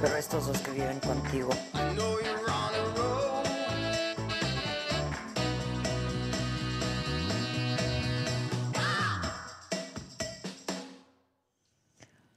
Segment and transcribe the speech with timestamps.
[0.00, 1.50] Pero estos dos que viven contigo.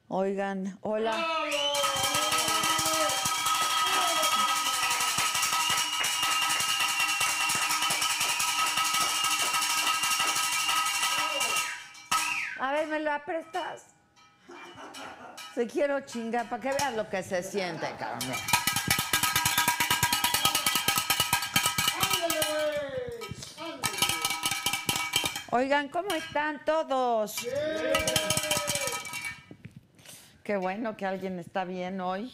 [0.08, 1.49] Oigan, hola.
[13.20, 13.86] A ver, ¿me la prestas?
[15.54, 18.32] Se quiero chingar para que vean lo que se siente, cabrón.
[25.52, 27.36] Oigan, ¿cómo están todos?
[30.44, 32.32] Qué bueno que alguien está bien hoy.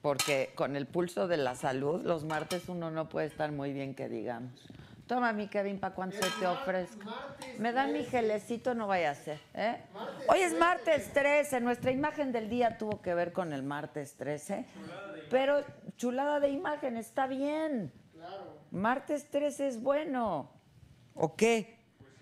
[0.00, 3.94] Porque con el pulso de la salud, los martes uno no puede estar muy bien,
[3.94, 4.52] que digamos.
[5.10, 7.04] Toma mi Kevin, para cuando se te ofrezca.
[7.58, 9.40] Me dan mi gelecito, no vaya a ser.
[9.54, 9.82] ¿eh?
[10.28, 11.60] Hoy es martes 13.
[11.60, 14.64] Nuestra imagen del día tuvo que ver con el martes 13.
[15.28, 15.64] Pero
[15.96, 17.92] chulada de imagen, está bien.
[18.70, 20.48] Martes 13 es bueno.
[21.16, 21.76] ¿O qué?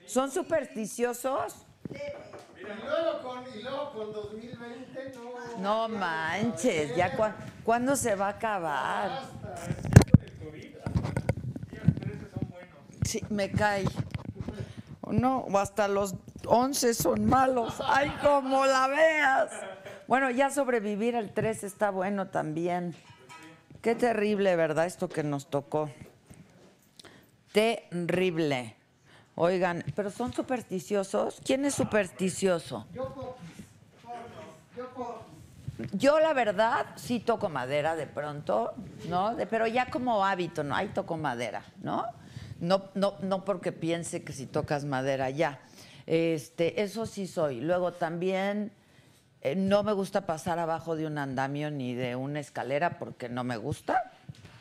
[0.07, 1.67] ¿Son supersticiosos?
[1.91, 5.13] Y luego con, y luego con 2020
[5.59, 5.59] no.
[5.59, 7.35] No manches, ya cua-
[7.65, 9.21] ¿cuándo se va a acabar?
[13.09, 13.87] Sí, me cae.
[15.11, 16.15] No, o hasta los
[16.45, 17.77] 11 son malos.
[17.87, 19.51] Ay, como la veas.
[20.07, 22.95] Bueno, ya sobrevivir al 3 está bueno también.
[23.81, 24.85] Qué terrible, ¿verdad?
[24.85, 25.89] Esto que nos tocó.
[27.53, 28.77] Terrible.
[29.37, 31.41] Oigan, ¿pero son supersticiosos?
[31.43, 32.87] ¿Quién es supersticioso?
[32.93, 33.39] Yo.
[34.77, 35.25] Yo.
[35.93, 38.75] Yo la verdad sí toco madera de pronto,
[39.09, 39.35] ¿no?
[39.35, 40.75] De- pero ya como hábito, ¿no?
[40.77, 42.05] Ahí toco madera, ¿no?
[42.59, 45.61] No, no, no porque piense que si tocas madera ya.
[46.07, 47.61] Este, eso sí soy.
[47.61, 48.73] Luego también
[49.43, 53.45] eh, no me gusta pasar abajo de un andamio ni de una escalera porque no
[53.45, 54.11] me gusta.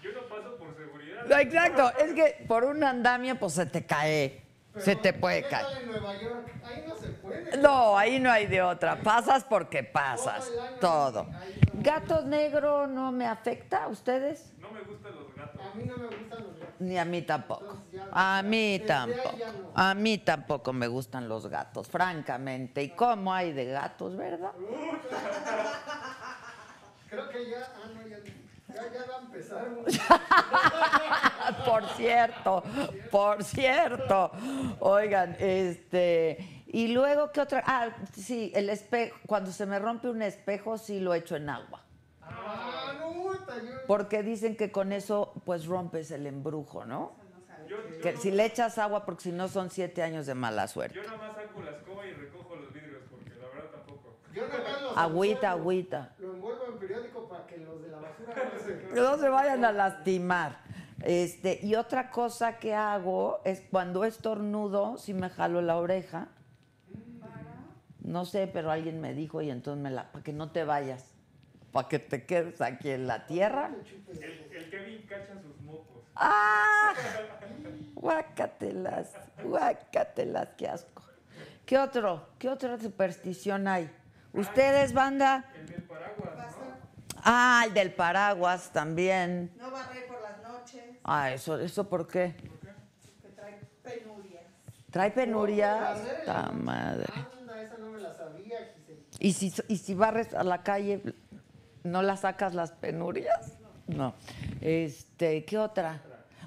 [0.04, 1.42] Yo no paso por seguridad.
[1.42, 4.44] Exacto, es que por un andamio pues se te cae,
[4.78, 5.66] se te puede ¿Qué caer.
[5.66, 6.54] tal en Nueva York?
[6.64, 7.58] Ahí no se puede.
[7.58, 9.02] No, ahí no hay de otra.
[9.02, 10.48] Pasas porque pasas.
[10.80, 11.28] Todo.
[11.74, 14.54] Gato negro no me afecta a ustedes.
[14.60, 15.62] No me gustan los gatos.
[15.62, 16.57] A mí no me gustan los gatos.
[16.80, 17.78] Ni a mí tampoco.
[18.12, 19.38] A mí tampoco.
[19.74, 22.84] A mí tampoco me gustan los gatos, francamente.
[22.84, 24.52] ¿Y cómo hay de gatos, verdad?
[27.10, 27.72] Creo que ya.
[27.76, 28.18] Ah, no, ya.
[28.68, 29.66] Ya, ya va a empezar.
[31.66, 32.64] por cierto,
[33.10, 34.32] por cierto.
[34.80, 36.64] Oigan, este.
[36.68, 37.64] Y luego, ¿qué otra?
[37.66, 39.18] Ah, sí, el espejo.
[39.26, 41.82] Cuando se me rompe un espejo, sí lo echo en agua.
[42.22, 43.37] Ah, no, está yo.
[43.88, 47.14] Porque dicen que con eso, pues rompes el embrujo, ¿no?
[48.02, 50.96] Que si le echas agua, porque si no son siete años de mala suerte.
[50.96, 54.16] Yo nada más saco la escoba y recojo los vidrios porque la verdad tampoco.
[54.34, 56.16] Yo nada más los Agüita, envuelvo- agüita.
[56.20, 58.80] Lo envuelvo en periódico para que los de la basura no se.
[58.80, 60.60] Que no se vayan a lastimar.
[61.04, 66.30] Este, y otra cosa que hago es cuando estornudo, si me jalo la oreja.
[68.00, 70.10] No sé, pero alguien me dijo y entonces me la.
[70.14, 71.14] Para que no te vayas.
[71.72, 73.72] Para que te quedes aquí en la tierra.
[74.10, 76.04] El, el Kevin cacha sus mocos.
[76.16, 76.94] ¡Ah!
[77.96, 79.10] Guácatelas,
[79.44, 81.04] guácatelas, qué asco.
[81.66, 82.30] ¿Qué otro?
[82.40, 83.90] ¿Qué otra superstición hay?
[84.34, 85.46] ¿Ustedes, banda?
[85.56, 87.18] El del paraguas, ¿no?
[87.24, 89.52] Ah, el del paraguas también.
[89.58, 92.36] No barrer por las noches, Ah, eso, ¿eso por qué?
[93.22, 94.44] que trae penurias.
[94.92, 96.00] ¿Trae penurias?
[96.26, 97.06] ¡Ta la- madre!
[97.40, 99.04] Anda, esa no me la sabía, Giselle.
[99.20, 101.02] ¿Y si, ¿Y si barres a la calle,
[101.88, 103.54] no la sacas las penurias?
[103.88, 104.14] No.
[104.62, 106.02] Este, ¿qué otra?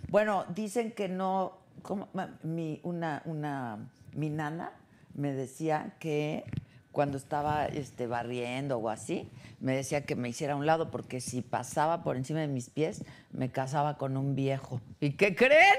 [0.08, 1.58] Bueno, dicen que no.
[1.82, 2.08] ¿cómo?
[2.42, 3.78] Mi, una, una,
[4.14, 4.72] mi nana
[5.14, 6.44] me decía que
[6.92, 9.28] cuando estaba este, barriendo o así,
[9.60, 12.70] me decía que me hiciera a un lado porque si pasaba por encima de mis
[12.70, 14.80] pies, me casaba con un viejo.
[15.00, 15.78] ¿Y qué creen?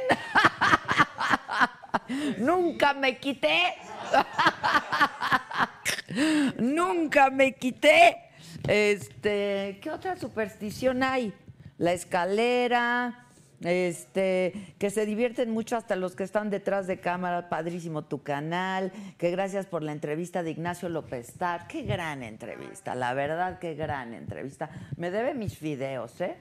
[2.37, 3.75] Nunca me quité.
[6.59, 8.30] Nunca me quité.
[8.67, 11.33] Este, ¿qué otra superstición hay?
[11.77, 13.27] La escalera,
[13.61, 18.91] este, que se divierten mucho hasta los que están detrás de cámara, padrísimo tu canal,
[19.17, 23.75] que gracias por la entrevista de Ignacio López Tar, qué gran entrevista, la verdad, qué
[23.75, 24.69] gran entrevista.
[24.95, 26.37] Me debe mis videos, ¿eh?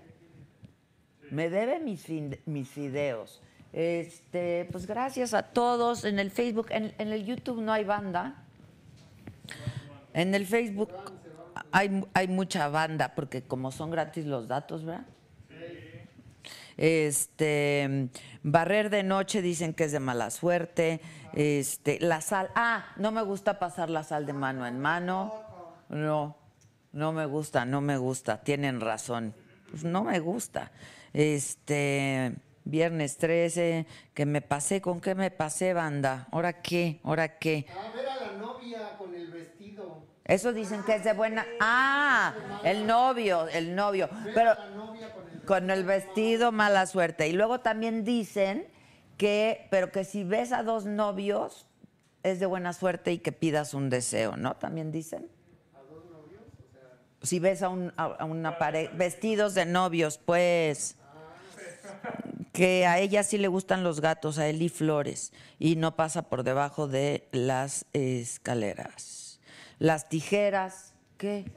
[1.31, 2.07] Me debe mis,
[2.47, 3.43] mis videos.
[3.73, 6.05] Este, pues gracias a todos.
[6.05, 8.43] En el Facebook, en el YouTube no hay banda.
[10.13, 10.91] En el Facebook
[11.73, 15.07] hay, hay mucha banda, porque como son gratis los datos, ¿verdad?
[16.77, 18.09] Este,
[18.43, 21.03] barrer de noche dicen que es de mala suerte.
[21.35, 25.35] Este, la sal, ah, no me gusta pasar la sal de mano en mano.
[25.91, 26.37] No,
[26.93, 28.41] no me gusta, no me gusta.
[28.43, 29.35] Tienen razón.
[29.71, 30.73] Pues no me gusta.
[31.13, 32.35] Este,
[32.65, 36.29] viernes 13, que me pasé, ¿con qué me pasé, banda?
[36.33, 37.01] ¿Ahora qué?
[37.05, 37.67] ¿Ahora qué?
[37.69, 38.97] A ver a la novia.
[40.31, 41.45] Eso dicen que es de buena.
[41.59, 42.33] Ah,
[42.63, 44.09] el novio, el novio.
[44.33, 44.55] Pero
[45.45, 47.27] con el vestido, mala suerte.
[47.27, 48.69] Y luego también dicen
[49.17, 51.67] que, pero que si ves a dos novios,
[52.23, 54.55] es de buena suerte y que pidas un deseo, ¿no?
[54.55, 55.29] También dicen.
[57.23, 60.97] Si ves a, un, a una pareja, vestidos de novios, pues.
[62.53, 66.45] Que a ella sí le gustan los gatos, a Eli Flores, y no pasa por
[66.45, 69.20] debajo de las escaleras.
[69.81, 71.51] Las tijeras, ¿qué?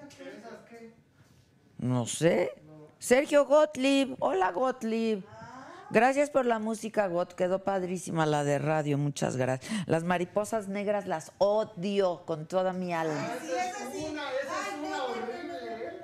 [1.78, 2.52] No sé.
[2.98, 4.16] Sergio Gottlieb.
[4.20, 5.24] Hola, Gottlieb.
[5.90, 7.34] Gracias por la música, Got.
[7.34, 8.98] Quedó padrísima la de radio.
[8.98, 9.72] Muchas gracias.
[9.88, 13.28] Las mariposas negras las odio con toda mi alma.
[13.36, 15.86] Esa es una, esa es una horrible.
[15.86, 16.02] ¿eh?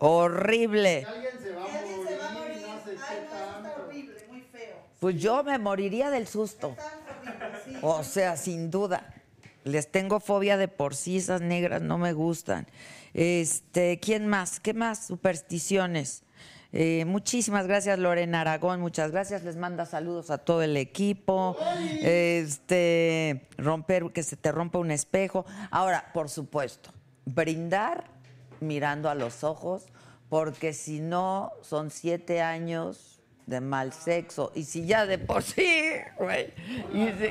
[0.00, 1.06] Horrible.
[1.08, 2.56] Alguien se va a Alguien morir se va a morir.
[2.58, 3.82] y no sé Ay, qué no, eso está tanto.
[3.86, 4.76] horrible, muy feo.
[4.98, 6.70] Pues yo me moriría del susto.
[6.76, 6.90] Está
[7.30, 7.76] horrible, sí.
[7.82, 9.14] O sea, sin duda.
[9.64, 12.66] Les tengo fobia de por sí, esas negras no me gustan.
[13.14, 14.60] Este, ¿quién más?
[14.60, 15.06] ¿Qué más?
[15.06, 16.24] Supersticiones.
[16.72, 18.80] Eh, muchísimas gracias, Lorena Aragón.
[18.80, 19.44] Muchas gracias.
[19.44, 21.56] Les manda saludos a todo el equipo.
[22.02, 25.44] Este, romper, que se te rompa un espejo.
[25.70, 26.90] Ahora, por supuesto,
[27.26, 28.04] brindar
[28.60, 29.86] mirando a los ojos,
[30.28, 33.11] porque si no, son siete años
[33.46, 34.52] de mal sexo.
[34.54, 36.52] Y si ya de por sí, güey.
[36.92, 37.26] Y si,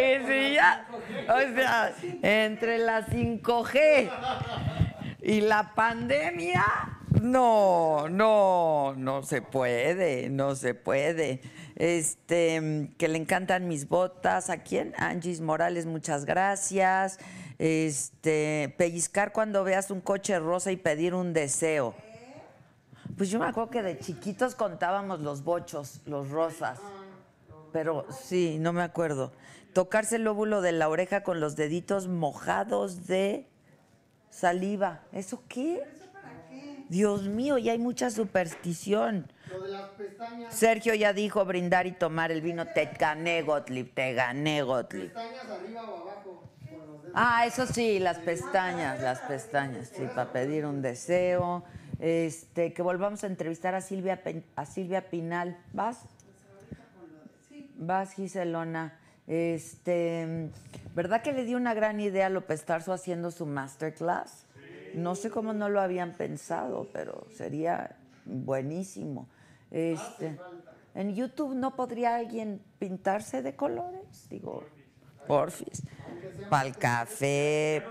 [0.00, 0.86] y si ya,
[1.28, 4.10] o sea, entre la 5G
[5.22, 6.64] y la pandemia,
[7.22, 11.40] no, no, no se puede, no se puede.
[11.76, 14.50] Este, que le encantan mis botas.
[14.50, 14.92] ¿A quién?
[14.96, 17.18] Angis Morales, muchas gracias.
[17.58, 21.94] Este, pellizcar cuando veas un coche rosa y pedir un deseo.
[23.16, 26.80] Pues yo me acuerdo que de chiquitos contábamos los bochos, los rosas.
[27.72, 29.32] Pero sí, no me acuerdo.
[29.72, 33.48] Tocarse el lóbulo de la oreja con los deditos mojados de
[34.30, 35.02] saliva.
[35.12, 35.82] ¿Eso qué?
[36.88, 39.32] Dios mío, ya hay mucha superstición.
[39.50, 42.66] Lo de las pestañas, Sergio ya dijo brindar y tomar el vino.
[42.66, 45.12] Te gané, Gottlieb, te gané, Gottlieb.
[45.12, 46.50] pestañas arriba o abajo.
[47.14, 51.64] Ah, eso sí, las pestañas, las pestañas, sí, para pedir un deseo.
[52.04, 54.20] Este, que volvamos a entrevistar a Silvia,
[54.56, 55.56] a Silvia Pinal.
[55.72, 56.02] ¿Vas?
[57.76, 59.00] Vas, Giselona.
[59.26, 60.50] Este,
[60.94, 64.44] ¿verdad que le dio una gran idea a López Tarso haciendo su masterclass?
[64.92, 67.96] No sé cómo no lo habían pensado, pero sería
[68.26, 69.26] buenísimo.
[69.70, 70.38] Este,
[70.94, 74.62] en YouTube no podría alguien pintarse de colores, digo,
[75.26, 75.82] porfis.
[76.50, 77.82] Para el café,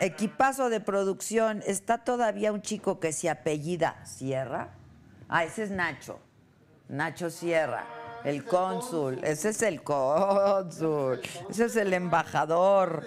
[0.00, 1.62] equipazo de producción.
[1.66, 4.70] Está todavía un chico que se apellida Sierra.
[5.28, 6.18] Ah, ese es Nacho.
[6.88, 7.84] Nacho Sierra,
[8.24, 9.20] el cónsul.
[9.22, 11.20] Ese es el cónsul.
[11.50, 13.04] Ese es el embajador.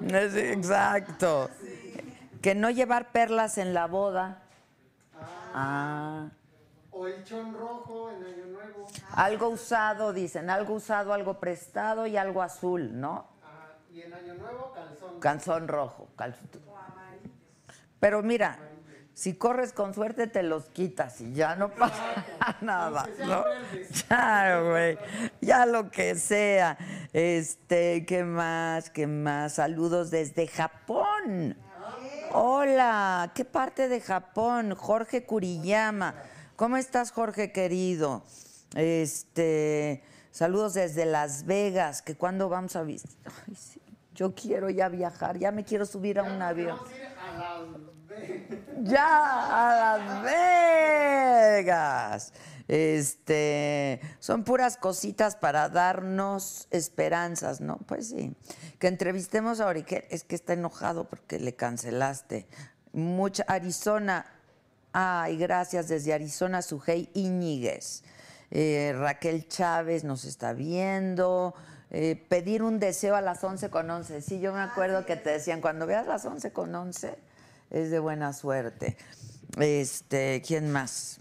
[0.00, 1.50] Ese- exacto.
[2.40, 4.42] Que no llevar perlas en la boda.
[5.54, 6.28] Ah.
[6.92, 8.86] O el chon rojo en Año Nuevo.
[9.12, 10.48] Algo usado, dicen.
[10.50, 13.26] Algo usado, algo prestado y algo azul, ¿no?
[13.96, 15.20] Y en Año Nuevo, calzón.
[15.20, 16.08] Calzón rojo.
[16.16, 16.36] cal-
[17.98, 18.58] Pero mira,
[19.14, 22.26] si corres con suerte te los quitas y ya no pasa
[22.60, 23.42] nada, ¿no?
[24.10, 24.98] Ya, güey.
[25.40, 26.76] Ya lo que sea.
[27.14, 28.90] Este, ¿qué más?
[28.90, 29.54] ¿Qué más?
[29.54, 31.56] Saludos desde Japón.
[32.32, 34.74] Hola, ¿qué parte de Japón?
[34.74, 36.14] Jorge Kuriyama.
[36.56, 38.24] ¿Cómo estás, Jorge querido?
[38.74, 43.32] Este, saludos desde Las Vegas, que cuando vamos a visitar.
[43.48, 43.80] Ay, sí,
[44.16, 46.78] yo quiero ya viajar, ya me quiero subir a un avión.
[46.78, 47.86] A las.
[48.82, 52.32] Ya a Las Vegas.
[52.68, 57.78] Este, son puras cositas para darnos esperanzas, ¿no?
[57.86, 58.34] Pues sí.
[58.78, 62.46] Que entrevistemos a Oriquel, es que está enojado porque le cancelaste.
[62.92, 64.26] Mucha Arizona.
[64.92, 68.02] Ay, gracias desde Arizona, Sujei Iñiguez.
[68.50, 71.54] Eh, Raquel Chávez nos está viendo.
[71.98, 74.20] Eh, pedir un deseo a las 11 con 11.
[74.20, 77.16] Sí, yo me acuerdo que te decían, cuando veas las 11 con 11,
[77.70, 78.98] es de buena suerte.
[79.58, 81.20] Este, ¿quién más?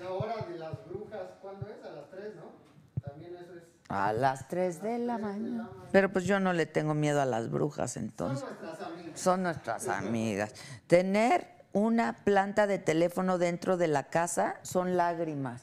[0.00, 1.84] La hora de las brujas, ¿cuándo es?
[1.84, 3.02] A las 3, ¿no?
[3.06, 3.62] También eso es.
[3.90, 5.68] A las 3 de la mañana.
[5.92, 8.48] Pero pues yo no le tengo miedo a las brujas Son entonces.
[8.48, 9.20] nuestras amigas.
[9.20, 10.54] Son nuestras amigas.
[10.86, 15.60] Tener una planta de teléfono dentro de la casa son lágrimas.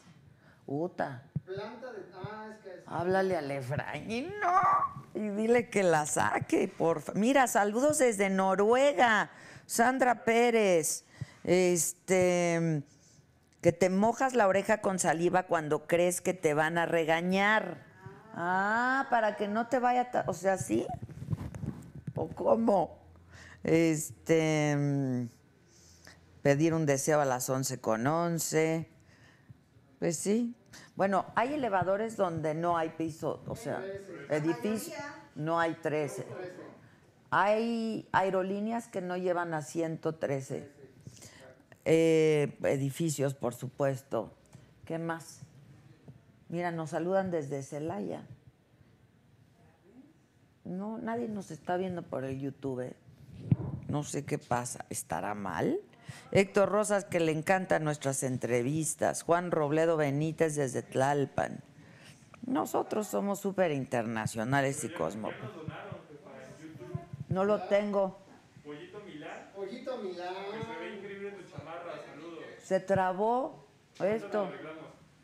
[0.68, 2.06] Uta, Planta de.
[2.16, 2.65] Ah, es que.
[2.88, 5.22] Háblale al Efraín, no.
[5.22, 9.30] Y dile que la saque, por fa- Mira, saludos desde Noruega.
[9.66, 11.06] Sandra Pérez.
[11.44, 12.84] Este.
[13.62, 17.84] Que te mojas la oreja con saliva cuando crees que te van a regañar.
[18.34, 20.10] Ah, para que no te vaya.
[20.28, 20.86] O sea, ¿sí?
[22.14, 23.00] ¿O cómo?
[23.64, 24.76] Este.
[24.78, 25.26] mm,
[26.44, 28.88] Pedir un deseo a las 11 con 11.
[29.98, 30.56] Pues sí.
[30.96, 33.84] Bueno, hay elevadores donde no hay piso, o sea,
[34.30, 34.94] edificio,
[35.36, 36.26] no hay 13.
[37.32, 40.70] Hay aerolíneas que no llevan a 113.
[41.84, 44.32] Eh, edificios, por supuesto.
[44.86, 45.42] ¿Qué más?
[46.48, 48.26] Mira, nos saludan desde Celaya.
[50.64, 52.82] No, nadie nos está viendo por el YouTube.
[52.82, 52.96] ¿eh?
[53.90, 54.86] No sé qué pasa.
[54.90, 55.80] ¿Estará mal?
[56.32, 59.24] Héctor Rosas, que le encantan nuestras entrevistas.
[59.24, 61.62] Juan Robledo Benítez desde Tlalpan.
[62.46, 65.50] Nosotros somos súper internacionales y cosmopolitas.
[67.30, 68.20] No lo tengo.
[68.64, 70.34] Pollito Milán, Pollito Milán.
[70.34, 72.40] se ve increíble tu chamarra, saludos.
[72.64, 73.68] Se trabó
[74.00, 74.50] esto.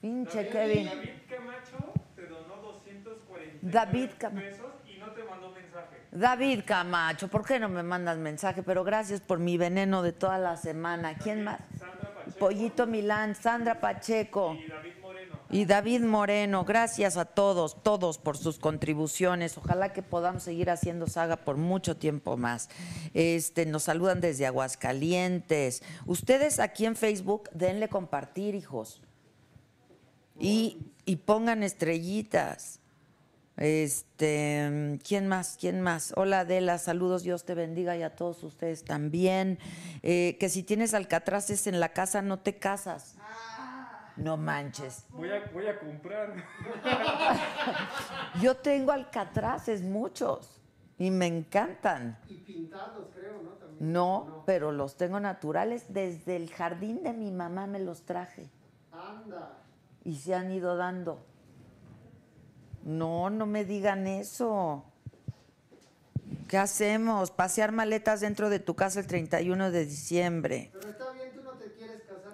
[0.02, 0.86] Pinche David- Kevin.
[0.88, 6.01] David Camacho te donó 240 David Cam- pesos y no te mandó mensaje.
[6.12, 8.64] David Camacho, ¿por qué no me mandas mensaje?
[8.64, 11.18] Pero gracias por mi veneno de toda la semana.
[11.18, 11.62] ¿Quién más?
[11.80, 14.56] Sandra Pacheco Pollito Milán, Sandra Pacheco.
[14.56, 15.36] y David Moreno.
[15.50, 19.58] Y David Moreno, gracias a todos, todos por sus contribuciones.
[19.58, 22.70] Ojalá que podamos seguir haciendo saga por mucho tiempo más.
[23.14, 25.82] Este, nos saludan desde Aguascalientes.
[26.06, 29.02] Ustedes aquí en Facebook, denle compartir, hijos.
[30.38, 32.81] Y, y pongan estrellitas.
[33.62, 35.56] Este, ¿quién más?
[35.60, 36.16] ¿Quién más?
[36.18, 39.60] Hola Adela, saludos, Dios te bendiga y a todos ustedes también.
[40.02, 43.18] Eh, que si tienes alcatraces en la casa, no te casas.
[44.18, 45.06] No manches.
[45.10, 46.34] Voy a, voy a comprar.
[48.42, 50.60] Yo tengo alcatraces, muchos,
[50.98, 52.18] y me encantan.
[52.30, 53.52] Y pintados, creo, ¿no?
[53.52, 53.94] También.
[53.94, 55.86] No, pero los tengo naturales.
[55.90, 58.50] Desde el jardín de mi mamá me los traje
[58.92, 59.60] Anda.
[60.04, 61.28] y se han ido dando.
[62.84, 64.84] No, no me digan eso.
[66.48, 67.32] ¿Qué hacemos?
[67.32, 70.70] Pasear maletas dentro de tu casa el 31 de diciembre.
[70.74, 72.34] Pero está bien, tú no te quieres casar.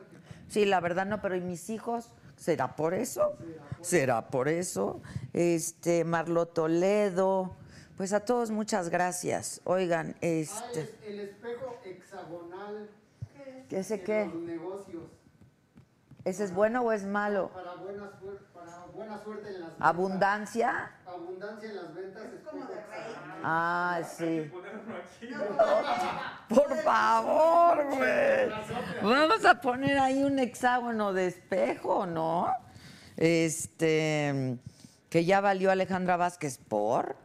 [0.50, 2.10] Sí, la verdad no, pero ¿y mis hijos?
[2.36, 3.36] ¿Será por eso?
[3.82, 5.01] ¿Será por eso?
[5.34, 7.56] Este, Marlo Toledo.
[7.98, 9.62] Pues a todos muchas gracias.
[9.66, 12.89] Oigan, Ah, este, es el espejo hexagonal
[13.72, 14.25] ¿ese de qué?
[14.25, 15.04] los negocios.
[16.28, 17.50] ¿Ese es bueno o es malo?
[17.54, 19.88] Para buena, suer- para buena suerte en las ventas.
[19.88, 20.92] ¿Abundancia?
[21.06, 22.24] Abundancia en las ventas.
[22.26, 23.16] Es como de rey.
[23.44, 24.52] Ah, sí.
[24.52, 26.54] Ponerlo aquí.
[26.54, 28.50] Por favor, güey.
[29.02, 32.52] Vamos a poner ahí un hexágono de espejo, ¿no?
[33.16, 34.58] Este,
[35.10, 37.16] que ya valió Alejandra Vázquez por.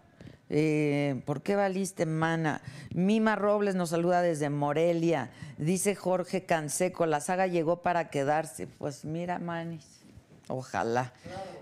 [0.54, 2.60] Eh, ¿Por qué valiste, mana?
[2.94, 5.30] Mima Robles nos saluda desde Morelia.
[5.56, 8.66] Dice Jorge Canseco, la saga llegó para quedarse.
[8.66, 9.86] Pues mira, manis.
[10.48, 11.14] Ojalá.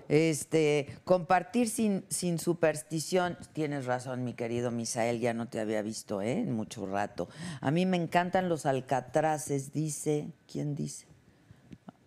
[0.09, 3.39] Este, compartir sin, sin superstición.
[3.53, 6.41] Tienes razón, mi querido Misael, ya no te había visto, ¿eh?
[6.41, 7.29] En mucho rato.
[7.61, 10.33] A mí me encantan los alcatraces, dice.
[10.51, 11.10] ¿Quién dice?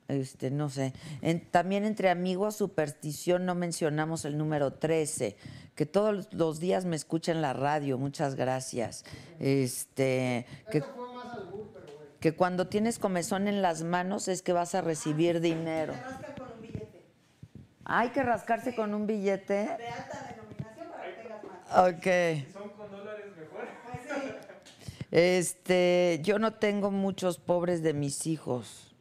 [0.07, 0.93] Este, no sé.
[1.21, 5.37] En- también entre amigos, superstición, no mencionamos el número 13,
[5.75, 9.05] que todos los días me escucha en la radio, muchas gracias.
[9.39, 10.83] Este, que,
[12.19, 15.93] que cuando tienes comezón en las manos es que vas a recibir dinero.
[15.93, 17.03] Te rasca con un billete
[17.85, 19.53] Hay que rascarse con un billete.
[19.53, 21.89] de alta denominación para que tengas más.
[21.89, 22.45] Ok.
[22.47, 23.67] Si son con dólares, mejor.
[23.85, 24.31] Pues sí.
[25.11, 28.92] Este, yo no tengo muchos pobres de mis hijos.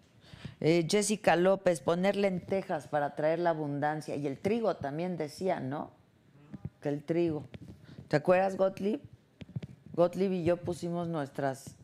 [0.65, 4.15] Eh, Jessica López, poner lentejas para traer la abundancia.
[4.15, 5.91] Y el trigo también decía, ¿no?
[6.81, 7.49] Que el trigo.
[8.07, 9.01] ¿Te acuerdas, Gottlieb?
[9.95, 11.75] Gottlieb y yo pusimos nuestras,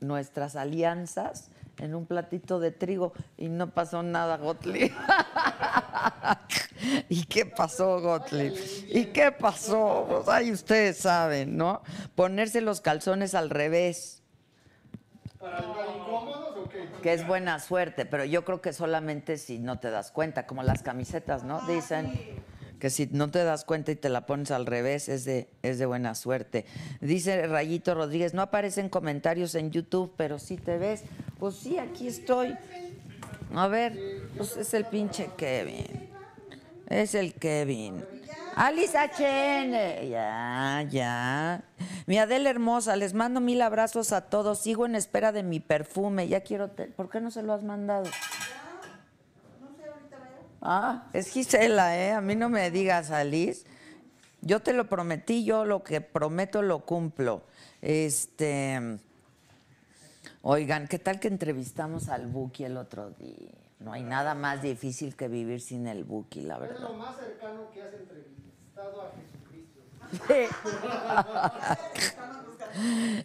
[0.00, 4.90] nuestras alianzas en un platito de trigo y no pasó nada, Gottlieb.
[7.10, 8.54] ¿Y qué pasó, Gottlieb?
[8.88, 10.06] ¿Y qué pasó?
[10.08, 11.82] Pues ahí ustedes saben, ¿no?
[12.14, 14.22] Ponerse los calzones al revés,
[15.38, 16.35] ¿Para qué?
[17.06, 20.64] Que es buena suerte, pero yo creo que solamente si no te das cuenta, como
[20.64, 21.64] las camisetas, ¿no?
[21.68, 22.12] Dicen
[22.80, 25.78] que si no te das cuenta y te la pones al revés es de, es
[25.78, 26.64] de buena suerte.
[27.00, 31.04] Dice Rayito Rodríguez, no aparecen comentarios en YouTube, pero si te ves,
[31.38, 32.56] pues sí, aquí estoy.
[33.54, 33.96] A ver,
[34.36, 36.10] pues es el pinche Kevin.
[36.88, 38.04] Es el Kevin.
[38.54, 40.08] Alice HN.
[40.08, 41.64] Ya, ya.
[42.06, 44.60] Mi Adela hermosa, les mando mil abrazos a todos.
[44.60, 46.28] Sigo en espera de mi perfume.
[46.28, 46.70] Ya quiero.
[46.70, 48.04] te- ¿Por qué no se lo has mandado?
[48.04, 50.48] No sé, ahorita veo.
[50.62, 52.12] Ah, es Gisela, ¿eh?
[52.12, 53.66] A mí no me digas, Alice.
[54.40, 57.42] Yo te lo prometí, yo lo que prometo lo cumplo.
[57.82, 58.98] Este.
[60.42, 63.50] Oigan, ¿qué tal que entrevistamos al Buki el otro día?
[63.78, 66.80] No hay nada más difícil que vivir sin el Buki, la Es verdad.
[66.80, 69.80] lo más cercano que has entrevistado a Jesucristo.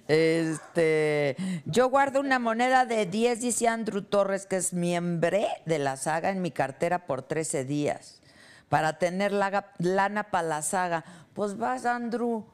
[0.08, 5.98] Este, yo guardo una moneda de 10, dice Andrew Torres, que es miembro de la
[5.98, 8.22] saga en mi cartera por 13 días,
[8.70, 11.04] para tener laga- lana para la saga.
[11.34, 12.46] Pues vas, Andrew,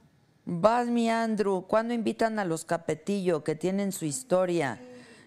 [0.45, 1.65] vas, mi Andrew.
[1.67, 4.79] ¿Cuándo invitan a los Capetillo, que tienen su historia?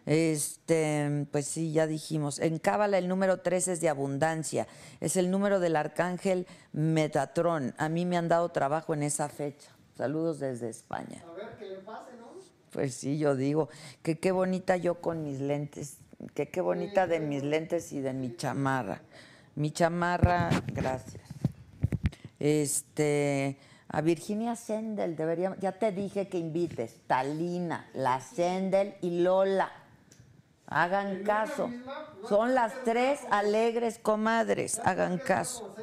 [0.07, 2.38] Este, pues sí, ya dijimos.
[2.38, 4.66] En Cábala el número 13 es de abundancia.
[5.00, 7.75] Es el número del arcángel Metatrón.
[7.78, 9.71] A mí me han dado trabajo en esa fecha.
[9.97, 11.25] Saludos desde España.
[11.28, 12.30] A ver, que le pase, ¿no?
[12.73, 13.69] Pues sí, yo digo
[14.02, 15.99] que qué bonita yo con mis lentes,
[16.35, 19.02] que qué bonita de mis lentes y de mi chamarra.
[19.57, 21.23] Mi chamarra, gracias.
[22.38, 29.71] Este, a Virginia Sendel debería, ya te dije que invites, Talina, la Sendel y Lola.
[30.71, 31.69] Hagan caso.
[32.29, 35.75] Son las tres alegres comadres, hagan caso.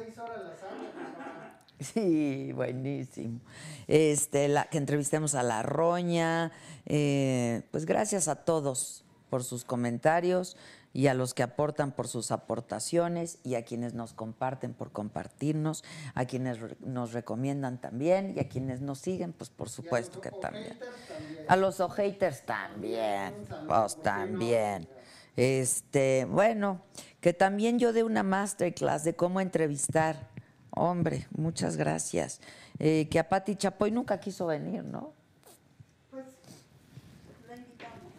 [1.78, 3.38] Sí, buenísimo.
[3.86, 6.50] Este, la, que entrevistemos a la Roña.
[6.86, 10.56] eh, pues gracias a todos por sus comentarios
[10.98, 15.84] y a los que aportan por sus aportaciones y a quienes nos comparten por compartirnos,
[16.16, 20.32] a quienes re- nos recomiendan también y a quienes nos siguen, pues por supuesto que
[20.32, 20.76] también.
[21.46, 23.32] A los haters también,
[23.68, 24.88] pues también.
[25.36, 26.80] Este, bueno,
[27.20, 30.16] que también yo dé una masterclass de cómo entrevistar.
[30.70, 32.40] Hombre, muchas gracias.
[32.80, 35.12] Eh, que a Pati Chapoy nunca quiso venir, ¿no?
[36.10, 36.24] Pues
[37.48, 38.12] la invitamos.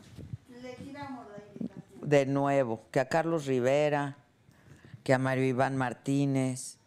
[0.62, 1.99] Le giramos la invitación.
[2.10, 4.18] De nuevo, que a Carlos Rivera,
[5.04, 6.80] que a Mario Iván Martínez,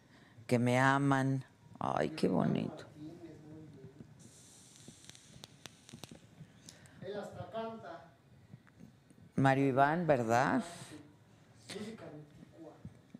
[0.45, 1.45] que me aman.
[1.79, 2.83] Ay, qué bonito.
[7.01, 8.11] Él hasta canta.
[9.35, 10.61] Mario Iván, ¿verdad?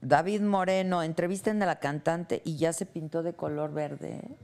[0.01, 4.17] David Moreno, entrevisten a la cantante y ya se pintó de color verde.
[4.17, 4.38] ¿eh?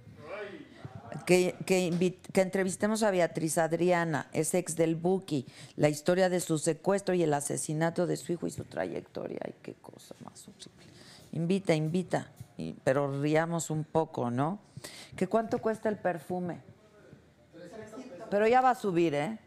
[1.26, 1.88] Que, que,
[2.42, 5.46] entrevistemos a Beatriz Adriana, es ex del Buki,
[5.76, 9.40] la historia de su secuestro y el asesinato de su hijo y su trayectoria.
[9.46, 10.86] Ay, qué cosa más horrible.
[11.32, 14.60] Invita, invita, y- pero riamos un poco, ¿no?
[15.16, 16.62] ¿Que cuánto cuesta el perfume?
[18.30, 19.40] Pero ya va a subir, ¿eh?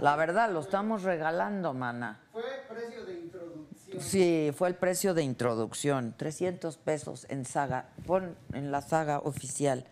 [0.00, 2.20] La verdad, lo estamos regalando, mana.
[2.32, 4.00] Fue precio de introducción.
[4.00, 9.84] Sí, fue el precio de introducción, 300 pesos en saga, pon en la saga oficial.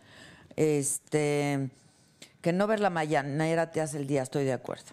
[0.60, 1.70] Este,
[2.42, 4.90] que no ver la mañanera te hace el día, estoy de acuerdo.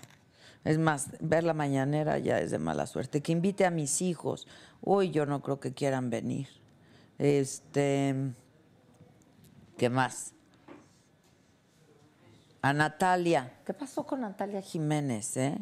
[0.63, 3.21] Es más, ver la mañanera ya es de mala suerte.
[3.21, 4.47] Que invite a mis hijos.
[4.79, 6.47] Uy, yo no creo que quieran venir.
[7.17, 8.15] Este,
[9.77, 10.31] ¿qué más?
[12.61, 13.59] A Natalia.
[13.65, 15.57] ¿Qué pasó con Natalia Jiménez, eh?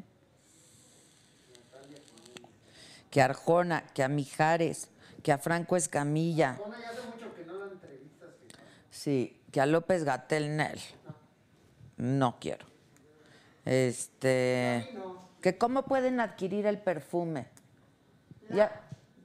[3.09, 4.87] que a Arjona, que a Mijares,
[5.23, 8.29] que a Franco Escamilla, Bueno, ya hace mucho que no la entrevistas.
[8.91, 10.77] sí, que a López Gatel Nel.
[11.95, 12.65] No quiero.
[13.63, 14.93] Este,
[15.39, 17.47] que cómo pueden adquirir el perfume.
[18.49, 18.81] Ya,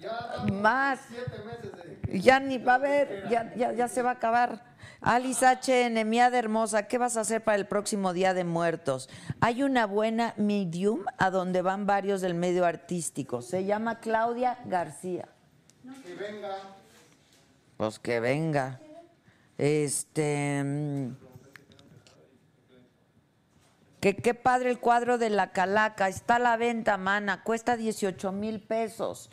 [0.00, 1.00] Ya Más.
[1.08, 1.72] siete meses
[2.10, 2.20] de.
[2.20, 4.74] Ya ni va a haber, ya, ya, ya se va a acabar.
[5.00, 5.90] Alice H.
[5.90, 9.10] Nemiada Hermosa, ¿qué vas a hacer para el próximo Día de Muertos?
[9.40, 13.42] Hay una buena medium a donde van varios del medio artístico.
[13.42, 15.28] Se llama Claudia García.
[16.04, 16.56] Que venga.
[17.76, 18.80] Pues que venga.
[19.58, 20.62] Este.
[20.64, 21.16] mm,
[24.00, 26.08] Que qué padre el cuadro de la calaca.
[26.08, 27.42] Está a la venta, mana.
[27.42, 29.30] Cuesta 18 mil pesos.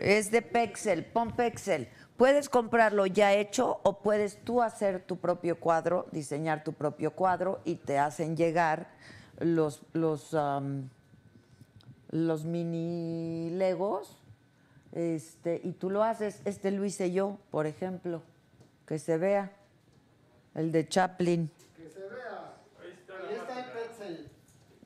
[0.00, 1.04] Es de Pexel.
[1.04, 1.88] Pon Pexel.
[2.16, 7.60] Puedes comprarlo ya hecho o puedes tú hacer tu propio cuadro, diseñar tu propio cuadro
[7.64, 8.88] y te hacen llegar
[9.38, 10.88] los, los, am,
[12.10, 14.18] los mini legos
[14.92, 16.40] este, y tú lo haces.
[16.46, 18.22] Este lo hice yo, por ejemplo,
[18.86, 19.52] que se vea.
[20.54, 21.50] El de Chaplin.
[21.76, 22.54] Que se vea.
[22.80, 24.30] Ahí está en Pretzel.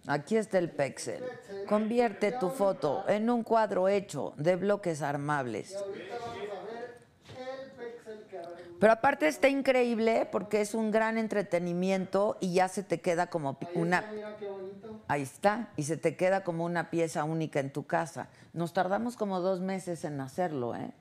[0.06, 1.22] Aquí está el Pexel.
[1.68, 5.76] Convierte tu foto en un cuadro hecho de bloques armables.
[5.76, 7.00] Ahorita vamos a ver
[7.36, 8.40] el pixel que.
[8.80, 13.58] Pero aparte está increíble porque es un gran entretenimiento y ya se te queda como
[13.60, 13.98] Ahí una...
[13.98, 15.00] está, Mira qué bonito.
[15.06, 18.28] Ahí está, y se te queda como una pieza única en tu casa.
[18.52, 20.92] Nos tardamos como dos meses en hacerlo, ¿eh?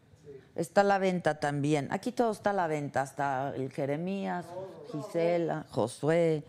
[0.60, 1.88] Está a la venta también.
[1.90, 4.46] Aquí todo está a la venta, hasta el Jeremías,
[4.92, 6.44] Gisela, Josué,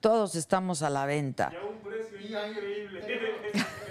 [0.00, 1.50] todos estamos a la venta.
[1.50, 3.00] Ya un precio increíble.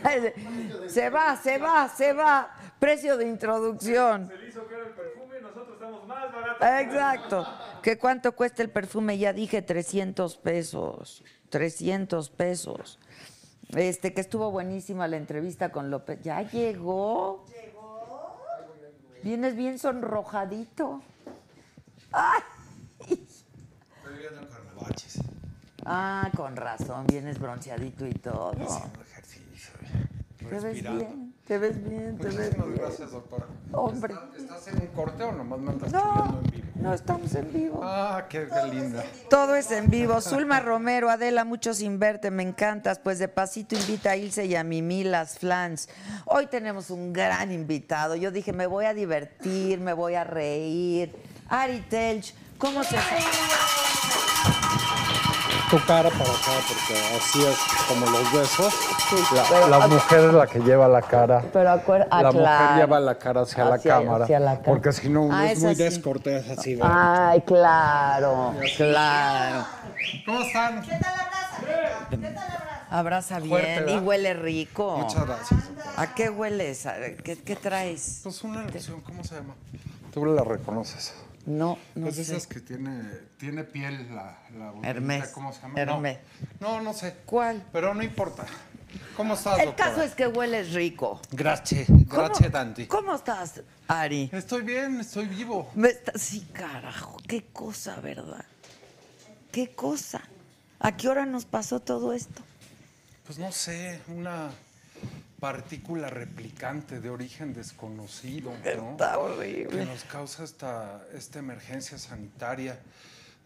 [0.90, 2.56] Se va, se va, se va.
[2.78, 4.28] Precio de introducción.
[4.28, 6.68] Se le hizo caro el perfume y nosotros estamos más baratos.
[6.68, 7.48] Exacto.
[7.82, 9.18] ¿Qué cuánto cuesta el perfume?
[9.18, 11.24] Ya dije 300 pesos.
[11.50, 13.00] 300 pesos.
[13.76, 16.22] Este, que estuvo buenísima la entrevista con López.
[16.22, 17.46] ¿Ya llegó?
[17.48, 17.63] Llegó.
[19.24, 21.02] Vienes bien sonrojadito.
[22.12, 22.42] ¡Ay!
[25.86, 28.54] Ah, con razón, vienes bronceadito y todo.
[30.50, 32.78] Te ves bien, te ves bien, te ves Muchísimas bien.
[32.78, 33.46] gracias, doctora.
[33.72, 34.14] Hombre.
[34.14, 36.66] ¿Estás, estás en un corte o nomás me andas No, en vivo?
[36.76, 37.80] no estamos en vivo.
[37.84, 39.04] Ah, qué, qué linda.
[39.30, 40.22] Todo es en vivo.
[40.22, 43.00] Zulma Romero, Adela, mucho sin verte, me encantas.
[43.00, 45.90] Pues de pasito invita a Ilse y a Mimi, las flans.
[46.26, 48.16] Hoy tenemos un gran invitado.
[48.16, 51.12] Yo dije, me voy a divertir, me voy a reír.
[51.50, 52.96] Ari Telch, ¿cómo se
[55.74, 57.58] tu cara para acá, porque así es
[57.88, 58.74] como los besos.
[59.52, 61.44] La, la mujer es la que lleva la cara.
[61.52, 62.76] Pero acuer- ah, la mujer claro.
[62.78, 64.24] lleva la cara hacia, la Hacia- cámara.
[64.26, 64.60] hacia la.
[64.62, 66.76] Porque si no, uno Ah, es es muy descortés así.
[66.76, 67.30] ¿verdad?
[67.30, 69.66] Ay, claro, claro.
[70.28, 70.82] ¿Cómo están?
[70.84, 72.88] ¿Qué tal tal abraza?
[72.92, 74.98] Abraza bien Fuerte, y huele rico.
[75.00, 75.60] Muchas gracias.
[75.98, 76.86] ¿A qué hueles?
[76.86, 78.20] ¿A- ¿Qué, qué traes?
[78.22, 79.56] Pues una loción, ¿cómo se llama?
[80.14, 81.16] Tú la reconoces.
[81.46, 82.32] No, no Pues de sé.
[82.36, 83.04] esas que tiene,
[83.38, 85.28] tiene piel la, la botellita, Hermes.
[85.30, 85.80] ¿Cómo se llama?
[85.80, 86.20] Hermes.
[86.60, 87.16] No, no, no sé.
[87.26, 87.64] ¿Cuál?
[87.72, 88.46] Pero no importa.
[89.18, 89.90] ¿Cómo estás, El doctora?
[89.90, 91.20] caso es que hueles rico.
[91.32, 92.88] Gracias, ¿Cómo- gracias, Dante.
[92.88, 94.30] ¿Cómo estás, Ari?
[94.32, 95.70] Estoy bien, estoy vivo.
[95.76, 98.46] Me está- Sí, carajo, qué cosa, ¿verdad?
[99.52, 100.22] Qué cosa.
[100.80, 102.42] ¿A qué hora nos pasó todo esto?
[103.26, 104.50] Pues no sé, una
[105.44, 108.92] partícula replicante de origen desconocido, ¿no?
[108.92, 109.78] Está horrible.
[109.78, 112.80] Que nos causa esta, esta emergencia sanitaria,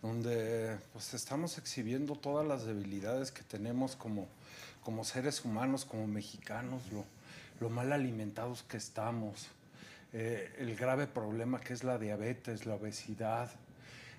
[0.04, 4.28] donde pues estamos exhibiendo todas las debilidades que tenemos como,
[4.84, 7.04] como seres humanos, como mexicanos, lo,
[7.60, 9.48] lo mal alimentados que estamos,
[10.14, 13.50] eh, el grave problema que es la diabetes, la obesidad.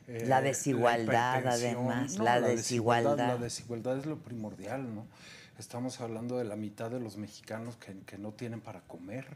[0.08, 1.76] eh, La desigualdad, hipertensión.
[1.92, 3.16] además, la desigualdad.
[3.18, 5.06] La desigualdad es lo primordial, ¿no?
[5.58, 9.26] Estamos hablando de la mitad de los mexicanos que, que no tienen para comer.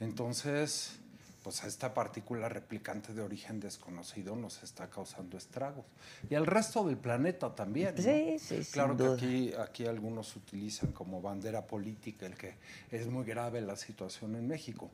[0.00, 0.98] Entonces,
[1.44, 5.84] pues esta partícula replicante de origen desconocido nos está causando estragos.
[6.30, 7.94] Y al resto del planeta también.
[7.94, 8.02] ¿no?
[8.02, 12.54] Sí, sí, Claro que aquí, aquí algunos utilizan como bandera política el que
[12.90, 14.90] es muy grave la situación en México.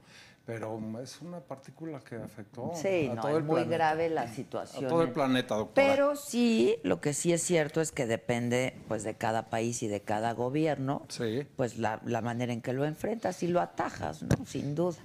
[0.50, 3.76] Pero es una partícula que afectó Sí, a no, todo es el muy planeta.
[3.76, 4.84] grave la situación.
[4.84, 5.86] A todo el planeta, doctora.
[5.88, 9.88] Pero sí, lo que sí es cierto es que depende pues de cada país y
[9.88, 11.46] de cada gobierno, Sí.
[11.56, 14.44] pues la, la manera en que lo enfrentas y lo atajas, ¿no?
[14.44, 14.96] Sin duda.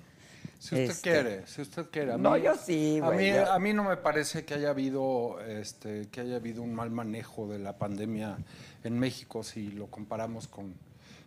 [0.58, 2.14] Si usted Este, quiere, si usted quiere.
[2.14, 4.70] A No, yo sí, A güey, mí, yo- a mí no me parece que haya
[4.72, 8.38] habido, este, que haya habido un mal manejo de la pandemia
[8.84, 10.74] en México si lo comparamos con,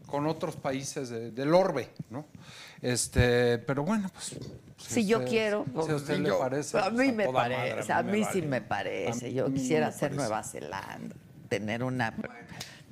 [0.09, 2.25] con otros países de- del orbe, ¿no?
[2.83, 4.35] Este, pero bueno, pues.
[4.79, 6.79] Si yo usted- quiero, Si pues, a usted si le parece.
[6.79, 8.47] A mí pues, me madre, parece, a mí sí vale.
[8.47, 9.33] me parece.
[9.33, 10.17] Yo quisiera ser parece.
[10.17, 11.15] Nueva Zelanda,
[11.49, 12.15] tener una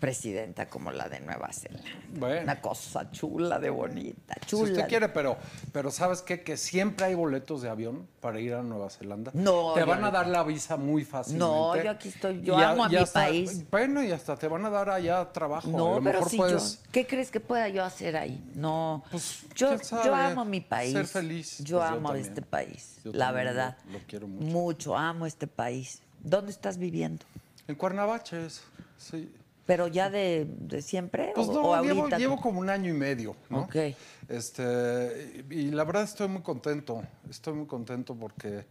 [0.00, 1.88] presidenta como la de Nueva Zelanda.
[2.14, 2.42] Bueno.
[2.42, 4.70] Una cosa chula de bonita, Si chula.
[4.72, 5.36] usted quiere, pero,
[5.72, 6.42] pero ¿sabes qué?
[6.42, 9.30] Que siempre hay boletos de avión para ir a Nueva Zelanda.
[9.34, 11.44] No, Te van no- a dar la visa muy fácilmente.
[11.46, 13.64] No, yo aquí estoy, yo Y amo a mi hasta- país.
[13.70, 15.68] Bueno, y hasta te van a dar allá trabajo.
[15.68, 16.82] a No, lo pero mejor si puedes...
[16.84, 18.44] yo, ¿qué crees que pueda yo hacer ahí?
[18.54, 20.92] No, Pues, yo, yo amo mi país.
[20.92, 23.76] ser feliz, Yo pues, amo este país, Yo la lo- verdad.
[23.90, 24.46] lo quiero mucho.
[24.46, 26.02] Mucho, amo este país.
[26.22, 27.24] ¿Dónde estás viviendo?
[27.68, 28.62] En Cuernavaches,
[28.98, 29.32] sí.
[29.66, 32.96] ¿Pero ya de, de siempre Pues o, no, o llevo, llevo como un año y
[32.96, 33.62] medio, ¿no?
[33.62, 33.76] Ok.
[34.28, 38.64] Este, y la verdad estoy muy contento, estoy muy contento porque,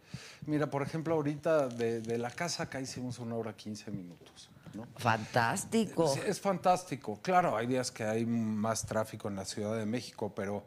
[0.45, 4.87] mira, por ejemplo, ahorita de, de la casa acá hicimos una hora 15 minutos, ¿no?
[4.97, 6.07] Fantástico.
[6.07, 7.19] Sí, es fantástico.
[7.21, 10.63] Claro, hay días que hay más tráfico en la Ciudad de México, pero,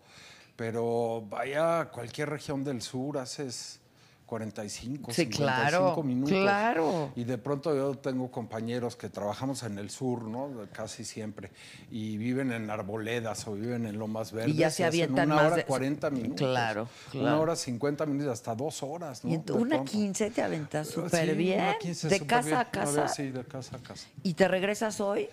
[0.57, 3.81] pero vaya a cualquier región del sur, haces
[4.29, 6.39] 45, Sí, 55 claro, minutos.
[6.39, 7.13] claro.
[7.17, 10.51] Y de pronto yo tengo compañeros que trabajamos en el sur, ¿no?
[10.73, 11.51] Casi siempre.
[11.91, 14.55] Y viven en arboledas o viven en lomas verdes.
[14.55, 16.47] ya se avientan una más hora de- 40 minutos.
[16.47, 16.83] Claro,
[17.15, 17.41] Una claro.
[17.41, 19.31] hora 50 minutos, hasta dos horas, ¿no?
[19.31, 19.91] Y ent- De una pronto.
[19.93, 21.61] 15 te aventas súper Sí, bien.
[21.63, 22.59] una 15 de casa bien.
[22.59, 23.01] a casa.
[23.01, 24.07] ver, sí, de casa a casa.
[24.23, 25.29] ¿Y te regresas hoy?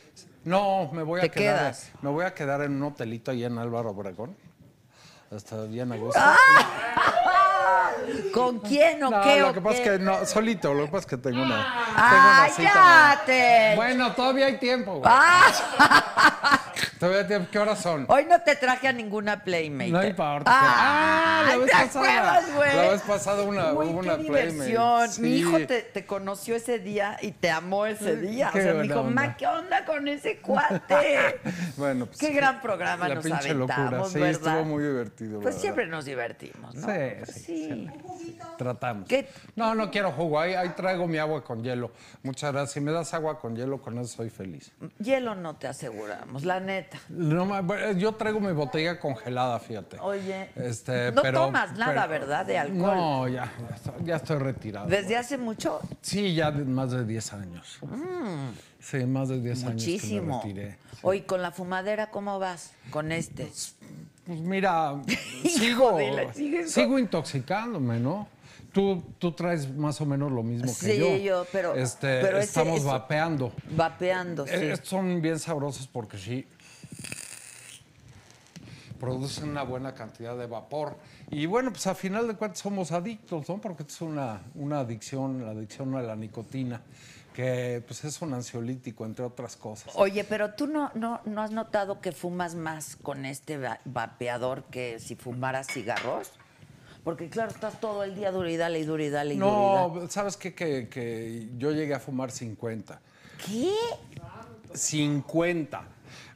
[0.46, 1.60] No, me voy a ¿Te quedar.
[1.74, 1.92] quedas?
[2.02, 4.36] Me voy a quedar en un hotelito ahí en Álvaro Obregón.
[5.32, 6.20] Hasta bien a gusto.
[8.34, 9.40] ¿Con quién o no, qué?
[9.40, 11.56] lo o que pasa es que no, solito, lo que pasa es que tengo una.
[11.96, 13.16] ¡Ah, tengo una cita.
[13.20, 13.76] ya te!
[13.76, 15.02] Bueno, todavía hay tiempo.
[15.06, 16.35] ¡Ah!
[17.00, 18.06] ¿Qué horas son?
[18.08, 19.92] Hoy no te traje a ninguna Playmate.
[19.92, 20.44] No importa.
[20.54, 21.44] ¡Ah!
[21.48, 21.88] la vez ¿te pasada.
[22.40, 22.76] acuerdas, güey?
[22.76, 24.66] La vez pasada una, Uy, hubo una qué Playmate.
[24.66, 25.10] diversión.
[25.22, 25.36] Mi Sí.
[25.40, 28.50] hijo te, te conoció ese día y te amó ese día.
[28.54, 29.12] Qué o sea, me dijo, onda.
[29.28, 31.40] ma, ¿qué onda con ese cuate?
[31.78, 32.18] Bueno, pues.
[32.20, 34.06] Qué gran programa la nos pinche aventamos, locura.
[34.10, 34.32] Sí, ¿verdad?
[34.32, 35.40] estuvo muy divertido.
[35.42, 36.82] Pues siempre nos divertimos, ¿no?
[36.88, 37.88] Sí, Pues sí, sí.
[38.58, 39.08] Tratamos.
[39.10, 39.28] ¿Qué?
[39.56, 40.40] No, no quiero jugo.
[40.40, 41.92] Ahí, ahí traigo mi agua con hielo.
[42.24, 42.72] Muchas gracias.
[42.72, 44.72] Si me das agua con hielo, con eso soy feliz.
[45.00, 46.95] Hielo no te aseguramos, la neta.
[47.10, 49.98] No, bueno, yo traigo mi botella congelada, fíjate.
[50.00, 52.46] Oye, Este, no pero- tomas nada, pero- ¿verdad?
[52.46, 52.96] De alcohol.
[52.96, 54.88] No, ya, ya estoy, ya estoy retirado.
[54.88, 55.80] ¿Desde hace mucho?
[56.02, 57.80] Sí, ya de más de 10 años.
[58.80, 59.76] Sí, más de 10 años Mm.
[59.76, 60.42] Muchísimo.
[60.44, 60.78] retiré.
[61.02, 62.72] Oye, con la fumadera, ¿cómo vas?
[62.92, 63.48] Con este.
[64.26, 64.94] Pues mira,
[65.44, 65.98] sigo,
[66.66, 68.28] sigo intoxicándome, ¿no?
[68.72, 71.16] Tú, tú traes más o menos lo mismo que Sí, yo.
[71.16, 73.54] yo, pero- Este, pero ese- estamos eso- vapeando.
[73.72, 74.52] Vapeando, sí.
[74.54, 76.46] Eh, son bien sabrosos porque sí
[79.00, 80.96] producen una buena cantidad de vapor.
[81.30, 83.60] Y bueno, pues a final de cuentas somos adictos, ¿no?
[83.60, 86.82] Porque es una, una adicción, la adicción a la nicotina,
[87.34, 89.92] que pues es un ansiolítico, entre otras cosas.
[89.96, 94.64] Oye, pero tú no, no, no has notado que fumas más con este va- vapeador
[94.66, 96.32] que si fumaras cigarros?
[97.04, 99.52] Porque claro, estás todo el día duro y dale y duro y dale y duro
[99.52, 100.00] y dale.
[100.02, 100.56] No, ¿sabes qué?
[100.56, 103.00] Que, que yo llegué a fumar 50.
[103.46, 103.70] ¿Qué?
[104.74, 105.84] 50.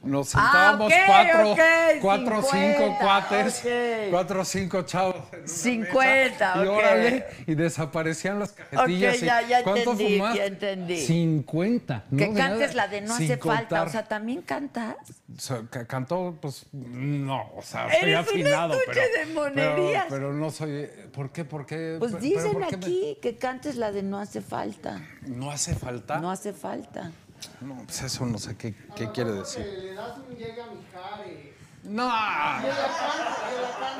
[0.02, 1.56] Nos Ah, sentábamos cuatro,
[2.00, 3.62] cuatro, 50, cinco cuates,
[4.10, 5.16] cuatro o cinco chavos.
[5.32, 6.74] en una 50, mesa, y ok.
[6.74, 9.20] órale, y desaparecían las cajetillas.
[9.20, 10.38] Ya- ya ¿Cuánto entendí, fumaste?
[10.38, 10.96] ya entendí.
[11.02, 12.04] 50.
[12.10, 12.16] ¿no?
[12.18, 13.82] Que cantes nada, la de no hace falta.
[13.82, 14.96] O sea, ¿también cantas?
[15.86, 20.06] Cantó, pues, no, o sea, un afinado, pero, de monerías.
[20.08, 21.44] Pero, pero no soy, ¿por qué?
[21.44, 21.96] ¿Por qué?
[21.98, 25.02] Pues Pero- dicen ¿por qué me- aquí que cantes la de no hace falta.
[25.26, 26.18] ¿No hace falta?
[26.20, 27.12] No hace falta.
[27.60, 29.64] No, pues eso no sé qué, qué quiere decir.
[29.64, 31.50] Le das un llega a mi jare.
[31.82, 32.12] No,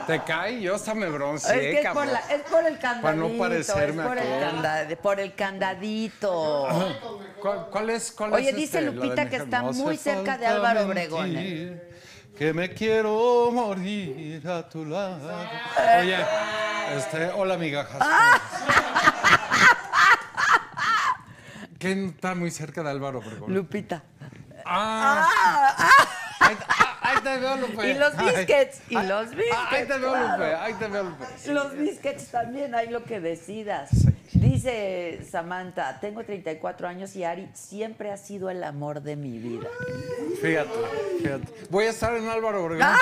[0.06, 3.02] te cae, yo hasta me bronceé, es que es por, la- es por el candadito.
[3.02, 4.40] Para no parecerme es por, el aquel.
[4.50, 6.68] canda- por el candadito.
[7.40, 8.12] ¿Cuál, cuál es?
[8.12, 11.82] Cuál Oye, es dice este, Lupita que está No muy cerca de Álvaro Obregón, mentir,
[12.36, 15.30] Que me quiero morir a tu lado.
[16.00, 16.18] Oye,
[16.96, 17.98] este, hola migajas.
[21.80, 23.54] ¿Quién está muy cerca de Álvaro Obregón?
[23.54, 24.02] Lupita.
[24.66, 25.26] Ah,
[26.38, 27.88] ahí, ah, ahí te veo, Lupe.
[27.88, 30.44] Y los Ay, biscuits, y ay, los ah, biscuits, Ahí te veo, claro.
[30.44, 31.24] Lupe, ahí te veo, Lupe.
[31.46, 33.88] Los biscuits también, hay lo que decidas.
[34.34, 39.68] Dice Samantha, tengo 34 años y Ari siempre ha sido el amor de mi vida.
[40.42, 40.70] Fíjate,
[41.22, 41.46] fíjate.
[41.70, 42.86] Voy a estar en Álvaro Obregón.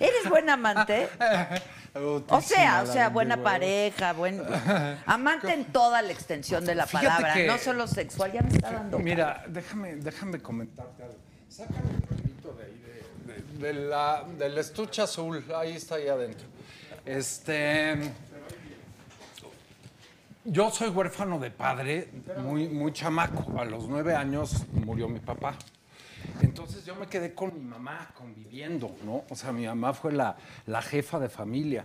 [0.00, 1.10] ¿Eres buen amante?
[1.94, 4.40] O sea, o sea, buena pareja, buen
[5.06, 8.50] amante en toda la extensión de la Fíjate palabra, que- no solo sexual, ya me
[8.50, 8.98] está dando.
[8.98, 11.16] Mira, déjame, déjame comentarte algo.
[11.48, 12.82] Sácame el rollito de ahí,
[13.26, 15.44] de, de- de la, del estuche azul.
[15.54, 16.46] Ahí está, ahí adentro.
[17.04, 18.12] Este.
[20.44, 23.58] Yo soy huérfano de padre, muy, muy chamaco.
[23.60, 25.54] A los nueve años murió mi papá.
[26.42, 29.24] Entonces yo me quedé con mi mamá conviviendo, ¿no?
[29.28, 31.84] O sea, mi mamá fue la, la jefa de familia.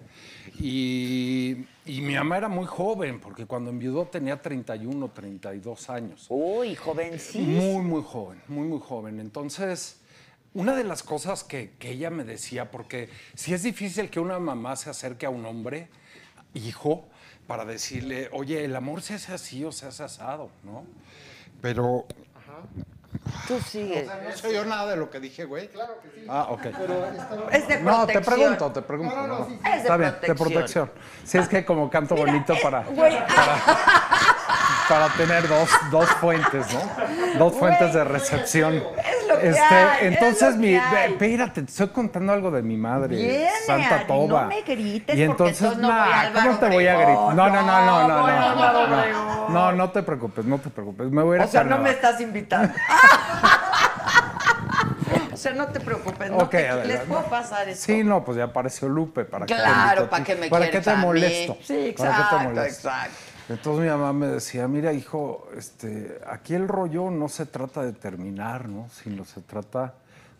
[0.59, 6.25] Y, y mi mamá era muy joven, porque cuando enviudó tenía 31, 32 años.
[6.29, 7.45] Uy, jovencísimo.
[7.45, 9.19] Muy, muy joven, muy, muy joven.
[9.19, 9.99] Entonces,
[10.53, 14.39] una de las cosas que, que ella me decía, porque si es difícil que una
[14.39, 15.89] mamá se acerque a un hombre,
[16.53, 17.07] hijo,
[17.47, 20.85] para decirle, oye, el amor se hace así o se hace asado, ¿no?
[21.61, 22.05] Pero
[23.47, 24.07] Tú sigues.
[24.07, 25.67] no soy yo nada de lo que dije, güey.
[25.69, 26.25] Claro que sí.
[26.29, 26.65] Ah, ok.
[27.51, 28.23] Es de No, te protección.
[28.23, 29.15] pregunto, te pregunto.
[29.15, 29.45] No, no, ¿no?
[29.45, 29.59] sí, sí.
[29.65, 30.87] Es de Está bien, de protección.
[30.87, 30.91] protección.
[31.23, 33.17] Si es que como canto Mira, bonito eh, para, güey,
[34.89, 37.39] para tener dos, dos fuentes, ¿no?
[37.39, 38.83] Dos fuentes de recepción.
[39.35, 41.11] Lo que hay, es entonces, mi, que hay.
[41.13, 44.41] espérate, te estoy contando algo de mi madre, Viene, Santa Toba.
[44.43, 47.15] no me grites, Y porque entonces, entonces no nah, ¿cómo te voy a gritar?
[47.15, 50.69] No, no, no, no, no, No, no, no, no, no, no te preocupes, no te
[50.69, 51.09] preocupes.
[51.11, 52.73] Me voy a ir O sea, no me estás invitando.
[55.45, 56.31] sea, no te preocupes.
[56.31, 56.87] No te- adelante.
[56.87, 57.85] les puedo pasar esto.
[57.85, 59.25] Sí, no, pues ya apareció Lupe.
[59.25, 61.57] ¿para Claro, invito a ¿para qué me ¿Para quieres te molesto?
[61.63, 62.87] Sí, ¿Para qué te exacto, molesto?
[62.89, 63.15] exacto.
[63.47, 67.93] Entonces mi mamá me decía, mira, hijo, este, aquí el rollo no se trata de
[67.93, 68.89] terminar, ¿no?
[68.89, 69.93] Sino se trata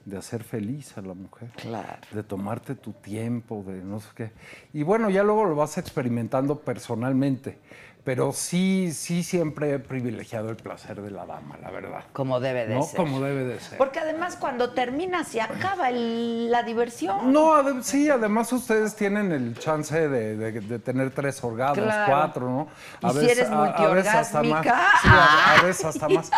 [0.06, 1.50] de hacer feliz a la mujer.
[1.56, 2.00] Claro.
[2.12, 4.32] De tomarte tu tiempo, de no sé qué.
[4.74, 7.60] Y bueno, ya luego lo vas experimentando personalmente.
[8.06, 12.04] Pero sí, sí siempre he privilegiado el placer de la dama, la verdad.
[12.14, 12.84] Como debe de ¿No?
[12.84, 12.98] ser.
[12.98, 13.80] Como debe de ser.
[13.80, 17.34] Porque además cuando termina se acaba el- la diversión.
[17.34, 22.06] No, sí, además ustedes tienen el chance de, de- de tener tres orgasmos, Claro.
[22.14, 22.68] cuatro, ¿no?
[23.10, 24.64] Y si eres a- a veces hasta más.
[24.64, 24.70] Sí,
[25.12, 26.30] a, a veces hasta más.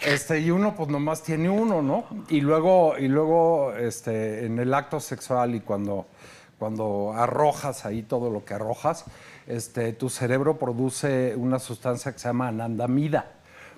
[0.00, 2.04] Este, y uno pues nomás tiene uno, ¿no?
[2.30, 6.06] Y luego, y luego este, en el acto sexual y cuando,
[6.58, 9.04] cuando arrojas ahí todo lo que arrojas,
[9.46, 13.32] este, tu cerebro produce una sustancia que se llama anandamida.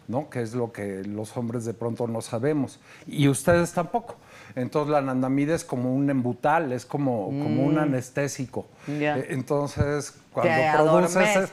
[0.09, 0.29] ¿no?
[0.29, 2.81] Que es lo que los hombres de pronto no sabemos.
[3.07, 4.17] Y ustedes tampoco.
[4.55, 8.67] Entonces la anandamida es como un embutal, es como, como un anestésico.
[8.87, 9.17] Ya.
[9.19, 11.45] Eh, Entonces, cuando Te produces adormece.
[11.45, 11.53] es-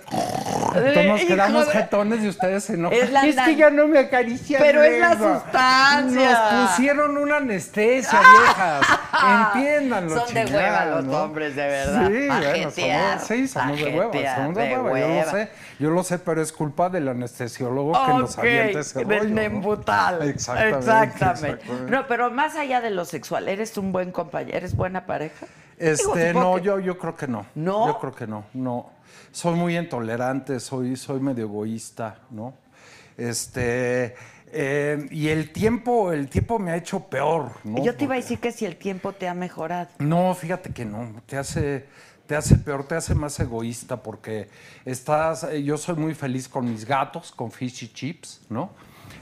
[0.75, 2.97] entonces nos quedamos de- jetones y ustedes se enojan.
[2.97, 4.61] Es la Es que ya no me acarician.
[4.63, 5.41] Pero es la lengua".
[5.43, 6.51] sustancia.
[6.51, 8.81] Nos pusieron una anestesia, viejas.
[9.55, 11.23] Entiéndanlo, Son de hueva los ¿no?
[11.23, 12.07] hombres, de verdad.
[12.07, 14.99] Sí, bueno, somos, sí, somos de hueva, somos de de hueva.
[14.99, 18.79] Yo lo sé, yo lo sé, pero es culpa del anestesiólogo que nos Ok, avienta
[18.79, 19.07] ese rollo.
[19.19, 19.41] del ¿no?
[19.41, 20.21] nembutal.
[20.29, 20.77] Exactamente.
[20.77, 21.47] Exactamente.
[21.63, 21.91] exactamente.
[21.91, 24.57] No, pero más allá de lo sexual, ¿eres un buen compañero?
[24.57, 25.45] ¿Eres buena pareja?
[25.79, 27.45] Este, no, que- yo, yo creo que no.
[27.55, 27.87] ¿No?
[27.87, 28.91] Yo creo que no, no.
[29.31, 32.53] Soy muy intolerante, soy, soy medio egoísta, ¿no?
[33.17, 34.15] Este,
[34.51, 37.83] eh, y el tiempo, el tiempo me ha hecho peor, ¿no?
[37.83, 39.89] Yo te iba a decir que si el tiempo te ha mejorado.
[39.99, 41.85] No, fíjate que no, te hace,
[42.25, 44.49] te hace peor, te hace más egoísta porque
[44.85, 48.71] estás, eh, yo soy muy feliz con mis gatos, con fish y chips, ¿no?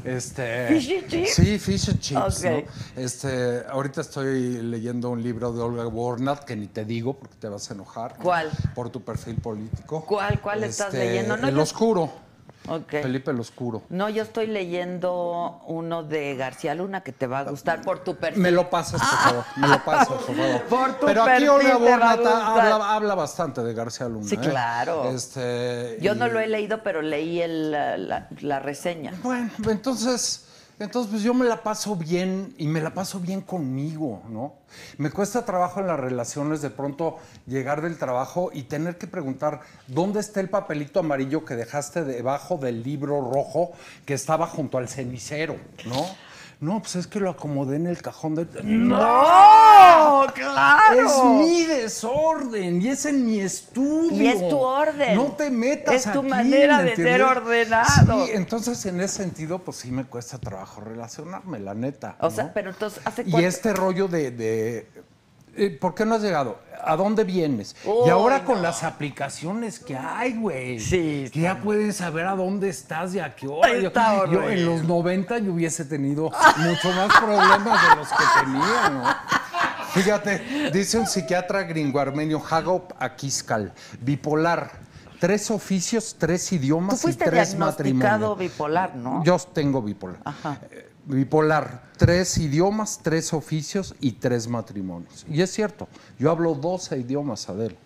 [0.03, 1.33] Este, ¿Fish y chips?
[1.33, 2.43] Sí, fish and chips.
[2.43, 2.63] ¿no?
[2.95, 7.49] Este, ahorita estoy leyendo un libro de Olga Warnat que ni te digo porque te
[7.49, 8.15] vas a enojar.
[8.21, 8.49] ¿Cuál?
[8.75, 10.03] Por tu perfil político.
[10.05, 10.39] ¿Cuál?
[10.41, 11.37] ¿Cuál estás Este, leyendo?
[11.37, 12.26] No, el yo- Oscuro.
[12.67, 12.89] Ok.
[13.01, 13.83] Felipe el Oscuro.
[13.89, 18.15] No, yo estoy leyendo uno de García Luna que te va a gustar por tu
[18.15, 18.41] perfil.
[18.41, 19.45] Me lo pasas, por favor.
[19.55, 20.61] Me lo pasas, por favor.
[20.69, 22.41] Por tu Pero aquí Olga te va a Warnat gustar.
[22.41, 24.27] habla, habla bastante de García Luna.
[24.27, 24.39] Sí, ¿eh?
[24.39, 25.09] claro.
[25.11, 29.13] Este, Yo no lo he leído, pero leí el, la, la- la reseña.
[29.23, 30.46] Bueno, entonces,
[30.79, 34.53] entonces pues yo me la paso bien y me la paso bien conmigo, ¿no?
[34.97, 39.61] Me cuesta trabajo en las relaciones de pronto llegar del trabajo y tener que preguntar
[39.87, 43.71] dónde está el papelito amarillo que dejaste debajo del libro rojo
[44.05, 46.05] que estaba junto al cenicero, ¿no?
[46.59, 48.47] No, pues es que lo acomodé en el cajón de...
[48.63, 50.25] ¡No!
[50.33, 51.05] ¡Claro!
[51.05, 54.23] Es mi desorden y es en mi estudio.
[54.23, 55.15] Y es tu orden.
[55.15, 58.25] No te metas Es tu aquí, manera ¿me de ser ordenado.
[58.25, 62.15] Sí, entonces en ese sentido, pues sí me cuesta trabajo relacionarme, la neta.
[62.19, 63.47] O sea, pero entonces, ¿hace Y cuánto?
[63.47, 64.87] este rollo de, de,
[65.79, 66.59] ¿por qué no has llegado?
[66.83, 67.75] ¿A dónde vienes?
[68.05, 70.79] Y ahora con las aplicaciones que hay, güey.
[70.79, 73.73] Sí, Que ya pueden saber a dónde estás y a qué hora.
[73.77, 74.53] Yo, Está yo horrible.
[74.53, 79.03] en los 90 yo hubiese tenido mucho más problemas de los que tenía, ¿no?
[79.93, 84.71] Fíjate, dice un psiquiatra gringo armenio, Hagop Akiskal, bipolar,
[85.19, 88.37] tres oficios, tres idiomas Tú fuiste y tres diagnosticado matrimonios.
[88.39, 89.23] bipolar, ¿no?
[89.23, 90.19] Yo tengo bipolar.
[90.23, 90.59] Ajá.
[91.07, 95.25] Bipolar, tres idiomas, tres oficios y tres matrimonios.
[95.29, 95.87] Y es cierto,
[96.19, 97.77] yo hablo 12 idiomas, Adel.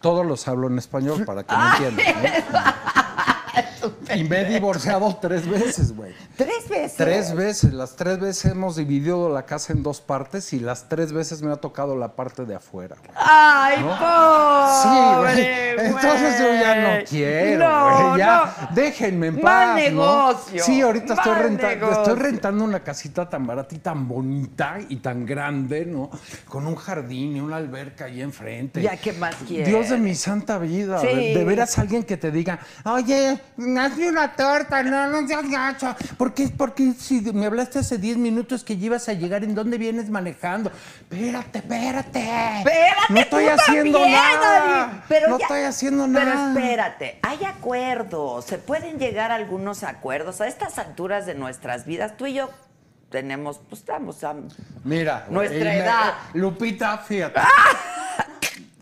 [0.00, 2.22] Todos los hablo en español para que me entiendan.
[2.22, 3.07] ¿no?
[4.14, 6.12] Y me he divorciado tres veces, güey.
[6.36, 6.94] ¿Tres veces?
[6.96, 7.72] Tres veces.
[7.72, 11.52] Las tres veces hemos dividido la casa en dos partes y las tres veces me
[11.52, 12.96] ha tocado la parte de afuera.
[12.98, 13.10] güey.
[13.16, 13.76] ¡Ay,
[14.82, 15.86] Sí, pobre, güey.
[15.86, 17.04] Entonces yo ya no güey!
[17.04, 18.18] quiero, No, güey.
[18.18, 18.68] Ya, no.
[18.74, 19.76] déjenme en Mal paz, ¿no?
[19.78, 21.98] negocio, Sí, ahorita estoy, mal renta- negocio.
[22.02, 26.10] estoy rentando una casita tan barata y tan bonita y tan grande, ¿no?
[26.48, 28.82] Con un jardín y una alberca ahí enfrente.
[28.82, 29.68] Ya, ¿qué más quieres?
[29.68, 31.00] Dios de mi santa vida.
[31.00, 31.06] Sí.
[31.06, 33.38] De, de veras alguien que te diga, oye,
[33.80, 35.94] hazme una torta, no, no seas gacho.
[36.16, 36.48] ¿Por qué?
[36.56, 40.10] Porque si me hablaste hace 10 minutos que ya ibas a llegar, ¿en dónde vienes
[40.10, 40.70] manejando?
[41.10, 42.20] Espérate, espérate.
[42.58, 45.04] Espérate, No estoy tú haciendo también, nada.
[45.08, 46.52] Pero no ya- estoy haciendo Pero nada.
[46.52, 50.40] espérate, hay acuerdos, se pueden llegar a algunos acuerdos.
[50.40, 52.50] A estas alturas de nuestras vidas, tú y yo
[53.10, 54.34] tenemos, pues estamos a...
[54.84, 56.14] Mira, Nuestra el edad.
[56.34, 57.40] Lupita, fíjate.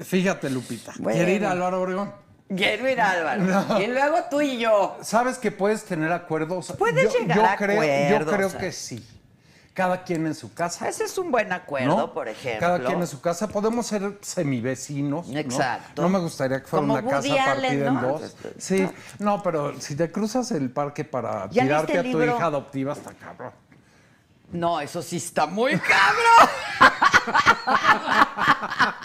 [0.04, 0.92] Fíjate, Lupita.
[0.98, 1.16] Bueno.
[1.16, 2.12] ¿Quiere ir a Álvaro Obregón?
[2.48, 3.42] Ir, Álvaro.
[3.68, 3.80] No.
[3.80, 4.96] Y luego tú y yo.
[5.02, 6.72] ¿Sabes que puedes tener acuerdos?
[6.78, 8.61] Puedes yo, llegar yo a creo, acuerdos, Yo creo o sea.
[8.61, 9.06] que sí.
[9.74, 10.88] Cada quien en su casa.
[10.88, 12.14] Ese es un buen acuerdo, ¿no?
[12.14, 12.61] por ejemplo.
[12.66, 13.47] Cada quien en su casa.
[13.49, 15.28] Podemos ser semivecinos.
[15.28, 15.38] ¿no?
[15.38, 16.01] Exacto.
[16.01, 18.36] No me gustaría que fuera Como una casa Allen, partida en dos.
[18.57, 18.88] Sí,
[19.18, 22.36] no, pero si te cruzas el parque para ¿Ya tirarte a tu libro?
[22.36, 23.53] hija adoptiva, está cabrón.
[24.57, 26.50] No, eso sí está muy cabrón.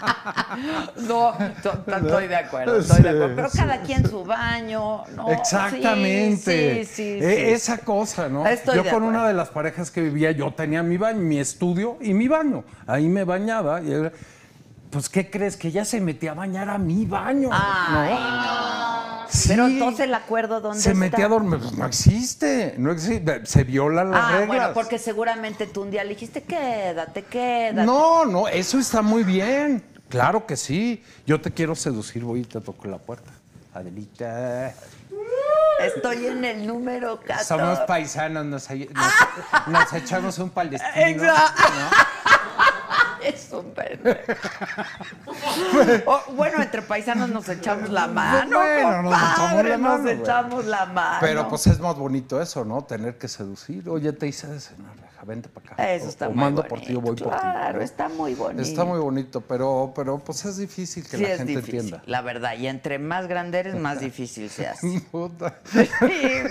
[0.96, 1.32] No,
[1.62, 3.36] to- to- estoy de acuerdo, estoy de acuerdo.
[3.36, 5.30] Pero Sí, cada quien su baño, ¿no?
[5.30, 6.84] Exactamente.
[6.84, 7.52] Sí, sí, sí, E-.
[7.52, 8.46] Esa cosa, ¿no?
[8.46, 11.96] Estoy yo con una de las parejas que vivía, yo tenía mi baño, mi estudio
[12.00, 12.64] y mi baño.
[12.86, 13.80] Ahí me bañaba.
[13.82, 14.12] Y era-
[14.92, 15.56] pues, ¿qué crees?
[15.56, 17.48] Que ella se metía a bañar a mi baño.
[17.52, 19.26] Ay, ¿no?
[19.48, 19.72] Pero Sí.
[19.72, 21.00] entonces el acuerdo, ¿dónde Se está?
[21.00, 21.58] metía a dormir.
[21.58, 22.74] Pues, no existe.
[22.78, 23.44] No existe.
[23.46, 24.46] Se violan las Ah, reglas.
[24.48, 27.86] bueno, porque seguramente tú un día le dijiste, quédate, quédate.
[27.86, 29.82] No, no, eso está muy bien.
[30.10, 31.02] Claro que sí.
[31.26, 33.30] Yo te quiero seducir, voy y te toco la puerta.
[33.74, 34.74] Adelita.
[35.80, 37.44] Estoy en el número 14.
[37.44, 40.92] Somos paisanos, nos, nos- nos echamos un palestino.
[40.94, 41.62] Exacto.
[41.70, 42.71] ¿no?
[43.24, 44.18] Es un pendejo.
[46.06, 48.58] O, bueno, entre paisanos nos echamos la mano.
[48.58, 50.20] Bueno, nos echamos la mano, Nos güey.
[50.20, 51.18] echamos la mano.
[51.20, 52.82] Pero pues es más bonito eso, ¿no?
[52.84, 53.88] Tener que seducir.
[53.88, 55.94] Oye, te hice de cenar, reja, vente para acá.
[55.94, 56.74] Eso está o, o muy mando bonito.
[56.74, 57.38] por ti o voy por ti.
[57.40, 57.84] Claro, ¿no?
[57.84, 58.62] está muy bonito.
[58.62, 62.02] Está muy bonito, pero, pero pues es difícil que Sí, la es gente difícil, entienda.
[62.06, 62.54] la verdad.
[62.58, 65.00] Y entre más grande eres, más difícil se hace.
[65.10, 65.56] Puta.
[65.64, 65.88] Sí,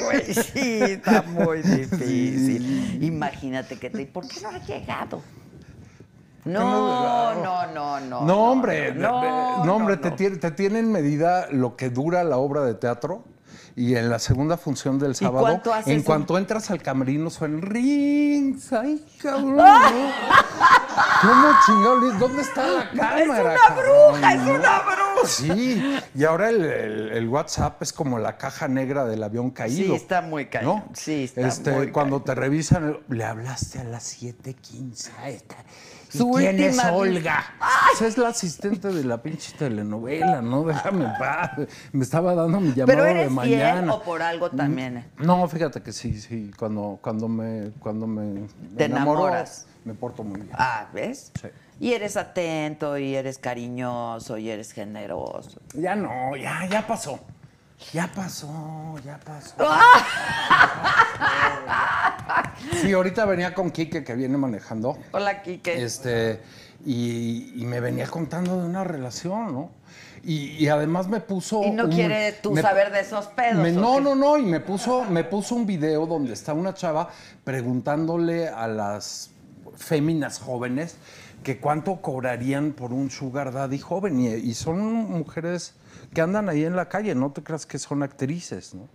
[0.03, 3.03] güey, sí, está muy difícil.
[3.03, 4.05] Imagínate que te...
[4.05, 5.21] ¿Por qué no ha llegado?
[6.45, 8.21] No, no, no, no.
[8.21, 10.15] No, hombre, no, hombre, Te, no.
[10.15, 13.23] tiene, te tiene en medida lo que dura la obra de teatro
[13.75, 19.03] y en la segunda función del sábado, en cuanto entras al camerino suenan rings, ay
[19.21, 19.57] cabrón.
[21.21, 22.11] ¿cómo chingado?
[22.19, 23.19] ¿Dónde está la cámara?
[23.23, 25.27] Es una cabrón, bruja, es una bruja.
[25.27, 29.95] Sí, y ahora el, el- el WhatsApp es como la caja negra del avión caído.
[29.95, 30.49] Sí, está muy.
[30.63, 30.85] ¿no?
[30.93, 35.55] Sí, está este, muy Cuando te revisan, le hablaste a las 7:15 a esta.
[36.13, 37.41] ¿Y Su quién es Olga?
[37.93, 40.63] Esa es la asistente de la pinche telenovela, ¿no?
[40.63, 41.51] Déjame en paz.
[41.93, 43.31] Me estaba dando mi llamado de eres
[43.89, 45.05] o por algo también.
[45.17, 46.51] No, fíjate que sí, sí.
[46.57, 48.47] Cuando, cuando me, cuando me
[48.77, 49.65] Te enamoro, enamoras.
[49.85, 50.53] me porto muy bien.
[50.53, 51.31] Ah, ¿ves?
[51.41, 51.47] Sí.
[51.79, 55.59] Y eres atento, y eres cariñoso, y eres generoso.
[55.73, 57.19] Ya no, ya, ya pasó.
[57.93, 59.55] Ya pasó, ya pasó.
[62.81, 64.97] Sí, ahorita venía con Quique que viene manejando.
[65.11, 65.81] Hola, Quique.
[65.83, 66.41] Este,
[66.85, 69.71] y, y me venía contando de una relación, ¿no?
[70.23, 71.63] Y, y además me puso.
[71.63, 73.55] Y no un- quiere tú me- saber de esos pedos.
[73.61, 76.73] me- ¿o no, no, no, y me puso, me puso un video donde está una
[76.73, 77.09] chava
[77.43, 79.31] preguntándole a las
[79.75, 80.95] féminas jóvenes
[81.43, 84.19] que cuánto cobrarían por un sugar daddy joven.
[84.19, 85.73] Y, y son mujeres
[86.13, 88.87] que andan ahí en la calle, no te creas que son actrices, ¿no?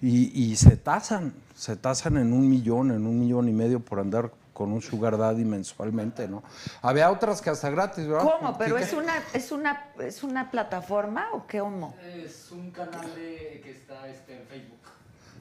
[0.00, 4.00] Y, y se tasan, se tasan en un millón, en un millón y medio por
[4.00, 6.42] andar con un sugar daddy mensualmente, ¿no?
[6.82, 8.24] Había otras que hasta gratis, ¿verdad?
[8.38, 8.58] ¿Cómo?
[8.58, 11.94] ¿Pero es una, es una, es una plataforma o qué homo?
[12.02, 14.78] Es un canal de, que está este, en Facebook.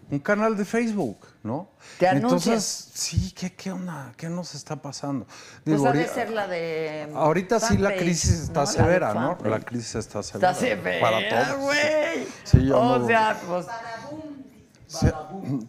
[0.09, 1.69] un canal de Facebook, ¿no?
[1.97, 2.89] Te Entonces, anuncias.
[2.93, 4.13] sí, ¿qué, qué onda?
[4.17, 5.25] ¿Qué nos está pasando?
[5.25, 7.09] Pues Digo, ha de ser la de.
[7.15, 8.67] Ahorita sí la crisis está ¿no?
[8.67, 9.37] Severa, ¿no?
[9.43, 10.51] La crisis está severa.
[10.51, 11.59] Está severa, Para todos.
[11.59, 12.27] güey.
[12.43, 13.65] Sí, yo o ando- sea, pues.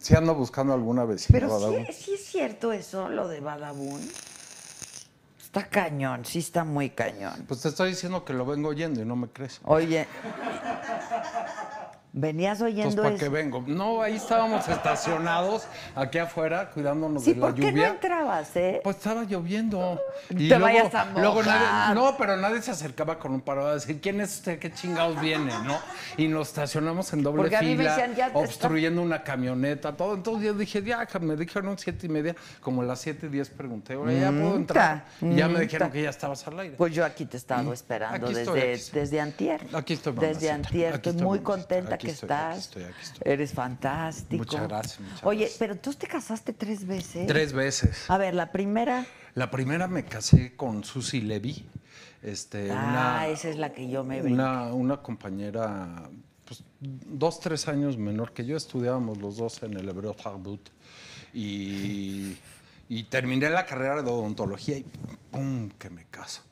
[0.01, 1.39] Sí ando buscando alguna vecina.
[1.39, 1.87] Pero Badabun.
[1.87, 4.01] sí, sí es cierto eso, lo de Badabun.
[5.41, 7.45] Está cañón, sí está muy cañón.
[7.47, 9.61] Pues te estoy diciendo que lo vengo oyendo y no me crees.
[9.64, 10.09] Oye,
[12.13, 13.25] venías Entonces, oyendo ¿para eso.
[13.25, 13.65] qué vengo?
[13.67, 18.81] No, ahí estábamos estacionados, aquí afuera, cuidándonos Sí, de la ¿por qué no entrabas, eh?
[18.85, 20.01] Pues estaba lloviendo.
[20.29, 21.61] Te vayas a luego mojar.
[21.61, 24.59] nadie, no, pero nadie se acercaba con un paro a decir, ¿quién es usted?
[24.59, 25.53] ¿Qué chingados viene?
[25.65, 25.79] ¿no?
[26.17, 29.23] Y nos estacionamos en doble Porque a mí me fila, decían, ya te obstruyendo una
[29.23, 30.15] camioneta, todo.
[30.15, 33.49] Entonces yo dije, ya, me dijeron siete y media, como a las siete y diez
[33.51, 35.05] pregunté, "Oye, ¿ya puedo entrar?
[35.21, 36.77] Y ya me dijeron que ya estabas al aire.
[36.77, 38.61] Pues yo aquí te he estado esperando estoy,
[38.93, 39.67] desde, antier.
[39.73, 40.95] Aquí estoy, Desde antier.
[40.95, 42.50] Estoy muy contenta Aquí que estoy, estás.
[42.53, 43.32] aquí estoy, aquí estoy.
[43.32, 44.38] Eres fantástico.
[44.44, 45.59] Muchas gracias, muchas Oye, gracias.
[45.59, 47.26] pero tú te casaste tres veces.
[47.26, 48.11] Tres veces.
[48.11, 49.07] A ver, la primera.
[49.34, 51.64] La primera me casé con Susi Levy.
[52.22, 56.09] Este, Ah, una, esa es la que yo me una, una compañera,
[56.44, 60.68] pues, dos, tres años menor que yo, estudiábamos los dos en el Hebreo Tarbut.
[61.34, 62.36] Y,
[62.88, 64.84] y terminé la carrera de odontología y
[65.30, 65.70] ¡pum!
[65.78, 66.42] que me caso.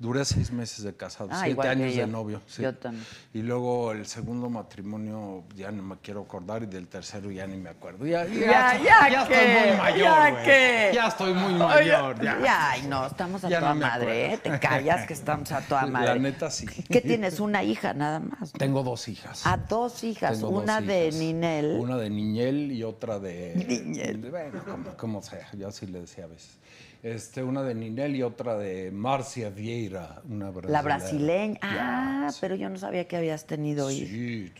[0.00, 2.40] Duré seis meses de casado, Ah, siete años de novio.
[2.46, 2.62] sí.
[2.62, 3.04] Yo también.
[3.34, 7.58] Y luego el segundo matrimonio ya no me quiero acordar y del tercero ya ni
[7.58, 8.06] me acuerdo.
[8.06, 9.98] Ya, Ya, ya ya que, estoy muy mayor.
[10.06, 10.90] ya que.
[10.94, 12.16] Ya estoy muy mayor.
[12.22, 12.38] Ya.
[12.42, 14.38] Ya, ay, no, estamos a Ya toda no madre, ¿eh?
[14.38, 16.18] Te callas que estamos a toda La madre.
[16.18, 16.64] neta, sí.
[16.88, 17.38] ¿Qué tienes?
[17.38, 18.52] Una hija nada más.
[18.52, 19.46] Tengo dos hijas.
[19.46, 21.20] A dos hijas, Tengo dos una de hijas.
[21.20, 21.76] Ninel.
[21.78, 23.54] Una de Niñel y otra de.
[23.68, 24.30] Niñel.
[24.30, 26.56] Bueno, como, como sea, yo así le decía a veces.
[27.02, 30.72] Este, una de Ninel y otra de Marcia Vieira, una brasileña.
[30.72, 31.58] La brasileña.
[31.62, 32.38] Ah, sí.
[32.42, 34.08] pero yo no sabía que habías tenido hijos.
[34.10, 34.52] Sí,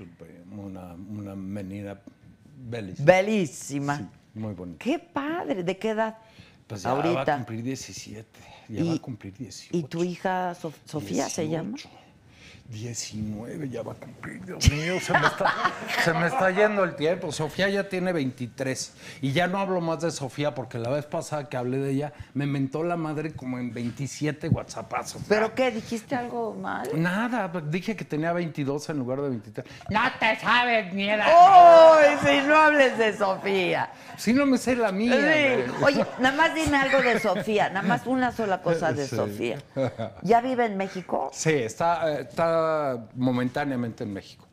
[0.56, 2.00] una, una menina
[2.56, 3.04] bellísima.
[3.06, 3.98] Bellísima.
[3.98, 4.82] Sí, muy bonita.
[4.82, 5.62] Qué padre.
[5.64, 6.16] ¿De qué edad?
[6.66, 7.36] Pues ya va a ahorita.
[7.36, 8.26] cumplir 17.
[8.70, 9.76] Ya va a cumplir 18.
[9.76, 11.76] ¿Y tu hija Sof- Sofía se llama?
[12.70, 15.52] 18, 19 ya va a cumplir, Dios mío, se me, está,
[16.04, 17.32] se me está yendo el tiempo.
[17.32, 18.92] Sofía ya tiene 23
[19.22, 22.12] y ya no hablo más de Sofía porque la vez pasada que hablé de ella
[22.34, 25.22] me mentó la madre como en 27 whatsappazos.
[25.28, 25.70] ¿Pero qué?
[25.72, 26.88] ¿Dijiste algo mal?
[26.94, 29.66] Nada, dije que tenía 22 en lugar de 23.
[29.90, 31.26] No te sabes ni era.
[31.26, 32.18] ¡Uy!
[32.28, 33.90] Si no hables de Sofía.
[34.16, 35.16] Si no me sé la mía.
[35.16, 35.72] Sí.
[35.82, 39.16] Oye, nada más dime algo de Sofía, nada más una sola cosa de Sí.
[39.16, 39.58] Sofía.
[40.22, 41.30] ¿Ya vive en México?
[41.32, 42.24] Sí, está, eh,
[42.60, 44.46] está momentáneamente en México.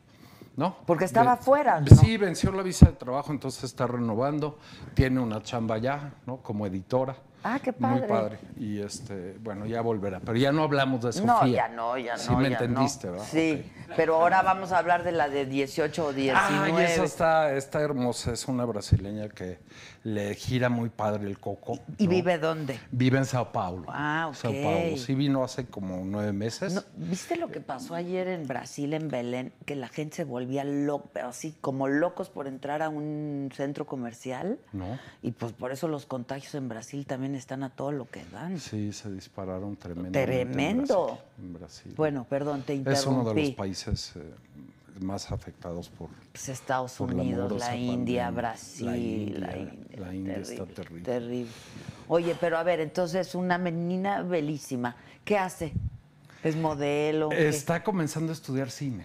[0.56, 0.76] ¿No?
[0.86, 1.86] Porque estaba Ve- fuera, ¿no?
[1.86, 4.58] Sí, venció la visa de trabajo, entonces está renovando.
[4.94, 6.38] Tiene una chamba ya, ¿no?
[6.38, 7.14] Como editora.
[7.44, 8.08] Ah, qué Muy padre.
[8.08, 8.38] padre.
[8.58, 10.20] Y este, bueno, ya volverá.
[10.20, 11.68] Pero ya no hablamos de No, Sofía.
[11.68, 12.18] ya no, ya no.
[12.22, 13.12] Sí me ya entendiste, no.
[13.14, 13.26] ¿verdad?
[13.30, 16.72] Sí, pero ahora vamos a hablar de la de 18 o 19.
[16.78, 18.32] Ay, esa está, está hermosa.
[18.32, 19.58] Es una brasileña que
[20.04, 21.78] le gira muy padre el coco.
[21.98, 22.10] ¿Y ¿no?
[22.10, 22.78] vive dónde?
[22.90, 23.84] Vive en Sao Paulo.
[23.88, 24.56] Ah, Sao ok.
[24.62, 24.96] Paulo.
[24.96, 26.72] Sí vino hace como nueve meses.
[26.74, 29.52] No, ¿Viste lo que pasó ayer en Brasil, en Belén?
[29.64, 34.58] Que la gente se volvía loca, así como locos por entrar a un centro comercial.
[34.72, 34.98] No.
[35.22, 38.58] Y pues por eso los contagios en Brasil también están a todo lo que dan.
[38.58, 40.12] Sí, se dispararon tremendo.
[40.12, 41.18] Tremendo.
[41.38, 41.92] En Brasil.
[41.96, 43.00] Bueno, perdón, te interrumpí.
[43.00, 44.34] es uno de los países eh,
[45.00, 46.08] más afectados por.
[46.32, 48.30] Pues Estados por Unidos, la India, pandemia.
[48.30, 50.00] Brasil, La India, la India.
[50.00, 51.04] la India está terrible.
[51.04, 51.52] Terrible.
[52.08, 54.96] Oye, pero a ver, entonces una menina belísima.
[55.24, 55.72] ¿Qué hace?
[56.42, 57.28] ¿Es modelo?
[57.30, 57.48] ¿Qué?
[57.48, 59.04] Está comenzando a estudiar cine.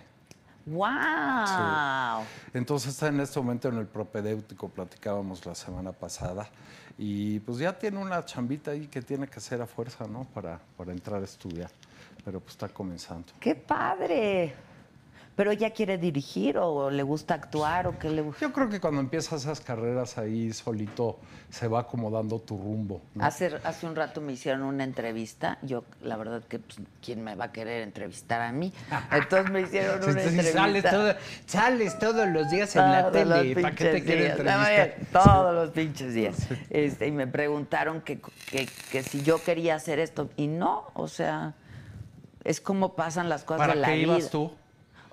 [0.65, 2.23] ¡Wow!
[2.53, 6.47] Entonces está en este momento en el propedéutico, platicábamos la semana pasada,
[6.97, 10.25] y pues ya tiene una chambita ahí que tiene que hacer a fuerza, ¿no?
[10.33, 11.69] Para, para entrar a estudiar,
[12.23, 13.33] pero pues está comenzando.
[13.39, 14.53] ¡Qué padre!
[15.35, 18.39] ¿Pero ella quiere dirigir o le gusta actuar o qué le gusta?
[18.41, 21.17] Yo creo que cuando empiezas esas carreras ahí solito
[21.49, 23.01] se va acomodando tu rumbo.
[23.15, 23.25] ¿no?
[23.25, 25.57] Hace, hace un rato me hicieron una entrevista.
[25.63, 28.71] Yo, la verdad, que pues, ¿quién me va a querer entrevistar a mí?
[29.11, 30.59] Entonces me hicieron una Entonces, entrevista.
[30.59, 31.15] sales, todo-
[31.47, 33.55] sales todos los días en la Todos tele.
[33.55, 35.23] ¿Para qué te pinches quiere días, entrevistar?
[35.23, 36.35] Todos los pinches días.
[36.69, 38.19] Este, y me preguntaron que,
[38.51, 40.29] que- que si yo quería hacer esto.
[40.37, 41.55] Y no, o sea,
[42.43, 44.17] es como pasan las cosas ¿Para de la qué vida.
[44.17, 44.51] ibas tú?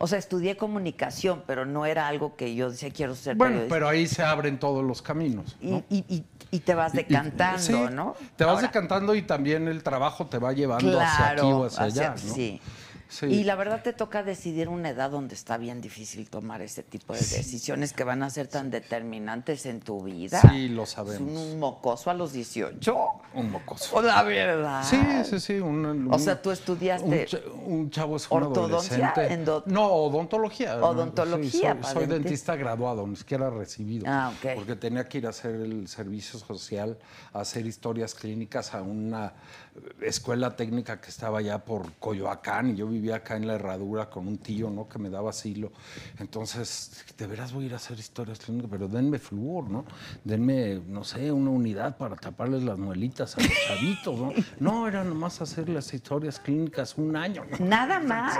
[0.02, 3.74] O sea, estudié comunicación, pero no era algo que yo decía quiero ser Bueno, periodista.
[3.74, 5.56] pero ahí se abren todos los caminos.
[5.60, 5.82] y, ¿no?
[5.90, 8.16] y- y- y te vas y- decantando, sí, ¿no?
[8.34, 11.82] Te vas Ahora, decantando y también el trabajo te va llevando hacia aquí o hacia,
[11.84, 12.10] allá.
[12.12, 12.34] ¿no?
[12.34, 12.60] Sí.
[13.10, 13.26] Sí.
[13.26, 17.12] Y la verdad te toca decidir una edad donde está bien difícil tomar ese tipo
[17.12, 20.40] de decisiones que van a ser tan determinantes en tu vida.
[20.40, 21.20] Sí, lo sabemos.
[21.30, 22.96] un mocoso a los 18.
[23.34, 24.00] Un mocoso.
[24.00, 24.82] La verdad.
[24.84, 25.54] Sí, sí, sí.
[25.60, 30.76] un- O sea, tú estudiaste Un, cha- un chavo es un ortodoncia, endo- No, odontología.
[30.76, 32.14] Odontología, Sí, soy, soy dentista.
[32.14, 34.04] dentista graduado, ni siquiera recibido.
[34.08, 34.54] Ah, ok.
[34.54, 36.96] Porque tenía que ir a hacer el servicio social,
[37.32, 39.32] a hacer historias clínicas a una
[40.00, 44.26] escuela técnica que estaba allá por Coyoacán y yo vivía acá en la herradura con
[44.26, 44.88] un tío, ¿no?
[44.88, 45.72] Que me daba asilo.
[46.18, 49.84] Entonces, de veras voy a ir a hacer historias clínicas, pero denme flúor, ¿no?
[50.24, 54.32] Denme, no sé, una unidad para taparles las muelitas a los chavitos, ¿no?
[54.58, 57.64] No, era nomás hacer las historias clínicas un año, ¿no?
[57.66, 58.36] Nada más.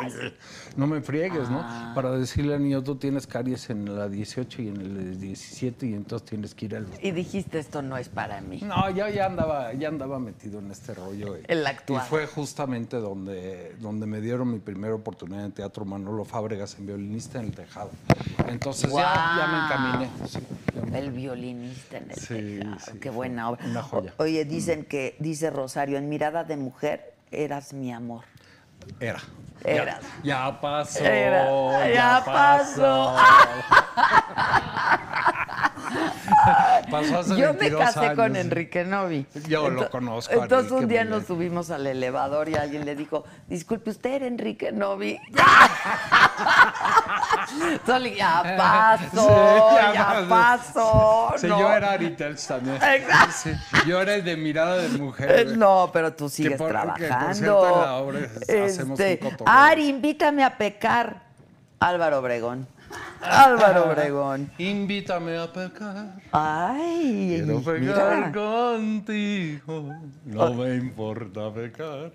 [0.76, 1.86] No me friegues, Ah.
[1.88, 1.94] ¿no?
[1.94, 5.94] Para decirle al niño, tú tienes caries en la 18 y en el 17 y
[5.94, 6.86] entonces tienes que ir al...
[7.02, 8.60] Y dijiste, esto no es para mí.
[8.62, 11.19] No, yo ya andaba, ya andaba metido en este rollo.
[11.48, 12.04] El actuar.
[12.04, 16.86] Y fue justamente donde, donde me dieron mi primera oportunidad en teatro Manolo Fábregas en
[16.86, 17.90] violinista en el tejado.
[18.48, 20.10] Entonces ya, ya me encaminé.
[20.28, 20.38] sí,
[20.74, 22.78] ya me- El violinista en el Sí, tejado.
[22.80, 23.64] sí, Qué buena obra.
[23.66, 24.14] una joya.
[24.18, 28.24] Oye, dicen que, dice Rosario, en mirada de mujer eras mi amor.
[28.98, 29.20] Era.
[29.64, 30.00] Eras.
[30.22, 31.04] Ya, ya pasó.
[31.04, 33.16] Era, ya pasó.
[36.90, 38.36] Pasó hace Yo me 22 casé con.
[38.36, 39.26] Enrique Novi.
[39.48, 43.24] Yo lo conozco, Entonces Enrique, un día nos subimos al elevador y alguien le dijo,
[43.48, 45.18] disculpe, ¿usted era Enrique Novi?
[47.72, 51.34] Entonces, ya pasó, Sí, ya, ya pasó.
[51.36, 51.60] Sí, ¿no?
[51.60, 52.76] yo era Aritels también.
[52.76, 53.32] Exacto.
[53.42, 53.50] Sí,
[53.86, 55.30] yo era el de mirada de mujer.
[55.30, 55.44] Eh.
[55.56, 57.34] No, pero tú sigues por- que, por trabajando.
[57.34, 58.18] cierto, en la obra
[58.70, 59.44] hacemos un Este, cotorreo.
[59.48, 61.22] Ari, invítame a pecar.
[61.78, 62.66] Álvaro Obregón.
[63.22, 64.50] Álvaro Obregón.
[64.58, 66.14] Invítame a pecar.
[66.32, 68.32] Ay, Quiero pecar mira.
[68.32, 69.94] contigo.
[70.24, 72.12] No me importa pecar.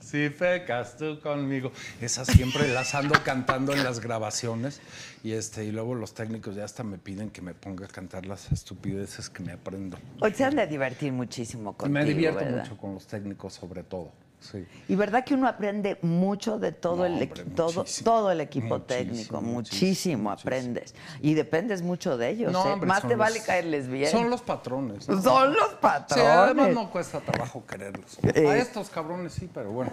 [0.00, 1.70] Si pecas tú conmigo.
[2.00, 4.80] Esa siempre las ando cantando en las grabaciones.
[5.22, 8.24] Y este, y luego los técnicos ya hasta me piden que me ponga a cantar
[8.24, 9.98] las estupideces que me aprendo.
[10.20, 12.62] Hoy se han de divertir muchísimo contigo, me divierto ¿verdad?
[12.62, 14.12] mucho con los técnicos, sobre todo.
[14.40, 14.66] Sí.
[14.88, 18.78] Y verdad que uno aprende mucho de todo No, el hombre, todo, todo el equipo
[18.78, 20.94] muchísimo, técnico, muchísimo, muchísimo, aprendes.
[21.20, 22.52] Y dependes mucho de ellos.
[22.52, 22.72] No, ¿eh?
[22.72, 24.10] hombre, Más te los- vale caerles bien.
[24.10, 25.08] Son los patrones.
[25.08, 25.20] ¿no?
[25.22, 26.26] Son los Sí, patrones.
[26.26, 28.18] además no cuesta trabajo quererlos.
[28.22, 28.46] Eh.
[28.48, 29.92] A estos cabrones sí, pero bueno.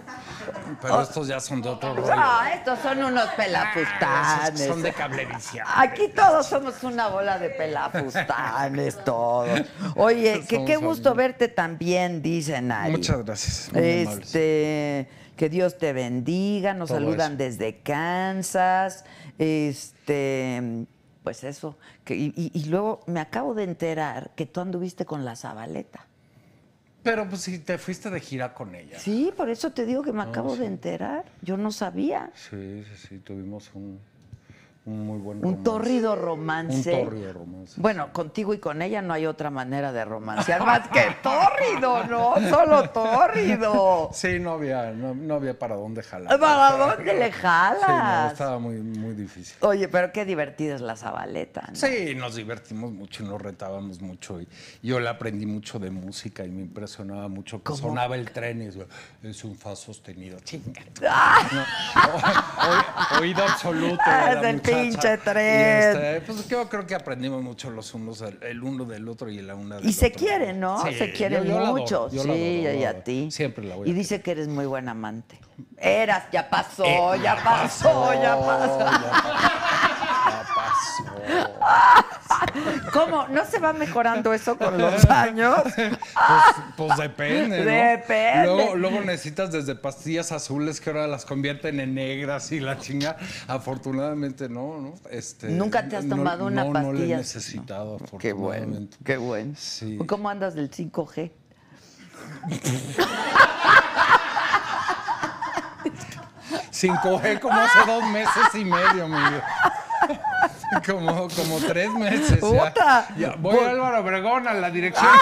[0.80, 2.08] Pero estos ya son de otro rollo.
[2.12, 4.60] Ah, estos son unos pelafustanes.
[4.60, 5.66] que son de cablevisión.
[5.74, 9.60] Aquí todos somos una bola de pelafustanes, todos.
[9.96, 11.16] Oye, que qué gusto amigos.
[11.16, 12.92] verte también, dicen Ari.
[12.92, 13.70] Muchas gracias.
[13.72, 14.32] muy amables.
[14.40, 17.38] Este, que Dios te bendiga, nos Todo saludan eso.
[17.38, 19.04] desde Kansas.
[19.38, 20.86] Este,
[21.22, 21.76] pues eso.
[22.04, 26.06] Que, y, y- y luego me acabo de enterar que tú anduviste con la Zabaleta.
[27.02, 28.98] Pero pues si te fuiste de gira con ella.
[28.98, 31.24] Sí, por eso te digo que me acabo de enterar.
[31.42, 32.30] Yo no sabía.
[32.34, 34.00] Sí, sí, sí, tuvimos un,
[34.86, 35.64] un muy buen Un romance.
[35.64, 36.94] torrido romance.
[36.94, 37.74] Un tórrido romance.
[37.80, 42.34] Bueno, contigo y con ella no hay otra manera de romancear más que tórrido, ¿no?
[42.48, 44.10] Solo tórrido.
[44.12, 46.38] Sí, no había, no, no había para dónde jalar.
[46.38, 48.32] ¿Para dónde le Sí, no, jalas?
[48.32, 49.56] estaba muy, muy difícil.
[49.60, 51.64] Oye, pero qué divertida es la Zabaleta.
[51.68, 51.74] ¿no?
[51.74, 54.40] Sí, nos divertimos mucho y nos retábamos mucho.
[54.40, 54.46] Y
[54.82, 57.78] yo le aprendí mucho de música y me impresionaba mucho que ¿Cómo?
[57.78, 58.84] sonaba el tren y decía,
[59.24, 60.38] es un fa sostenido.
[60.44, 60.80] Chinga.
[61.10, 61.40] ¡Ah!
[63.16, 64.00] O- oído absoluto.
[64.06, 64.48] Ah, de la.
[64.82, 65.44] Pinche tren.
[65.44, 69.40] Y, este, pues yo creo que aprendimos mucho los unos, el, uno del otro y
[69.42, 70.18] la una del Y se otro.
[70.18, 70.84] quieren, ¿no?
[70.86, 72.10] Sí, se quieren yo- yo mucho.
[72.10, 72.28] yo sí,
[72.66, 73.30] adoro, y a ti.
[73.30, 75.38] Siempre la voy Y a dice que eres muy buen amante.
[75.78, 78.78] Eras, ya pasó, Eh, ya pasó, ya pasó.
[78.78, 80.05] Ya pasó.
[82.92, 83.26] ¿Cómo?
[83.28, 85.58] ¿No se va mejorando eso con los años?
[85.74, 85.90] Pues,
[86.76, 87.70] pues depende, ¿no?
[87.70, 88.44] Depende.
[88.46, 93.16] Luego, luego necesitas desde pastillas azules que ahora las convierten en negras y la chinga.
[93.48, 94.94] Afortunadamente no, ¿no?
[95.10, 97.16] Este, ¿Nunca te has no- tomado una no, No le he pastilla?
[97.18, 98.96] necesitado, Qué bueno, afortunadamente.
[99.04, 99.54] qué bueno.
[99.56, 99.98] Sí.
[100.06, 101.32] ¿Cómo andas del 5G?
[106.70, 109.44] Sin coger como hace dos meses y medio, mi vida.
[110.86, 112.40] Como, como tres meses.
[113.16, 113.36] ya.
[113.38, 115.06] Voy a Álvaro Obregón a la dirección.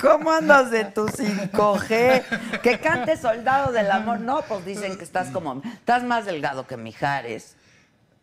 [0.00, 2.60] ¿Cómo andas de tu 5G?
[2.62, 4.20] Que cante Soldado del Amor.
[4.20, 5.62] No, pues dicen que estás como...
[5.64, 7.56] Estás más delgado que Mijares.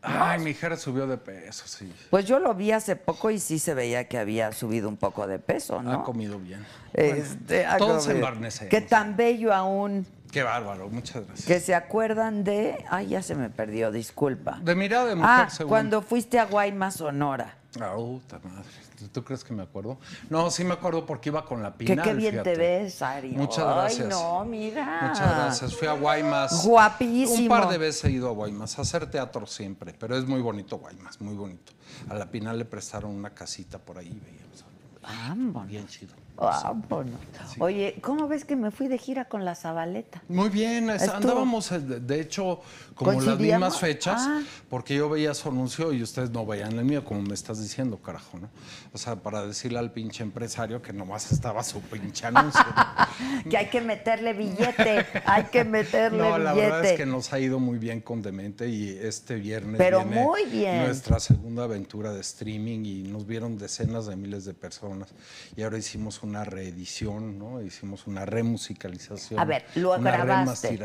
[0.01, 1.91] Ay, mi hija subió de peso, sí.
[2.09, 5.27] Pues yo lo vi hace poco y sí se veía que había subido un poco
[5.27, 5.91] de peso, ¿no?
[5.91, 6.65] Ha comido bien.
[6.93, 8.27] Este, ha todos comido.
[8.27, 8.69] embarnecemos.
[8.69, 10.05] Que tan bello aún.
[10.31, 11.45] Qué bárbaro, muchas gracias.
[11.47, 12.83] Que se acuerdan de...
[12.89, 14.59] Ay, ya se me perdió, disculpa.
[14.61, 15.69] De mirada de mujer, Ah, según.
[15.69, 17.55] cuando fuiste a Guaymas, Sonora.
[17.79, 18.67] Ah, puta madre.
[19.13, 19.99] ¿Tú crees que me acuerdo?
[20.29, 22.03] No, sí me acuerdo porque iba con la Que Pinal.
[22.03, 22.53] qué bien fíjate.
[22.53, 23.29] te ves, Ari.
[23.33, 24.09] Muchas Ay, gracias.
[24.09, 24.99] no, mira.
[25.09, 25.75] Muchas gracias.
[25.75, 26.65] Fui a Guaymas.
[26.65, 27.43] Guapísimo.
[27.43, 30.41] Un par de veces he ido a Guaymas a hacer teatro siempre, pero es muy
[30.41, 31.71] bonito Guaymas, muy bonito.
[32.09, 34.65] A la Pinal le prestaron una casita por ahí, veíamos.
[35.03, 35.67] Vámonos.
[35.67, 36.15] Bien chido.
[36.37, 37.19] Vámonos.
[37.59, 40.21] Oye, ¿cómo ves que me fui de gira con la Zabaleta?
[40.29, 42.61] Muy bien, Estuvo- andábamos eh, de, hecho
[42.93, 44.41] como las mismas fechas, Ah.
[44.69, 47.97] porque yo veía su anuncio y ustedes no veían el mío, como me estás diciendo,
[47.97, 48.49] carajo, ¿no?
[48.93, 52.61] O sea, para decirle al pinche empresario que nomás estaba su pinche anuncio.
[53.49, 56.71] Que hay que meterle billete, hay que meterle No, la billete.
[56.71, 60.23] verdad es que nos ha ido muy bien con Demente y este viernes Pero viene
[60.23, 60.83] muy bien.
[60.85, 65.09] nuestra segunda aventura de streaming y nos vieron decenas de miles de personas
[65.55, 67.61] y ahora hicimos una reedición, ¿no?
[67.61, 69.39] Hicimos una remusicalización.
[69.39, 70.77] A ver, lo una grabaste.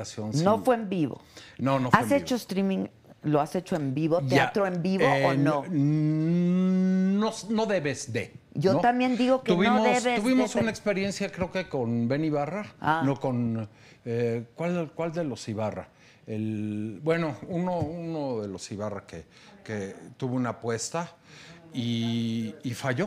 [0.42, 1.20] No fue en vivo.
[1.58, 2.20] No, no fue ¿Has en vivo.
[2.22, 2.86] hecho streaming?
[3.24, 4.20] ¿Lo has hecho en vivo?
[4.22, 5.64] Ya, ¿Teatro en vivo eh, o no?
[5.66, 8.32] n- No, no debes de.
[8.54, 8.80] Yo ¿no?
[8.80, 12.66] también digo que no tuvimos, debes Tuvimos de- una experiencia, creo que con Ben Ibarra,
[12.80, 13.02] Ah.
[13.04, 13.68] no con.
[14.04, 15.88] eh, ¿cuál, ¿Cuál de los Ibarra?
[16.26, 19.24] El, bueno, uno, uno de los Ibarra que,
[19.64, 21.10] que tuvo una apuesta
[21.74, 23.06] y, y falló.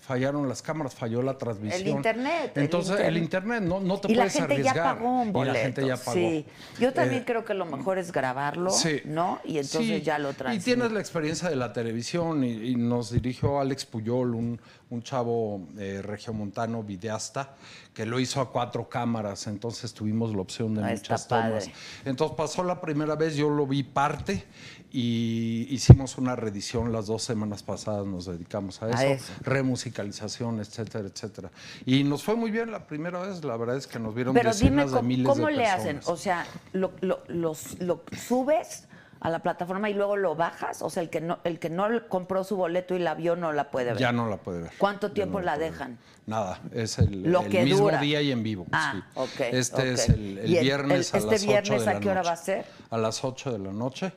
[0.00, 1.86] Fallaron las cámaras, falló la transmisión.
[1.88, 3.22] internet, el Entonces, el internet.
[3.58, 4.96] internet no, no te y la puedes gente ya arriesgar.
[4.98, 5.54] pagó un Y boleto.
[5.54, 6.12] la gente ya pagó.
[6.12, 6.46] Sí.
[6.80, 9.00] Yo también Eh, creo que lo mejor es grabarlo, Sí.
[9.04, 9.40] ¿no?
[9.44, 10.64] Y entonces Sí, ya lo Y transmites.
[10.64, 14.60] tienes la experiencia de la televisión y, y nos dirigió Alex Puyol, un,
[14.90, 17.54] un chavo eh, regiomontano, videasta,
[17.92, 21.64] que lo hizo a cuatro cámaras, entonces tuvimos la opción de Ah, muchas tomas.
[21.66, 21.72] padre.
[22.04, 24.44] Entonces pasó la primera vez, yo lo vi parte
[24.90, 29.32] y hicimos una reedición las dos semanas pasadas, nos dedicamos a A eso, eso.
[29.42, 31.50] remusicalización, etcétera, etcétera.
[31.84, 34.50] Y nos fue muy bien la primera vez, la verdad es que nos vieron Pero
[34.54, 35.80] dime decenas de cómo, miles cómo de le personas.
[35.80, 36.00] hacen.
[36.06, 38.87] O sea, lo, lo- los- lo subes
[39.20, 40.82] a la plataforma y luego lo bajas?
[40.82, 43.52] O sea, el que no, el que no compró su boleto y la vio no
[43.52, 43.98] la puede ver.
[43.98, 44.70] Ya no la puede ver.
[44.78, 45.72] ¿Cuánto tiempo no la ver.
[45.72, 45.98] dejan?
[46.26, 48.00] Nada, es el, Lo el que mismo dura.
[48.00, 48.66] día y en vivo.
[48.70, 49.42] Ah, sí.
[49.50, 51.96] Este es el, el ¿Y el- viernes el- a este las 8 viernes de la
[51.96, 52.28] a qué hora noche.
[52.28, 52.66] va a ser?
[52.90, 54.12] A las 8 de la noche,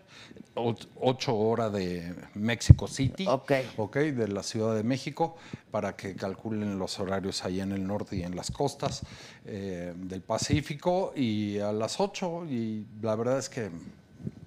[0.55, 3.51] 8 horas de México City, Ok.
[3.77, 5.37] ok, de la Ciudad de México,
[5.71, 9.03] para que calculen los horarios ahí en el norte y en las costas
[9.45, 13.71] eh, del Pacífico, y a las 8, y la verdad es que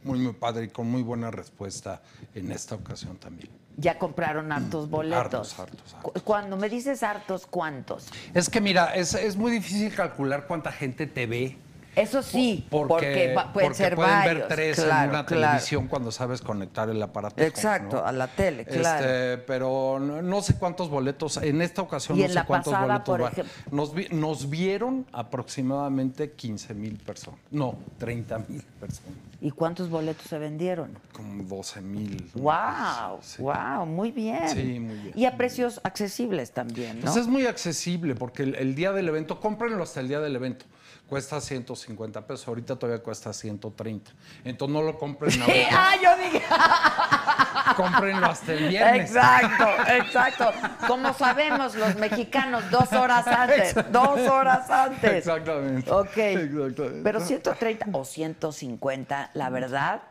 [0.03, 2.03] muy, muy padre y con muy buena respuesta
[2.35, 3.49] en esta ocasión también.
[3.77, 5.19] Ya compraron hartos boletos.
[5.19, 6.13] Hartos, hartos, hartos.
[6.13, 8.07] Cu- Cuando me dices hartos, ¿cuántos?
[8.33, 11.57] Es que mira, es, es muy difícil calcular cuánta gente te ve.
[11.97, 14.39] Eso sí, Porque, pueden porque ser pueden varios.
[14.41, 15.43] ver tres claro, en una claro.
[15.47, 17.43] televisión cuando sabes conectar el aparato.
[17.43, 19.05] Exacto, a la tele, claro.
[19.05, 22.47] Este, pero no, no sé cuántos boletos, en esta ocasión Y no en sé la
[22.47, 23.53] cuántos pasada, boletos por ejemplo.
[23.71, 27.39] Nos, vi- nos vieron aproximadamente 15 mil personas.
[27.51, 29.15] No, 30 mil personas.
[29.41, 30.99] ¿Y cuántos boletos se vendieron?
[31.13, 32.31] Como 12 mil.
[32.35, 33.43] Wow, Sí.
[33.43, 34.49] wow, muy bien.
[34.49, 35.13] Sí, muy bien.
[35.15, 37.03] Y a precios accesibles también, ¿no?
[37.05, 40.35] Pues es muy accesible porque el, el día del evento, cómprenlo hasta el día del
[40.37, 40.65] evento.
[41.09, 44.11] Cuesta 150 pesos, ahorita todavía cuesta 130.
[44.45, 46.43] Entonces no lo compren ahorita, ah, yo dije.
[47.77, 49.11] cómprenlo hasta el viernes.
[49.11, 50.53] Exacto, exacto.
[50.87, 55.13] Como sabemos los mexicanos, dos horas antes, dos horas antes.
[55.13, 55.91] Exactamente.
[55.91, 56.17] Ok.
[56.17, 57.01] Exactamente.
[57.03, 60.03] Pero 130 o 150, la verdad.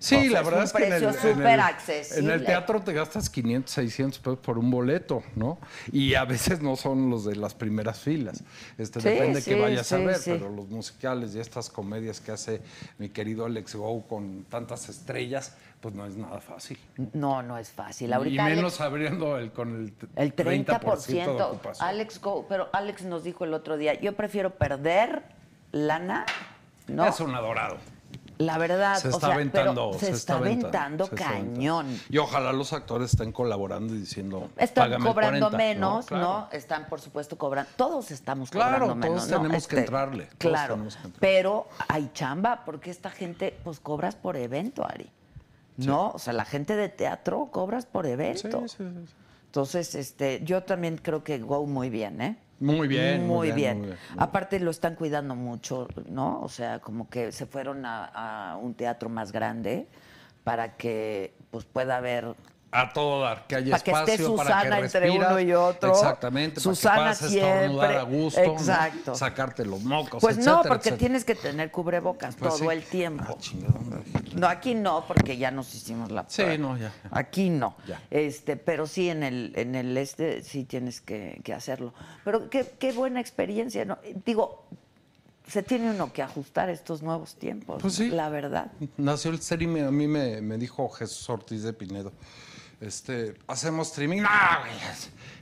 [0.00, 2.20] Sí, o sea, la es verdad un es que en el, en súper el- accesible.
[2.20, 5.58] en el teatro te gastas 500, 600 pesos por un boleto, ¿no?
[5.92, 8.44] Y a veces no son los de las primeras filas.
[8.78, 12.30] Este, Sí, depende sí, que vayas a ver, pero los musicales y estas comedias que
[12.32, 12.60] hace
[12.98, 16.78] mi querido Alex Go con tantas estrellas, pues no es nada fácil.
[17.12, 18.10] No, no es fácil.
[18.26, 20.64] y menos Alex- abriendo el, con el, el 30%.
[20.80, 21.88] 30% de ocupación.
[21.88, 25.22] Alex Go, pero Alex nos dijo el otro día, yo prefiero perder
[25.72, 26.24] lana,
[26.86, 27.04] ¿no?
[27.06, 27.78] Es un adorado.
[28.38, 29.90] La verdad, Se o está sea, aventando.
[29.90, 31.54] pero se, está aventando se está aventando.
[31.56, 32.00] cañón.
[32.08, 34.48] Y ojalá los actores estén colaborando y diciendo.
[34.56, 36.16] Están "Págame el cobrando 40", menos, ¿no?
[36.18, 36.48] Claro.
[36.52, 37.70] Están, por supuesto, cobrando.
[37.76, 39.16] Todos estamos Claro, cobrando menos.
[39.26, 39.42] todos ¿no?
[39.42, 40.74] tenemos que entrarle, todos Claro.
[40.74, 41.18] tenemos que entrarle.
[41.20, 45.10] Pero hay chamba, porque esta gente, pues cobras por evento, Ari.
[45.76, 46.10] ¿No?
[46.10, 48.62] O sea, la gente de teatro cobras por evento.
[48.68, 49.14] Sí, sí, sí, sí.
[49.46, 52.36] Entonces, este, yo también creo que Go muy bien, ¿eh?
[52.60, 53.78] Muy bien, Muy, muy bien, bien.
[53.78, 56.40] muy bien, muy Aparte lo están cuidando mucho, ¿no?
[56.42, 58.04] O sea, como que se fueron a,
[58.52, 59.86] a un teatro más grande
[60.44, 62.34] para que pues pueda haber
[62.70, 65.30] A todo dar, que haya para que espacio esté para Susana que entre respiras.
[65.30, 65.90] uno y otro.
[65.90, 67.96] Exactamente, Susana para que siempre.
[67.96, 68.52] a gusto, ¿no?
[68.52, 69.14] Exacto.
[69.14, 70.96] sacarte los mocos, Pues no, porque etcétera.
[70.98, 72.76] tienes que tener cubrebocas Pues todo sí.
[72.76, 73.24] el tiempo.
[73.26, 73.74] Ah, chingada.
[74.36, 76.58] No, aquí no, porque ya nos hicimos la Sí, prueba.
[76.58, 77.10] no, ya, ya.
[77.10, 77.74] Aquí no.
[77.86, 78.02] Ya.
[78.10, 81.94] Este, pero sí en el, en el este sí tienes que, que hacerlo.
[82.22, 83.96] Pero qué, qué buena experiencia, ¿no?
[84.26, 84.64] Digo,
[85.46, 87.80] se tiene uno que ajustar a estos nuevos tiempos.
[87.80, 88.10] Pues sí.
[88.10, 88.70] La verdad.
[88.98, 92.12] Nació el streaming, a mí me, me dijo Jesús Ortiz de Pinedo.
[92.80, 94.22] Este, hacemos streaming.
[94.22, 94.28] No,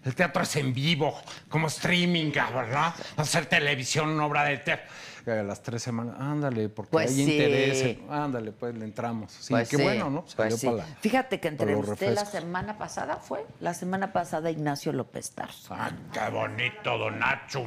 [0.05, 2.95] el teatro es en vivo, como streaming, ¿no?
[3.17, 4.87] Hacer televisión, una obra de teatro.
[5.27, 7.23] A las tres semanas, ándale, porque Pues hay sí.
[7.33, 7.97] interés.
[8.09, 9.33] Ándale, pues le entramos.
[9.33, 10.21] Sí, Pues qué sí, bueno, ¿no?
[10.23, 10.67] pues Salió sí.
[10.71, 13.45] la- Fíjate que entrevisté la semana pasada, ¿fue?
[13.59, 15.75] La semana pasada Ignacio López Tarso.
[15.75, 17.65] Ah, qué bonito, don Nacho.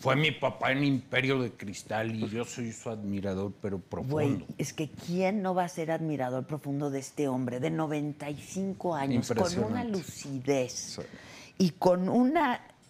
[0.00, 4.14] Fue mi papá en Imperio de Cristal y yo soy su admirador, pero profundo.
[4.14, 8.96] Güey, es que ¿quién no va a ser admirador profundo de este hombre de 95
[8.96, 11.02] años, con una lucidez Sí.
[11.58, 12.34] y con un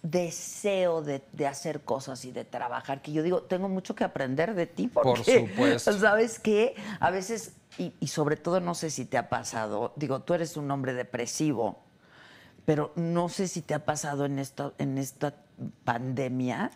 [0.01, 4.55] deseo de, de hacer cosas y de trabajar, que yo digo, tengo mucho que aprender
[4.55, 5.93] de ti, porque, Por supuesto.
[5.99, 6.75] ¿sabes qué?
[6.99, 10.57] A veces, y, y sobre todo no sé si te ha pasado, digo, tú eres
[10.57, 11.79] un hombre depresivo,
[12.65, 15.33] pero no sé si te ha pasado en esta, en esta
[15.83, 16.71] pandemia,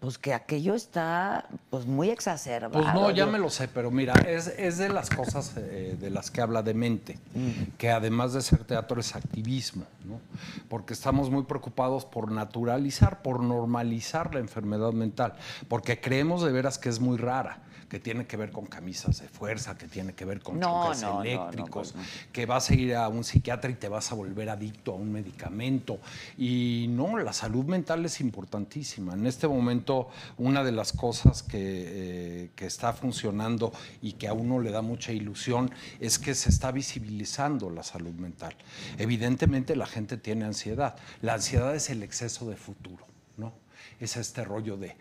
[0.00, 2.80] pues que aquello está pues muy exacerbado.
[2.82, 6.10] Pues no, ya me lo sé, pero mira, es, es de las cosas eh, de
[6.10, 7.76] las que habla de mente, Mm.
[7.76, 10.20] que además de ser teatro es activismo, ¿no?
[10.68, 15.34] Porque estamos muy preocupados por naturalizar, por normalizar la enfermedad mental,
[15.68, 17.58] porque creemos de veras que es muy rara,
[17.88, 21.02] que tiene que ver con camisas de fuerza, que tiene que ver con No, choques
[21.02, 21.94] no, no, no, eléctricos,
[22.32, 25.10] que vas a ir a un psiquiatra y te vas a volver adicto a un
[25.12, 25.98] medicamento.
[26.36, 29.14] Y no, la salud mental es importantísima.
[29.14, 33.72] En este momento, una de las cosas que, eh, que está funcionando
[34.02, 35.70] y que a uno le da mucha ilusión
[36.00, 38.54] es que se está visibilizando la salud mental.
[38.98, 40.96] Evidentemente la gente tiene ansiedad.
[41.22, 43.52] La ansiedad es el exceso de futuro, ¿no?
[44.00, 44.96] Es este rollo de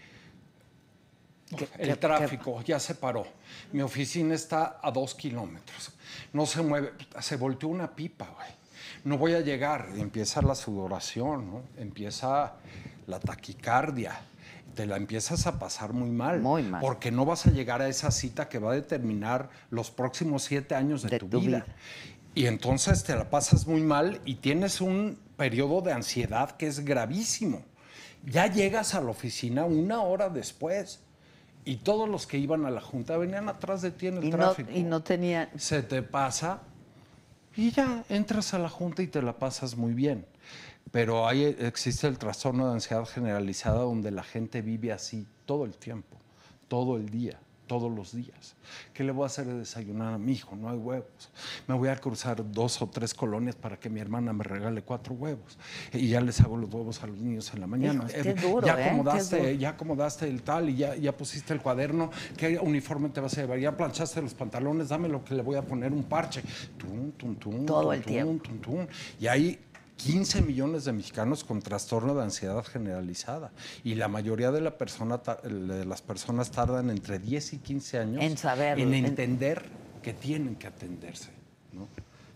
[1.55, 3.25] ¿Qué- el qué- tráfico ya se paró.
[3.71, 5.91] Mi oficina está a dos kilómetros.
[6.33, 6.93] No se mueve.
[7.21, 8.49] Se volteó una pipa, güey.
[9.03, 9.89] No voy a llegar.
[9.95, 11.61] Empieza la sudoración, ¿no?
[11.77, 12.53] Empieza
[13.07, 14.19] la taquicardia.
[14.75, 16.39] te la empiezas a pasar muy mal.
[16.39, 16.81] Muy mal.
[16.81, 20.75] Porque no vas a llegar a esa cita que va a determinar los próximos siete
[20.75, 21.63] años de, De tu, tu vida.
[21.65, 21.75] vida.
[22.35, 26.85] Y entonces te la pasas muy mal y tienes un periodo de ansiedad que es
[26.85, 27.63] gravísimo.
[28.23, 30.99] Ya llegas a la oficina una hora después
[31.67, 34.29] y todos los que iban a la junta venían atrás de ti en el Y
[34.31, 34.71] no, tráfico.
[34.73, 35.49] y no tenía.
[35.57, 36.61] Se te pasa
[37.55, 40.25] y ya entras a la junta y te la pasas muy bien.
[40.91, 45.75] Pero hay, existe el trastorno de ansiedad generalizada donde la gente vive así todo el
[45.75, 46.17] tiempo,
[46.69, 47.37] todo el día,
[47.67, 48.55] todos los días.
[48.93, 50.55] ¿Qué le voy a hacer de desayunar a mi hijo?
[50.55, 51.29] No hay huevos.
[51.67, 55.13] Me voy a cruzar dos o tres colonias para que mi hermana me regale cuatro
[55.13, 55.57] huevos.
[55.93, 58.05] Y ya les hago los huevos a los niños en la mañana.
[58.09, 58.85] Hijo, Eh, es duro, ya ¿eh?
[58.89, 59.51] Acomodaste, duro.
[59.51, 63.41] ya acomodaste el tal y ya, ya pusiste el cuaderno, qué uniforme te vas a
[63.41, 66.41] llevar, ya planchaste los pantalones, dame lo que le voy a poner un parche.
[66.77, 68.43] Tum, tum, tum, Todo tum, el tum, tiempo.
[68.43, 68.87] tum, tum.
[69.19, 69.59] Y hay
[69.97, 73.51] 15 millones de mexicanos con trastorno de ansiedad generalizada.
[73.83, 78.23] Y la mayoría de, la persona, de las personas tardan entre 10 y 15 años
[78.23, 79.65] En saberlo, en en- entender
[80.01, 81.29] que tienen que atenderse,
[81.73, 81.87] ¿no?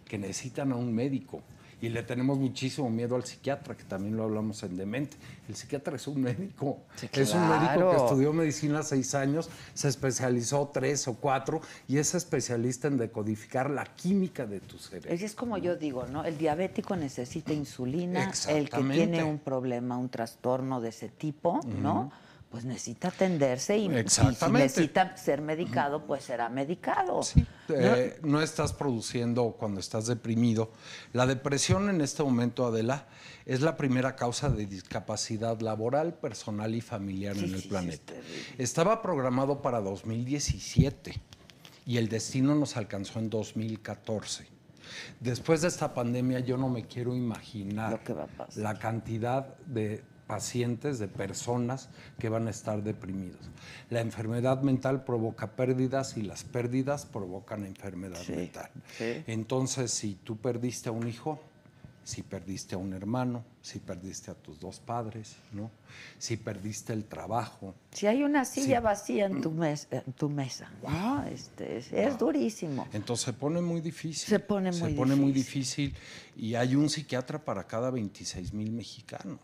[0.05, 1.41] que necesitan a un médico.
[1.81, 5.17] Y le tenemos muchísimo miedo al psiquiatra, que también lo hablamos en Demente.
[5.49, 6.79] El psiquiatra es un médico.
[6.95, 11.97] Sí, Es un médico que estudió medicina seis años, se especializó tres o cuatro y
[11.97, 15.09] es especialista en decodificar la química de tu cerebro.
[15.11, 16.23] Es, como yo digo, ¿no?
[16.23, 22.11] El diabético necesita insulina, el que tiene un problema, un trastorno de ese tipo, ¿no?
[22.51, 27.21] Pues necesita atenderse y, y si necesita ser medicado, pues será medicado.
[27.69, 30.69] Eh, no estás produciendo cuando estás deprimido.
[31.13, 33.07] La depresión en este momento, Adela,
[33.45, 38.13] es la primera causa de discapacidad laboral, personal y familiar Sí, en el sí, planeta.
[38.57, 41.21] Estaba programado para 2017
[41.85, 44.45] y el destino nos alcanzó en 2014.
[45.21, 48.01] Después de esta pandemia yo no me quiero imaginar
[48.55, 53.41] la cantidad de pacientes, de personas que van a estar deprimidos.
[53.89, 58.69] La enfermedad mental provoca pérdidas y las pérdidas provocan enfermedad Sí, mental.
[58.97, 59.23] sí.
[59.27, 61.41] Entonces, si tú perdiste a un hijo,
[62.05, 65.69] si perdiste a un hermano, si perdiste a tus dos padres, ¿no?
[66.17, 68.83] Si perdiste el trabajo, Si hay una silla Sí.
[68.83, 71.23] vacía en tu, mes- en tu mesa, ¿no?
[71.25, 72.87] Este, es, es durísimo.
[72.93, 74.29] Entonces se pone muy difícil.
[74.29, 75.93] Se pone muy pone muy difícil.
[76.37, 79.39] Y hay un psiquiatra para cada 26 mil mexicanos.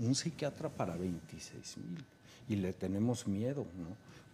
[0.00, 2.04] Un psiquiatra para 26 mil.
[2.48, 3.88] Y le tenemos miedo, ¿no?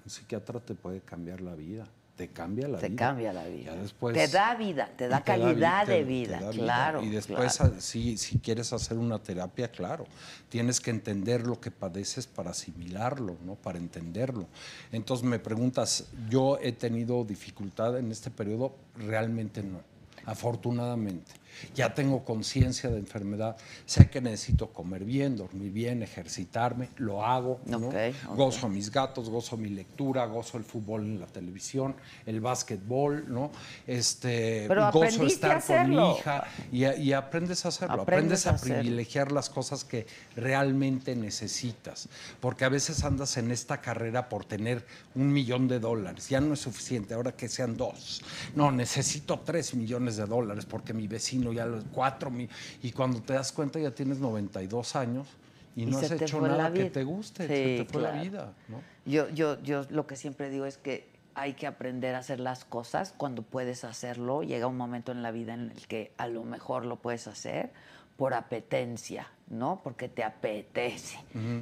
[0.04, 1.86] Un psiquiatra te puede cambiar la vida.
[2.16, 2.96] Te cambia la Te vida.
[3.08, 3.74] cambia la vida.
[3.76, 7.02] Después, te da vida, te da te da calidad te- de te vida, da claro.
[7.02, 7.74] Y después, claro.
[7.76, 10.06] ah, si, si quieres hacer una terapia, claro,
[10.48, 13.54] tienes que entender lo que padeces para asimilarlo, ¿no?
[13.56, 14.46] Para entenderlo.
[14.92, 18.74] Entonces me preguntas, ¿yo he tenido dificultad en este periodo?
[18.96, 19.80] Realmente no,
[20.24, 21.32] afortunadamente.
[21.74, 27.60] Ya tengo conciencia de enfermedad, sé que necesito comer bien, dormir bien, ejercitarme, lo hago,
[27.66, 27.88] ¿no?
[27.88, 27.94] Ok,
[28.28, 28.36] ok.
[28.36, 31.94] gozo a mis gatos, gozo mi lectura, gozo el fútbol en la televisión,
[32.24, 33.50] el básquetbol, ¿no?
[33.86, 38.74] Este, Pero gozo estar con mi hija y, y aprendes a hacerlo, Aprendes aprendes, a
[38.74, 42.08] a, privilegiar las cosas que realmente necesitas,
[42.40, 44.84] porque a veces andas en esta carrera por tener
[45.14, 48.22] un millón de dólares, ya no es suficiente, ahora que sean dos,
[48.54, 52.48] no, necesito tres millones de dólares porque mi vecino ya los cuatro, mi-
[52.82, 55.26] y cuando te das cuenta ya tienes 92 años
[55.74, 58.54] y, Y no has hecho nada que te guste, Sí, se te fue la vida,
[58.68, 58.82] ¿no?
[59.04, 62.64] Yo, yo, yo lo que siempre digo es que hay que aprender a hacer las
[62.64, 64.42] cosas cuando puedes hacerlo.
[64.42, 67.70] Llega un momento en la vida en el que a lo mejor lo puedes hacer
[68.16, 69.80] por apetencia, ¿no?
[69.84, 71.18] Porque te apetece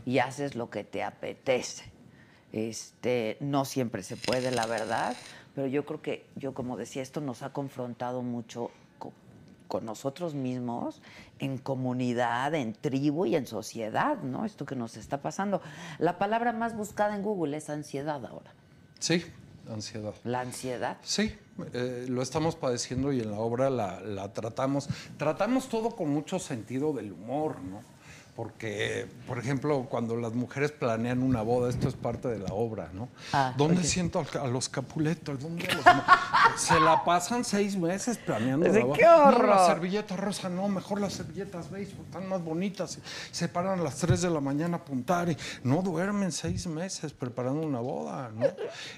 [0.06, 1.90] y haces lo que te apetece.
[2.52, 5.16] Este, no siempre se puede, la verdad,
[5.56, 8.70] pero yo creo que, yo como decía, esto nos ha confrontado mucho
[9.68, 11.00] con nosotros mismos,
[11.38, 14.44] en comunidad, en tribu y en sociedad, ¿no?
[14.44, 15.60] Esto que nos está pasando.
[15.98, 18.52] La palabra más buscada en Google es ansiedad ahora.
[18.98, 19.24] Sí,
[19.70, 20.14] ansiedad.
[20.24, 20.98] La ansiedad.
[21.02, 21.34] Sí,
[21.72, 24.88] eh, lo estamos padeciendo y en la obra la, la tratamos.
[25.16, 27.93] Tratamos todo con mucho sentido del humor, ¿no?
[28.36, 32.90] Porque, por ejemplo, cuando las mujeres planean una boda, esto es parte de la obra,
[32.92, 33.08] ¿no?
[33.32, 35.40] Ah, ¿Dónde siento a los capuletos?
[35.40, 35.84] ¿Dónde a los
[36.60, 38.98] Se la pasan seis meses planeando ¡Qué la boda.
[39.00, 39.48] No, horror!
[39.48, 42.98] la servilleta rosa, no, mejor las servilletas porque están más bonitas.
[43.30, 47.12] Se paran a las 3 de la mañana a apuntar y no duermen seis meses
[47.12, 48.46] preparando una boda, ¿no?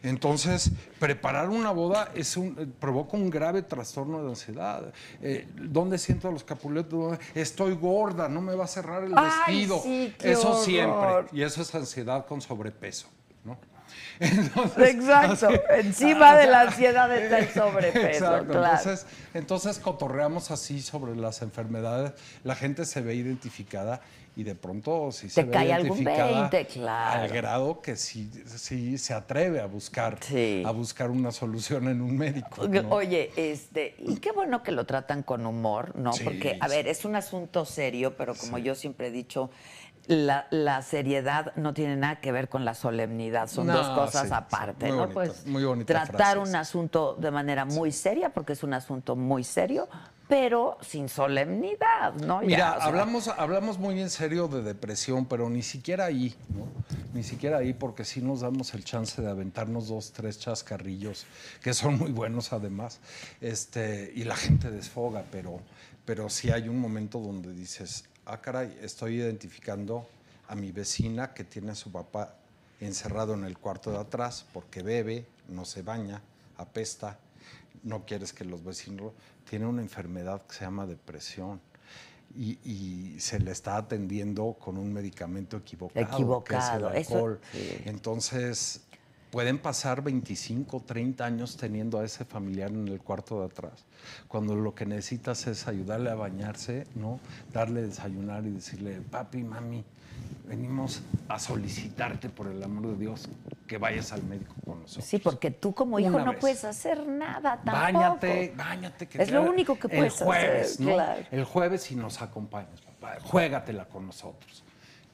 [0.02, 4.92] Entonces, preparar una boda es un, eh, provoca un grave trastorno de ansiedad.
[5.20, 7.18] Eh, ¿Dónde siento a los capuletos?
[7.34, 9.80] Estoy gorda, no me va a cerrar el Ay, vestido.
[9.82, 10.64] sí, eso horror.
[10.64, 11.38] siempre.
[11.38, 13.08] Y eso es ansiedad con sobrepeso,
[13.44, 13.58] ¿no?
[14.20, 15.48] Entonces, Exacto.
[15.48, 18.52] así- Encima de la ansiedad está el sobrepeso, Exacto.
[18.52, 18.76] claro.
[18.78, 22.12] Entonces, entonces cotorreamos así sobre las enfermedades.
[22.44, 24.00] La gente se ve identificada
[24.36, 27.22] y de pronto sí se ve cae algún identificada 20, claro.
[27.22, 30.62] al grado que sí, sí se atreve a buscar Sí.
[30.64, 32.68] a buscar una solución en un médico.
[32.68, 32.90] ¿no?
[32.90, 36.12] Oye, este, y qué bueno que lo tratan con humor, ¿no?
[36.12, 36.70] Sí, Porque, a sí.
[36.76, 39.50] ver, es un asunto serio, pero como yo siempre he dicho,
[40.06, 44.28] la, la seriedad no tiene nada que ver con la solemnidad, son No, dos cosas
[44.28, 44.98] sí, aparte, Muy ¿no?
[45.08, 46.54] bonita, pues muy tratar frase, un sí.
[46.56, 49.88] asunto de manera muy seria, porque es un asunto muy serio,
[50.28, 52.42] pero sin solemnidad, ¿no?
[52.42, 56.34] Ya, Mira, o sea, hablamos, hablamos muy en serio de depresión, pero ni siquiera ahí,
[56.48, 56.66] ¿no?
[57.14, 61.26] Ni siquiera ahí, porque sí nos damos el chance de aventarnos dos, tres chascarrillos,
[61.62, 62.98] que son muy buenos además,
[63.40, 65.60] este, y la gente desfoga, pero,
[66.04, 70.08] pero sí hay un momento donde dices, ah, caray, estoy identificando
[70.48, 72.34] a mi vecina que tiene a su papá
[72.80, 76.20] encerrado en el cuarto de atrás porque bebe, no se baña,
[76.56, 77.18] apesta,
[77.84, 79.12] no quieres que los vecinos...
[79.48, 81.60] Tiene una enfermedad que se llama depresión
[82.36, 87.14] y, y se le está atendiendo con un medicamento equivocado, Equivocado, que es el eso-
[87.14, 87.40] alcohol.
[87.52, 87.68] sí.
[87.84, 88.80] Entonces,
[89.30, 93.84] pueden pasar 25, 30 años teniendo a ese familiar en el cuarto de atrás,
[94.28, 97.20] cuando lo que necesitas es ayudarle a bañarse, ¿no?
[97.52, 99.84] Darle desayunar y decirle, papi, mami,
[100.46, 103.28] venimos a solicitarte por el amor de Dios
[103.66, 105.04] que vayas al médico con nosotros.
[105.04, 106.40] Sí, porque tú como hijo Una no vez.
[106.40, 107.76] puedes hacer nada tampoco.
[107.76, 109.08] Báñate, báñate.
[109.08, 110.92] Que Es lo único que el puedes jueves, hacer, ¿no?
[110.94, 111.22] claro.
[111.30, 113.16] El jueves y nos acompañas, papá.
[113.22, 114.62] Juégatela con nosotros.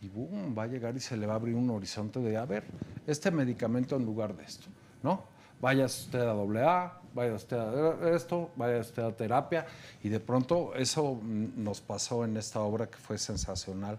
[0.03, 2.45] Y boom, va a llegar y se le va a abrir un horizonte de, a
[2.45, 2.65] ver,
[3.07, 4.67] este medicamento en lugar de esto,
[5.03, 5.23] ¿no?
[5.61, 9.67] Vaya usted a doble A, vaya usted a esto, vaya usted a terapia.
[10.03, 13.99] Y de pronto eso mm, nos pasó en esta obra que fue sensacional.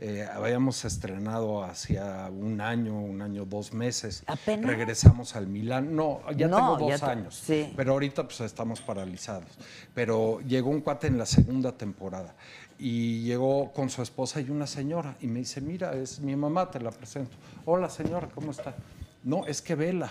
[0.00, 4.24] Eh, habíamos estrenado hacía un año, un año, dos meses.
[4.26, 4.66] ¿Apenas?
[4.66, 5.94] Regresamos al Milán.
[5.94, 7.34] No, ya No, tengo dos años.
[7.36, 7.72] sí.
[7.76, 9.48] Pero ahorita pues estamos paralizados.
[9.94, 12.34] Pero llegó un cuate en la segunda temporada
[12.78, 16.70] y llegó con su esposa y una señora y me dice, mira, es mi mamá,
[16.70, 17.36] te la presento.
[17.64, 18.74] Hola señora, ¿cómo está?
[19.22, 20.10] No, es que vela.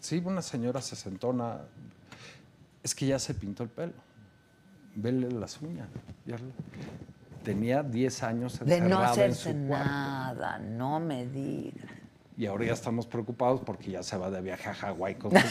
[0.00, 1.60] Sí, una señora sesentona.
[2.82, 3.92] Es que ya se pintó el pelo.
[4.94, 5.88] Vele las uñas.
[6.26, 6.36] Ya
[7.44, 11.99] Tenía 10 años De no encerrada en hacerse su nada, no me digas.
[12.40, 15.42] Y ahora ya estamos preocupados porque ya se va de viaje a Hawái con sus.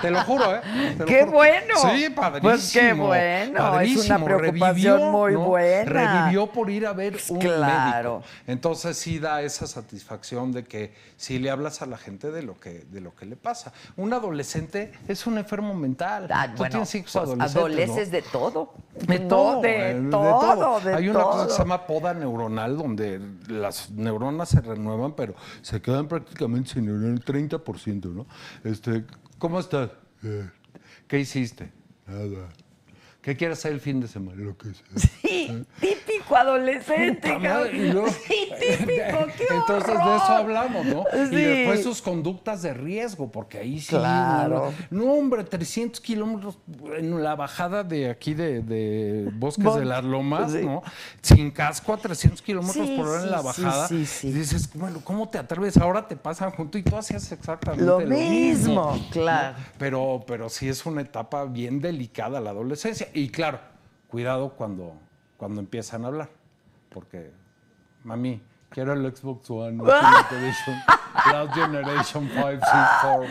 [0.00, 0.60] Te lo juro, ¿eh?
[0.96, 1.32] Lo ¡Qué juro.
[1.32, 1.74] bueno!
[1.76, 2.40] Sí, padrísimo.
[2.50, 5.40] Pues qué bueno, es una preocupación Revivió, muy ¿no?
[5.40, 5.84] buena.
[5.84, 8.18] Revivió por ir a ver un Claro.
[8.20, 8.32] médico.
[8.46, 12.60] Entonces sí da esa satisfacción de que si le hablas a la gente de lo
[12.60, 13.72] que, de lo que le pasa.
[13.96, 16.28] Un adolescente es un enfermo mental.
[16.30, 17.60] Ah, Tú bueno, tienes hijos pues, adolescentes, ¿no?
[17.60, 18.74] adoleces de todo.
[18.94, 23.90] De todo, de, eh, todo, Hay una cosa que se llama poda neuronal, donde las
[23.90, 28.26] neuronas se renuevan, pero se quedan prácticamente sin neuronas, el 30%, ¿no?
[28.64, 29.04] Este,
[29.38, 29.90] ¿Cómo estás?
[30.20, 30.52] Bien.
[31.08, 31.72] ¿Qué hiciste?
[32.06, 32.48] Nada.
[33.20, 34.42] ¿Qué quieres hacer el fin de semana?
[34.42, 34.86] Lo que sea.
[34.96, 37.38] Sí, típico adolescente.
[37.38, 41.04] Luego- Sí, típico, qué Entonces de eso hablamos, ¿no?
[41.12, 41.34] Sí.
[41.34, 43.88] Y después sus conductas de riesgo, porque ahí sí.
[43.96, 44.72] Claro.
[44.90, 46.58] No, no, hombre, 300 kilómetros
[46.96, 50.64] en la bajada de aquí de, de Bosques Bon- de las Lomas, sí.
[50.64, 50.82] ¿no?
[51.20, 53.88] Sin casco a 300 kilómetros Sí, por hora en la bajada.
[53.88, 54.28] sí, sí.
[54.28, 55.76] Y dices, bueno, ¿cómo te atreves?
[55.76, 59.56] Ahora te pasan junto y tú hacías exactamente Lo lo, mismo, claro.
[59.78, 63.08] Pero, pero sí es una etapa bien delicada la adolescencia.
[63.14, 63.58] Y claro,
[64.08, 64.94] cuidado cuando,
[65.42, 66.28] cuando empiezan a hablar.
[66.88, 67.32] Porque,
[68.04, 68.40] mami,
[68.70, 70.76] quiero el Xbox One Ultimate Edition,
[71.32, 72.60] Last Generation 5, 6,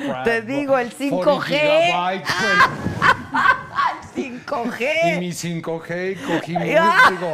[0.03, 2.21] 4, Te digo, el 5G.
[4.13, 5.15] 5G.
[5.15, 7.07] Y mi 5G, cogí Ah.
[7.11, 7.31] digo,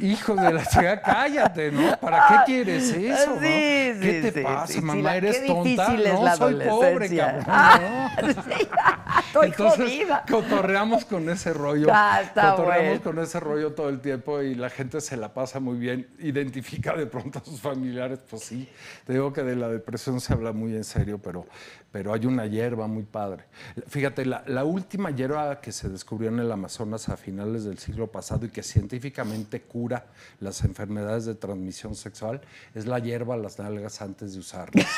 [0.00, 1.96] hijo de la chica, cállate, ¿no?
[1.98, 3.40] ¿Para qué quieres eso, no?
[3.40, 5.16] Sí, sí, ¿Qué te sí, pasa, sí, sí, mamá?
[5.16, 5.88] ¿Eres qué tonta?
[5.92, 7.44] no, soy pobre, cabrón.
[7.46, 8.32] ¿no?
[9.28, 10.24] Estoy Entonces, jodida.
[10.30, 11.88] cotorreamos con ese rollo.
[12.00, 13.02] Ah, está cotorreamos bueno.
[13.02, 16.08] con ese rollo todo el tiempo y la gente se la pasa muy bien.
[16.20, 18.68] Identifica de pronto a sus familiares, pues sí.
[19.06, 21.46] Te digo que de la depresión se habla muy en serio, pero,
[21.90, 23.44] pero hay una hierba muy padre.
[23.88, 28.06] Fíjate, la, la última hierba que se descubrió en el Amazonas a finales del siglo
[28.06, 30.06] pasado y que científicamente cura
[30.40, 32.40] las enfermedades de transmisión sexual
[32.74, 34.86] es la hierba las nalgas antes de usarlas.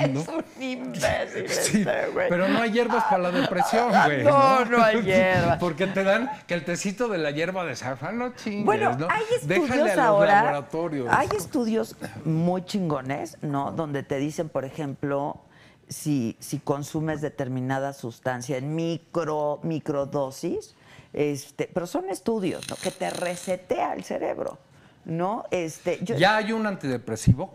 [0.00, 2.28] Es un imbécil Sí, este, güey.
[2.28, 4.24] pero no hay hierbas para la depresión, güey.
[4.24, 5.58] No, no hay hierba.
[5.58, 9.08] Porque te dan que el tecito de la hierba de zafra, no chingues, Bueno, ¿no?
[9.10, 10.34] hay Déjale estudios a los ahora.
[10.42, 11.08] laboratorios.
[11.10, 13.72] Hay estudios muy chingones, ¿no?
[13.72, 15.40] Donde te dicen, por ejemplo,
[15.88, 20.74] si, si consumes determinada sustancia en micro, microdosis,
[21.12, 22.76] este, pero son estudios, ¿no?
[22.76, 24.58] Que te resetea el cerebro.
[25.04, 25.44] ¿no?
[25.50, 27.54] Este, yo- Ya hay un antidepresivo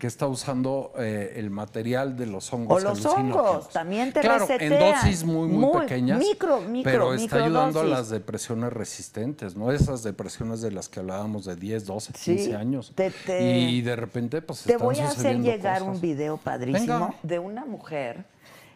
[0.00, 4.44] que está usando eh, el material de los hongos O los hongos, también te Claro,
[4.48, 4.94] en resetean.
[4.94, 6.18] dosis muy, muy, Muy- pequeñas.
[6.18, 9.70] micro, micro, Pero está ayudando a las depresiones resistentes, ¿no?
[9.70, 12.92] Esas depresiones de las que hablábamos de 10, 12, Sí, 15 años.
[12.94, 15.94] te- te- y de repente, pues Te están voy a hacer llegar cosas.
[15.96, 17.14] un video padrísimo Venga.
[17.22, 18.24] de una mujer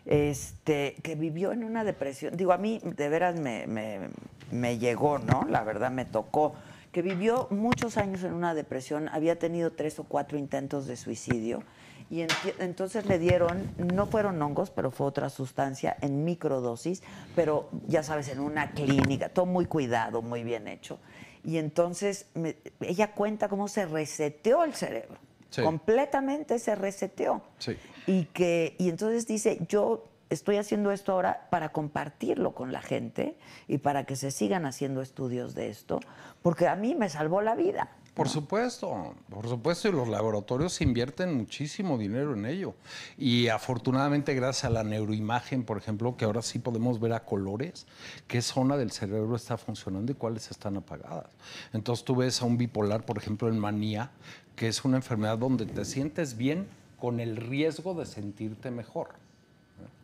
[0.04, 2.36] este, que vivió en una depresión.
[2.36, 4.10] Digo, a mí de veras me, me-
[4.52, 5.46] me llegó, ¿no?
[5.48, 6.54] La verdad me tocó.
[6.94, 11.64] Que vivió muchos años en una depresión, había tenido tres o cuatro intentos de suicidio.
[12.08, 12.24] Y
[12.60, 17.02] entonces le dieron, no fueron hongos, pero fue otra sustancia en microdosis,
[17.34, 21.00] pero ya sabes, en una clínica, todo muy cuidado, muy bien hecho.
[21.42, 25.16] Y entonces me- ella cuenta cómo se reseteó el cerebro.
[25.50, 25.62] Sí.
[25.62, 27.42] Completamente se reseteó.
[27.58, 27.76] Sí.
[28.06, 33.36] Y que, y entonces dice, yo estoy haciendo esto ahora para compartirlo con la gente
[33.68, 36.00] y para que se sigan haciendo estudios de esto,
[36.42, 37.90] porque a mí me salvó la vida.
[38.14, 42.74] Por supuesto, por supuesto, y los laboratorios invierten muchísimo dinero en ello.
[43.18, 47.88] Y afortunadamente, gracias a la neuroimagen, por ejemplo, que ahora sí podemos ver a colores
[48.28, 51.26] qué zona del cerebro está funcionando y cuáles están apagadas.
[51.72, 54.12] Entonces tú ves a un bipolar, por ejemplo, en manía,
[54.54, 56.68] que es una enfermedad donde te sientes bien
[57.00, 59.23] con el riesgo de sentirte mejor.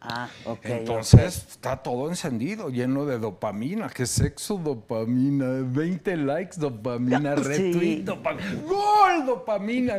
[0.03, 0.65] Ah, ok.
[0.65, 3.89] Entonces está todo encendido, lleno de dopamina.
[3.91, 5.47] ¿Qué sexo dopamina?
[5.63, 7.43] 20 likes dopamina, Sí.
[7.43, 9.95] retweet dopamina, gol dopamina.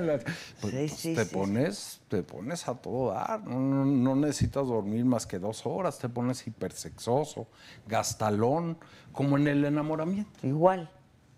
[0.59, 3.43] Pues, Sí, sí, te pones, te pones a todo dar.
[3.47, 5.99] No, no- no necesitas dormir más que dos horas.
[5.99, 7.47] Te pones hipersexoso,
[7.87, 8.77] gastalón,
[9.11, 10.31] como en el enamoramiento.
[10.47, 10.89] Igual,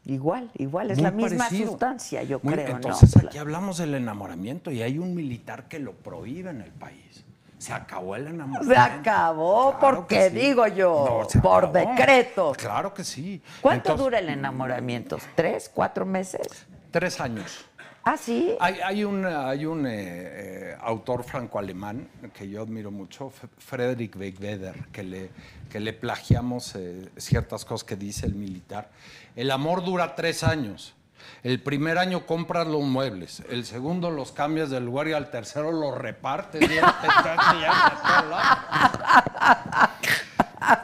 [0.05, 0.91] igual, igual.
[0.91, 1.71] Es Muy la misma parecido.
[1.71, 3.27] sustancia, yo Muy- creo, Entonces ¿no?
[3.27, 7.25] aquí hablamos del enamoramiento y hay un militar que lo prohíbe en el país.
[7.64, 8.74] Se acabó el enamoramiento.
[8.74, 10.36] Se acabó, Claro porque sí.
[10.38, 11.74] digo yo, No, por acabó.
[11.95, 12.51] decreto.
[12.57, 13.41] Claro que sí.
[13.61, 15.18] ¿Cuánto Entonces, dura el enamoramiento?
[15.36, 16.66] ¿Tres, cuatro meses?
[16.91, 17.66] Tres años.
[18.05, 18.53] Ah, sí.
[18.59, 24.14] Hay, hay un, hay un eh, eh, autor franco-alemán que yo admiro mucho, F- Friedrich
[24.18, 25.30] Wegener, que le,
[25.70, 28.89] que le plagiamos eh, ciertas cosas que dice el militar.
[29.38, 30.95] El amor dura tres años.
[31.43, 35.71] El primer año compras los muebles, el segundo los cambias de lugar y al tercero
[35.71, 36.61] los repartes.
[36.69, 36.95] Ya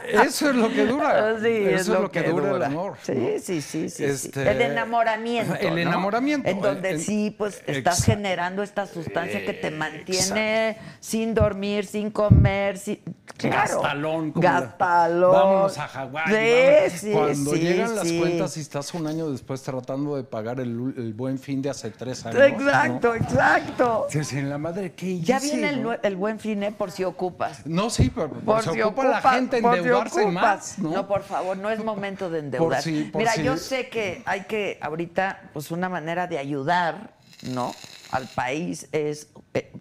[0.27, 1.35] Eso es lo que dura.
[1.39, 2.97] Sí, Eso es lo que, dura, el amor.
[3.03, 3.27] Sí, ¿no?
[3.39, 4.03] sí, sí, sí, sí.
[4.05, 5.55] Este, El enamoramiento.
[5.55, 5.77] El ¿no?
[5.77, 6.49] enamoramiento.
[6.49, 8.03] En donde sí, pues estás Exacto.
[8.05, 12.99] generando esta sustancia que te mantiene sin dormir, sin comer, sin.
[13.37, 13.81] Claro.
[13.81, 14.31] Gastalón.
[14.31, 15.31] como la- Gastalón.
[15.31, 16.89] Vámonos a Hawái.
[16.89, 21.13] Sí, Cuando llegan las cuentas y estás un año después tratando de pagar el, el
[21.13, 22.41] buen fin de hace tres años.
[22.41, 24.07] Exacto, exacto.
[24.13, 24.23] ¿no?
[24.23, 26.71] Sí, en la madre, ¿qué Ya hice, viene el, buen fin, ¿eh?
[26.71, 27.65] Por si ocupas.
[27.65, 30.33] No, sí, pero, se si ocupa la gente por si endeudarse ocupas.
[30.33, 30.91] más, ¿no?
[30.91, 32.83] No, por favor, no es momento de endeudar.
[33.11, 37.73] por Mira, yo sé que hay que ahorita, pues una manera de ayudar, ¿no?
[38.11, 39.27] Al país es,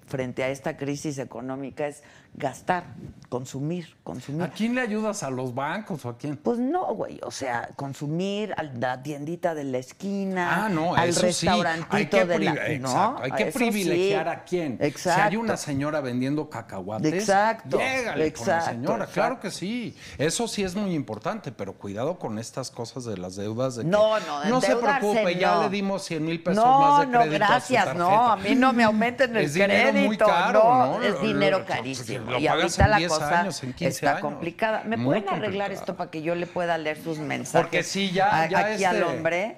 [0.07, 2.03] frente a esta crisis económica, es
[2.35, 2.85] gastar,
[3.29, 4.43] consumir, consumir.
[4.43, 5.23] ¿A quién le ayudas?
[5.23, 6.37] ¿A los bancos o a quién?
[6.37, 11.09] Pues no, güey, o sea, consumir a la tiendita de la esquina, Ah, no, al
[11.09, 12.27] eso restaurantito sí.
[12.27, 12.53] De la...
[12.55, 12.61] ¿no?
[12.61, 14.31] exacto, hay que Eso privilegiar sí.
[14.31, 14.79] a quién.
[14.81, 15.21] Exacto.
[15.23, 19.07] Si hay una señora vendiendo cacahuates, Exacto, llégale con la exacto, señora.
[19.07, 19.41] Claro exacto.
[19.41, 19.97] que sí.
[20.17, 23.77] Eso sí es muy importante, pero cuidado con estas cosas de las deudas.
[23.77, 25.63] De que, No, no, No se preocupe, ya no.
[25.65, 28.37] le dimos 100 mil pesos No, más de no, crédito a su gracias, no, a
[28.37, 31.03] mí no me aumenten el dinero crédito, muy caro, no, ¿no?
[31.03, 32.31] es dinero carísimo.
[32.33, 34.21] lo y ahorita la 10 cosa años, en 15 está años.
[34.23, 34.83] complicada.
[34.85, 37.61] ¿Me Muy pueden arreglar esto para que yo le pueda leer sus mensajes?
[37.61, 38.55] Porque sí, ya- aquí
[38.85, 39.57] al este- hombre.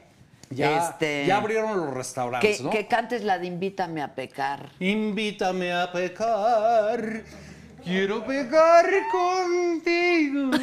[0.52, 2.70] Ya, este, ya abrieron los restaurantes, que, ¿no?
[2.70, 4.70] que cantes la de Invítame a pecar.
[4.80, 7.22] Invítame a pecar.
[7.84, 10.50] Quiero pecar contigo.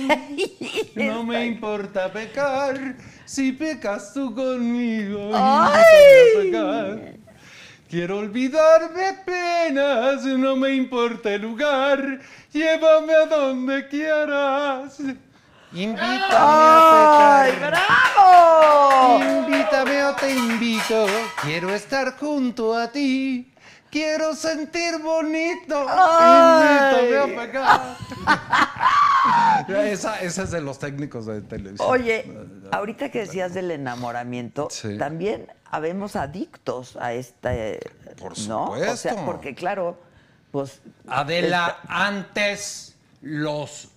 [0.95, 2.95] No me importa pecar.
[3.25, 5.31] Si pecas tú conmigo.
[5.31, 7.26] Invítame a pecar.
[7.89, 10.23] Quiero olvidarme penas.
[10.25, 12.19] No me importa el lugar.
[12.51, 14.99] Llévame a donde quieras.
[15.73, 17.71] Invítame a ¡Ay, pecar.
[17.71, 19.19] bravo!
[19.19, 21.05] Invítame o te invito,
[21.41, 23.53] quiero estar junto a ti,
[23.91, 26.95] quiero sentir bonito, Ay.
[27.01, 27.97] invítame a pecar.
[29.91, 31.87] esa, esa es de los técnicos de televisión.
[31.91, 32.25] Oye,
[32.71, 34.97] ahorita que decías del enamoramiento, Sí.
[34.97, 37.79] también habemos adictos a este,
[38.19, 38.71] Por ¿no?
[38.71, 39.97] O sea, porque claro,
[40.51, 43.89] pues Adela, antes los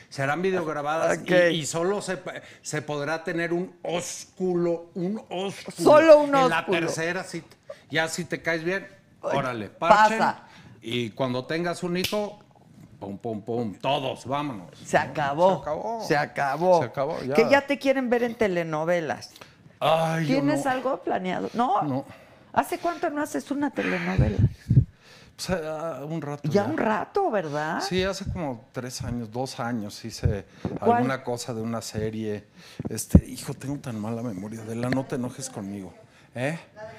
[0.09, 1.39] Serán videograbadas y- Ok.
[1.51, 2.19] y, solo se,
[2.61, 5.77] se podrá tener un ósculo, un ósculo.
[5.77, 6.79] Solo un En la ósculo.
[6.79, 7.55] tercera cita.
[7.91, 8.87] Ya si te caes bien,
[9.33, 10.19] órale, parchen.
[10.19, 10.43] pasa.
[10.81, 12.39] Y cuando tengas un hijo,
[12.99, 14.69] pum, pum, pum, todos, vámonos.
[14.83, 15.55] Se acabó.
[15.55, 16.01] Se acabó.
[16.07, 16.79] Se acabó.
[16.79, 17.33] Se acabó, ya.
[17.33, 19.31] Que ya te quieren ver en telenovelas.
[19.79, 20.71] Ay, yo ¿Tienes no.
[20.71, 21.49] algo planeado?
[21.53, 21.81] No.
[21.83, 22.05] No.
[22.53, 24.37] ¿Hace cuánto no haces una telenovela?
[25.35, 26.47] Pues, ah, un rato.
[26.49, 27.81] Ya un rato, ¿verdad?
[27.81, 30.45] Sí, hace como tres años, dos años hice
[30.79, 30.93] ¿Cuál?
[30.93, 32.45] alguna cosa de una serie.
[32.87, 34.61] Este, hijo, tengo tan mala memoria.
[34.63, 35.93] De la no te enojes conmigo.
[36.33, 36.57] ¿Eh?
[36.75, 36.91] La-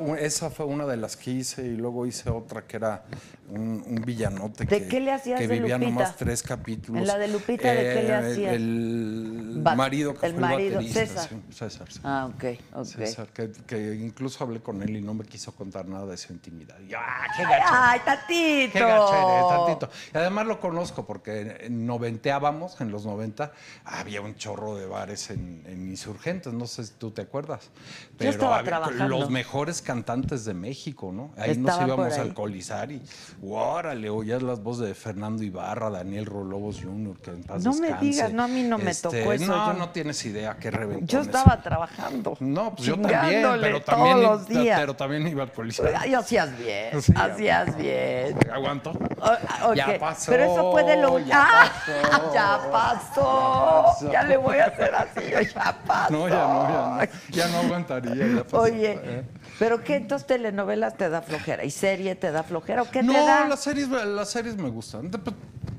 [0.00, 3.04] u- esa fue una de las que hice y luego hice otra que era
[3.48, 5.90] un, un villanote ¿De que, qué le hacías que de vivía Lupita?
[5.92, 7.00] nomás tres capítulos.
[7.02, 8.52] En la de Lupita, ¿de qué le Eh, hacías?
[8.54, 11.22] El, marido que el fue marido, el baterista.
[11.22, 11.28] César.
[11.28, 12.00] sí, César, sí.
[12.02, 12.44] Ah, ok,
[12.74, 12.84] ok.
[12.84, 16.32] César, que, que incluso hablé con él y no me quiso contar nada de su
[16.32, 16.76] intimidad.
[16.80, 17.64] Y yo, ¡ah, qué gacho!
[17.70, 18.72] ¡Ay, Tatito!
[18.72, 19.88] Qué gacho eres, tantito.
[20.12, 23.52] Y además lo conozco porque en- noventeábamos, en los 90,
[23.84, 27.70] había un chorro de bares en, en Insurgentes, no sé si tú te acuerdas.
[28.18, 29.06] Pero estaba había trabajando.
[29.18, 31.30] los mejores cantantes de México, ¿no?
[31.36, 33.02] Ahí nos íbamos a alcoholizar y
[33.46, 37.92] órale, oías las voces de Fernando Ibarra, Daniel Rolobos Jr., que en paz No me
[38.00, 40.70] digas, no, a mí no me Este, tocó eso, No, yo- no tienes idea qué
[40.70, 41.26] reventón Yo es.
[41.26, 42.34] estaba trabajando.
[42.40, 44.80] No, pues yo también, pero también, todos los días.
[44.80, 45.92] pero también iba a alcoholizar.
[45.98, 48.38] Ay, hacías bien, Sí, hacías bien.
[48.50, 48.90] Aguanto.
[48.90, 51.72] O- ok, Ya pasó, Pero eso fue de lo ya ¡Ah!
[52.10, 52.32] pasó.
[52.34, 54.10] ya pasó.
[54.10, 55.20] Ya le voy a hacer así,
[55.54, 56.12] ya pasó.
[56.12, 57.36] No, ya no, ya no.
[57.36, 58.26] Ya no aguantaría.
[58.36, 58.60] ya pasó.
[58.62, 59.24] Oye, Eh.
[59.58, 61.64] ¿Pero qué entonces telenovelas te da flojera?
[61.64, 62.82] ¿Y serie te da flojera?
[62.82, 63.48] ¿O qué No, te da?
[63.48, 65.10] las series, las series me gustan.
[65.10, 65.18] Te-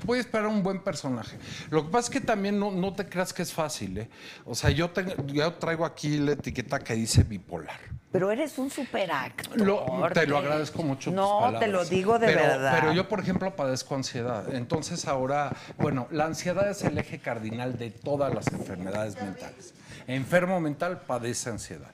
[0.04, 1.36] Voy a esperar un buen personaje.
[1.70, 4.08] Lo que pasa es que también no, no te creas que es fácil, ¿eh?
[4.46, 7.78] O sea, yo, tengo- yo traigo aquí la etiqueta que dice bipolar.
[8.10, 9.60] Pero eres un superactor.
[9.60, 9.84] Lo-
[10.14, 11.10] te lo agradezco mucho.
[11.10, 12.78] tus No, te lo digo de Pero- verdad.
[12.80, 14.54] Pero yo, por ejemplo, padezco ansiedad.
[14.54, 19.74] Entonces ahora, bueno, la ansiedad es el eje cardinal de todas las enfermedades mentales.
[20.08, 21.90] Enfermo mental padece ansiedad.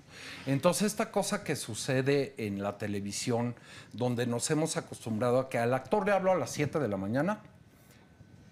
[0.46, 3.54] Entonces esta cosa que sucede en la televisión,
[3.92, 6.96] donde nos hemos acostumbrado a que al actor le hablo a las 7 de la
[6.96, 7.40] mañana,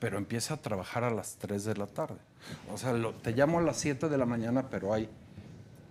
[0.00, 2.16] pero empieza a trabajar a las 3 de la tarde.
[2.72, 5.08] O sea, lo- te llamo a las 7 de la mañana, pero hay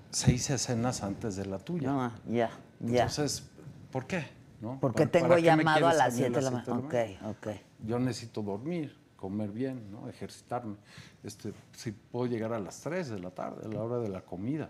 [0.09, 1.87] seis escenas antes de la tuya.
[1.89, 2.49] No, ya,
[2.81, 3.03] ya.
[3.03, 3.43] Entonces,
[3.89, 4.25] ¿por qué?
[4.59, 4.77] ¿No?
[4.81, 6.75] Porque ¿Para- tengo llamado a las mí 7 de la mañana.
[6.75, 6.93] Ok,
[7.37, 7.47] ok.
[7.87, 10.09] Yo necesito dormir, comer bien, ¿no?
[10.09, 10.75] ejercitarme.
[11.23, 14.21] Este, si puedo llegar a las 3 de la tarde, a la hora de la
[14.21, 14.69] comida.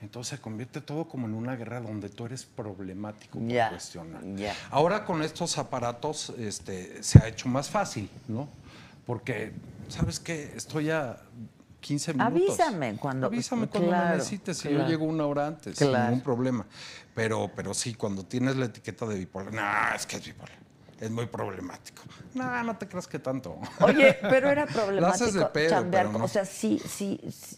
[0.00, 4.22] Entonces se convierte todo como en una guerra donde tú eres problemático por Ya, cuestionar.
[4.70, 8.48] Ahora con estos aparatos este, se ha hecho más fácil, ¿no?
[9.04, 9.52] Porque,
[9.88, 10.52] ¿sabes qué?
[10.56, 11.20] Estoy a
[11.80, 12.32] 15 minutos.
[12.34, 14.56] Avísame cuando- Avísame cuando claro, me necesites.
[14.58, 14.84] Si claro.
[14.84, 16.66] yo llego una hora antes, sin ningún problema.
[17.14, 20.59] Pero, pero sí, cuando tienes la etiqueta de bipolar, no, es que es bipolar.
[21.00, 22.02] Es muy problemático.
[22.34, 23.58] No, no te creas que tanto.
[23.80, 26.06] Oye, pero era problemático haces de pedo, chambear.
[26.06, 26.24] pero no.
[26.24, 27.56] O sea, sí, sí, sí.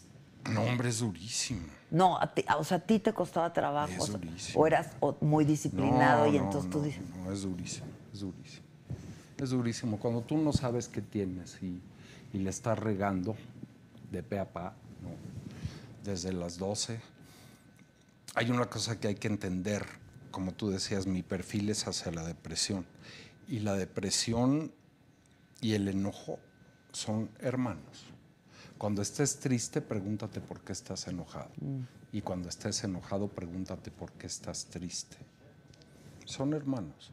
[0.49, 1.67] No, hombre, es durísimo.
[1.91, 3.91] No, a ti- o sea, a ti te costaba trabajo.
[3.93, 4.61] Es durísimo.
[4.61, 4.87] o eras
[5.21, 7.01] muy disciplinado No, y no, entonces tú dices.
[7.17, 8.63] No, es durísimo, es durísimo.
[9.37, 9.99] Es durísimo.
[9.99, 11.81] Cuando tú no sabes qué tienes y,
[12.33, 13.35] y le estás regando
[14.11, 15.09] de pe a pa, ¿no?
[16.03, 16.99] desde las 12,
[18.35, 19.85] hay una cosa que hay que entender.
[20.31, 22.85] Como tú decías, mi perfil es hacia la depresión.
[23.47, 24.71] Y la depresión
[25.61, 26.39] y el enojo
[26.91, 28.05] son hermanos.
[28.77, 31.49] Cuando estés triste, pregúntate por qué estás enojado.
[32.11, 35.17] Y cuando estés enojado, pregúntate por qué estás triste.
[36.25, 37.11] Son hermanos.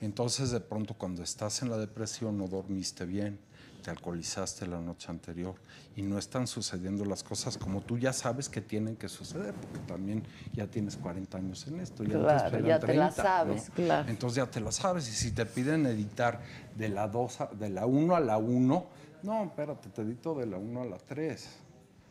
[0.00, 3.38] Entonces, de pronto, cuando estás en la depresión, no dormiste bien,
[3.84, 5.54] te alcoholizaste la noche anterior
[5.94, 9.78] y no están sucediendo las cosas como tú ya sabes que tienen que suceder, porque
[9.80, 10.22] también
[10.54, 12.02] ya tienes 40 años en esto.
[12.02, 13.74] Ya, Claro, te, ya te la 30, sabes, ¿no?
[13.74, 14.08] claro.
[14.08, 15.06] Entonces ya te la sabes.
[15.08, 16.40] Y si te piden editar
[16.74, 18.86] de la 2 a- de la 1 a la 1,
[19.22, 21.46] no, espérate, te edito de la 1 a la 3.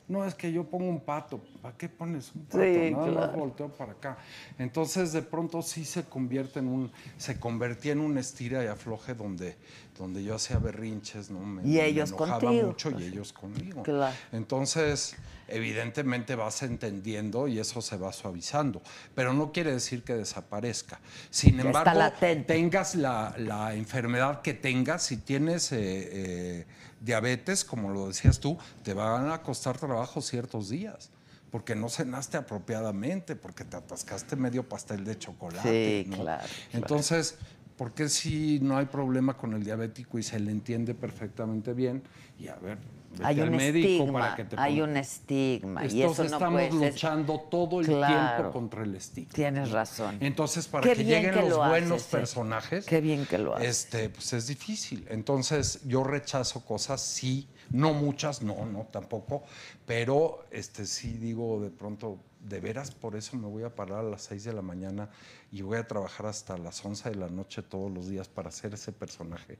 [0.07, 1.41] No, es que yo pongo un pato.
[1.61, 2.61] ¿Para qué pones un pato?
[2.63, 3.31] Sí, Nada más claro.
[3.37, 4.17] volteo para acá.
[4.59, 9.13] Entonces, de pronto sí se convierte en un, se convertía en un estira y afloje
[9.13, 9.55] donde,
[9.97, 11.39] donde yo hacía berrinches, ¿no?
[11.39, 12.67] Me, Y me ellos enojaba contigo.
[12.67, 13.81] mucho y ellos conmigo.
[13.83, 14.13] Claro.
[14.33, 15.15] Entonces,
[15.47, 18.81] evidentemente vas entendiendo y eso se va suavizando,
[19.15, 20.99] pero no quiere decir que desaparezca.
[21.29, 22.15] Sin Ya está embargo,
[22.45, 26.65] tengas la, la enfermedad que tengas, si tienes eh, eh,
[27.03, 31.11] diabetes, como lo decías tú, te van a costar trabajo ciertos días.
[31.51, 36.03] Porque no cenaste apropiadamente, porque te atascaste medio pastel de chocolate.
[36.03, 36.23] Sí, ¿no?
[36.23, 36.53] claro, claro.
[36.73, 37.37] Entonces,
[37.77, 42.01] ¿por qué si no hay problema con el diabético y se le entiende perfectamente bien?
[42.39, 42.79] Y a ver,
[43.13, 45.85] vete Hay un estigma, para que te hay un estigma.
[45.85, 46.91] y Entonces eso no estamos puede ser.
[46.93, 48.35] luchando todo el Claro.
[48.35, 49.31] tiempo contra el estigma.
[49.33, 50.17] Tienes razón.
[50.19, 52.17] Entonces, para Qué que lleguen que los lo buenos haces, eh.
[52.17, 53.69] personajes, Qué bien que lo haces.
[53.85, 55.05] este, pues es difícil.
[55.09, 59.43] Entonces, yo rechazo cosas, sí, no muchas, no, no, tampoco,
[59.85, 64.03] pero este sí digo de pronto, de veras, por eso me voy a parar a
[64.03, 65.09] las 6 de la mañana
[65.51, 68.73] y voy a trabajar hasta las 11 de la noche todos los días para hacer
[68.73, 69.57] ese personaje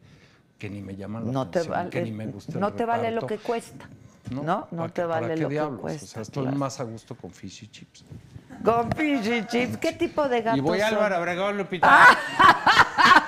[0.58, 2.74] que ni me llama la no te atención, vale, que ni me gusta el no
[2.74, 3.90] te vale lo que cuesta.
[4.32, 6.06] No, no, ¿Para te vale qué lo que cuesta.
[6.06, 6.58] O sea, estoy claro.
[6.58, 8.06] más a gusto con fish y chips.
[8.64, 9.78] Con fish y chips.
[9.78, 10.88] ¿Qué tipo de gatos Y voy a?
[10.88, 12.18] Álvaro Obregón, Lupita.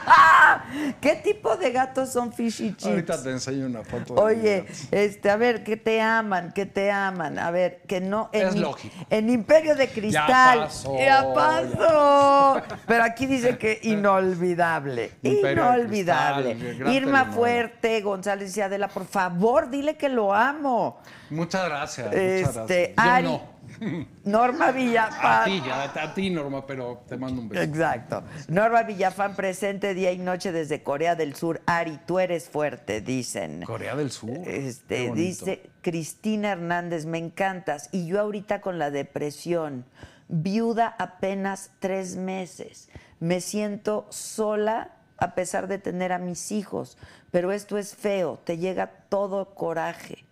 [1.02, 2.86] ¿Qué tipo de gatos son fish y chips?
[2.86, 4.14] Ahorita te enseño una foto.
[4.16, 4.88] de Oye, gatos.
[4.92, 7.40] este, a ver, que te aman, que te aman.
[7.40, 8.30] A ver, que no.
[8.32, 8.94] En, Es lógico.
[9.10, 10.60] En Imperio de Cristal.
[10.60, 12.62] pasó, Ya pasó.
[12.88, 15.12] Pero aquí dice que inolvidable.
[15.24, 16.56] Imperio de inolvidable.
[16.56, 17.26] Cristal, Irma.
[17.26, 21.00] Fuerte, González y Adela, por favor, dile que lo amo.
[21.30, 22.14] Muchas gracias.
[22.14, 22.90] Este, muchas gracias.
[22.96, 23.55] Yo Ari- no.
[24.24, 25.46] Norma A Villafán.
[25.46, 27.62] ti, a, a ti, Norma, pero te mando un beso.
[27.64, 28.24] Exacto.
[28.48, 31.62] Norma Villafán presente día y noche desde Corea del Sur.
[31.66, 33.64] Ari, tú eres fuerte, dicen.
[33.64, 34.48] Corea del Sur.
[34.48, 37.90] Este, dice Cristina Hernández, me encantas.
[37.92, 39.86] Y yo ahorita con la depresión,
[40.28, 42.90] viuda apenas tres meses.
[43.20, 46.98] Me siento sola a pesar de tener a mis hijos.
[47.32, 50.26] Pero esto es feo, te llega todo coraje.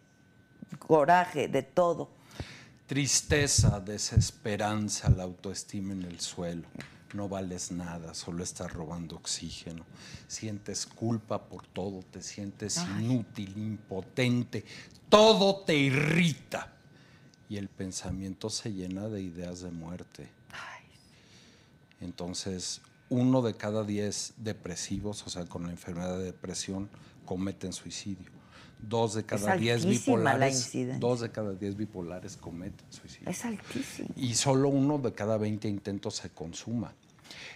[0.79, 2.09] Coraje de todo.
[2.87, 6.67] Tristeza, desesperanza, la autoestima en el suelo.
[7.13, 9.85] No vales nada, solo estás robando oxígeno.
[10.27, 14.65] Sientes culpa por todo, te sientes inútil, impotente.
[15.09, 16.73] Todo te irrita.
[17.47, 20.29] Y el pensamiento se llena de ideas de muerte.
[22.01, 26.89] Entonces, uno de cada diez depresivos, o sea, con la enfermedad de depresión,
[27.25, 28.32] cometen suicidio.
[28.87, 33.29] Dos de cada diez bipolares, dos de cada diez bipolares cometen suicidio.
[33.29, 34.09] Es altísimo.
[34.15, 36.93] Y solo uno de cada 20 intentos se consuma.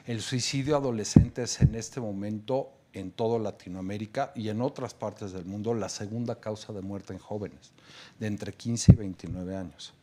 [0.05, 5.45] El suicidio adolescente es en este momento en toda Latinoamérica y en otras partes del
[5.45, 7.71] mundo la segunda causa de muerte en jóvenes,
[8.19, 9.93] de entre 15 y 29 años.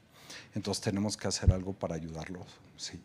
[0.54, 2.46] Entonces tenemos que hacer algo para ayudarlos,
[2.76, 3.00] sí.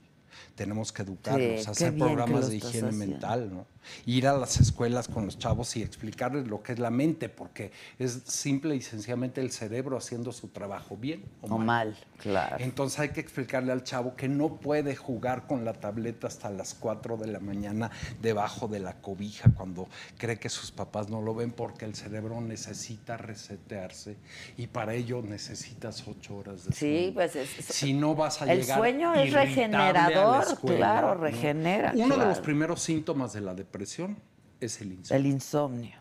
[0.55, 3.65] Tenemos que educarlos, qué hacer programas de higiene mental, ¿no?
[4.05, 7.71] Ir a las escuelas con los chavos y explicarles lo que es la mente, porque
[7.97, 11.65] es simple y sencillamente el cerebro haciendo su trabajo bien o O mal.
[11.65, 12.57] mal, claro.
[12.59, 16.73] Entonces hay que explicarle al chavo que no puede jugar con la tableta hasta las
[16.73, 17.91] 4 de la mañana
[18.21, 19.87] debajo de la cobija cuando
[20.17, 24.17] cree que sus papás no lo ven porque el cerebro necesita resetearse
[24.57, 26.97] y para ello necesitas 8 horas de sueño.
[27.07, 31.21] Sí, pues es- Si no vas a el llegar sueño es regenerador, escuela, claro, ¿no?
[31.21, 32.41] regenera, Uno de los claro.
[32.43, 35.95] primeros síntomas de la depresión es el insomnio El insomnio.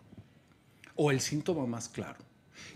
[0.96, 2.18] o el síntoma más claro.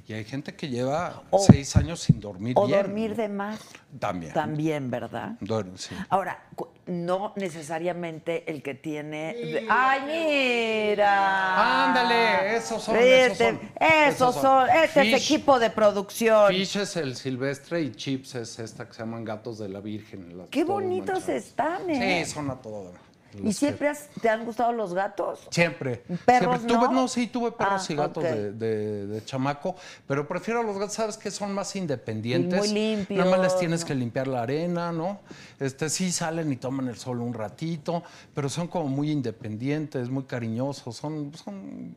[0.07, 2.83] Y hay gente que lleva O- seis años sin dormir O bien.
[2.83, 3.17] dormir ¿no?
[3.17, 3.61] de más.
[3.99, 4.33] También.
[4.33, 5.33] También, ¿verdad?
[5.41, 5.95] Duerme, sí.
[6.09, 6.41] Ahora,
[6.87, 9.65] no necesariamente el que tiene.
[9.69, 10.01] ¡Ay,
[10.97, 11.87] mira!
[11.89, 13.61] Ándale, esos son, Este- esos son.
[13.81, 14.69] esos son.
[14.71, 16.49] Este es Fish- equipo de producción.
[16.53, 20.37] Fish es el silvestre y Chips es esta que se llaman gatos de la Virgen.
[20.39, 22.25] las Qué bonitos están, ¿eh?
[22.25, 22.93] Sí, son a todo.
[23.43, 25.47] ¿Y siempre has- te han gustado los gatos?
[25.51, 26.03] Siempre.
[26.27, 26.77] ¿Perros Siempre.
[26.77, 27.09] Tuve- no?
[27.09, 28.31] sí, tuve perros Ah, y gatos ok.
[28.31, 29.75] de, de- de chamaco,
[30.07, 32.59] pero prefiero a los gatos, ¿sabes que Son más independientes.
[32.59, 33.87] muy limpios, Nada más les tienes ¿no?
[33.87, 35.21] que limpiar la arena, ¿no?
[35.61, 38.03] Este, sí salen y toman el sol un ratito,
[38.35, 41.95] pero son como muy independientes, muy cariñosos, son, son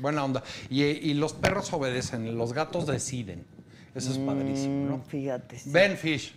[0.00, 0.42] buena onda.
[0.70, 3.44] Y, y los perros obedecen, los gatos deciden.
[3.94, 5.02] Eso es padrísimo, Mm, ¿no?
[5.08, 5.58] Fíjate.
[5.58, 5.70] sí.
[5.70, 6.34] Ven, Fish.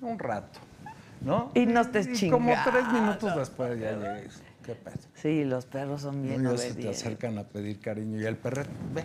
[0.00, 0.60] Un rato,
[1.20, 1.50] ¿no?
[1.54, 2.70] Y no estés Y como chingando.
[2.70, 4.42] tres minutos después ya llegues.
[4.64, 4.98] ¿Qué pasa?
[5.14, 7.00] Sí, los perros son bien No, ya se te obedientes.
[7.00, 9.04] acercan a pedir cariño y el perrito, ve.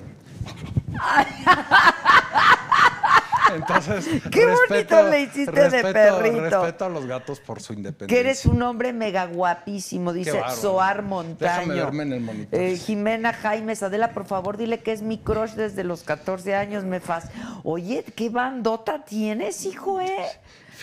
[3.56, 6.42] Entonces, Qué bonito le hiciste de respeto- perrito.
[6.64, 8.08] Respeto a los gatos por su independencia.
[8.08, 10.40] Que eres un hombre mega guapísimo, dice.
[10.56, 11.60] Soar Montaño.
[11.60, 12.60] Déjame verme en el monitor.
[12.60, 16.84] Eh, Jimena Jaimes, Adela, por favor, dile que es mi crush desde los 14 años,
[16.84, 17.30] me faz.
[17.64, 20.26] Oye, ¿qué bandota tienes, hijo, eh?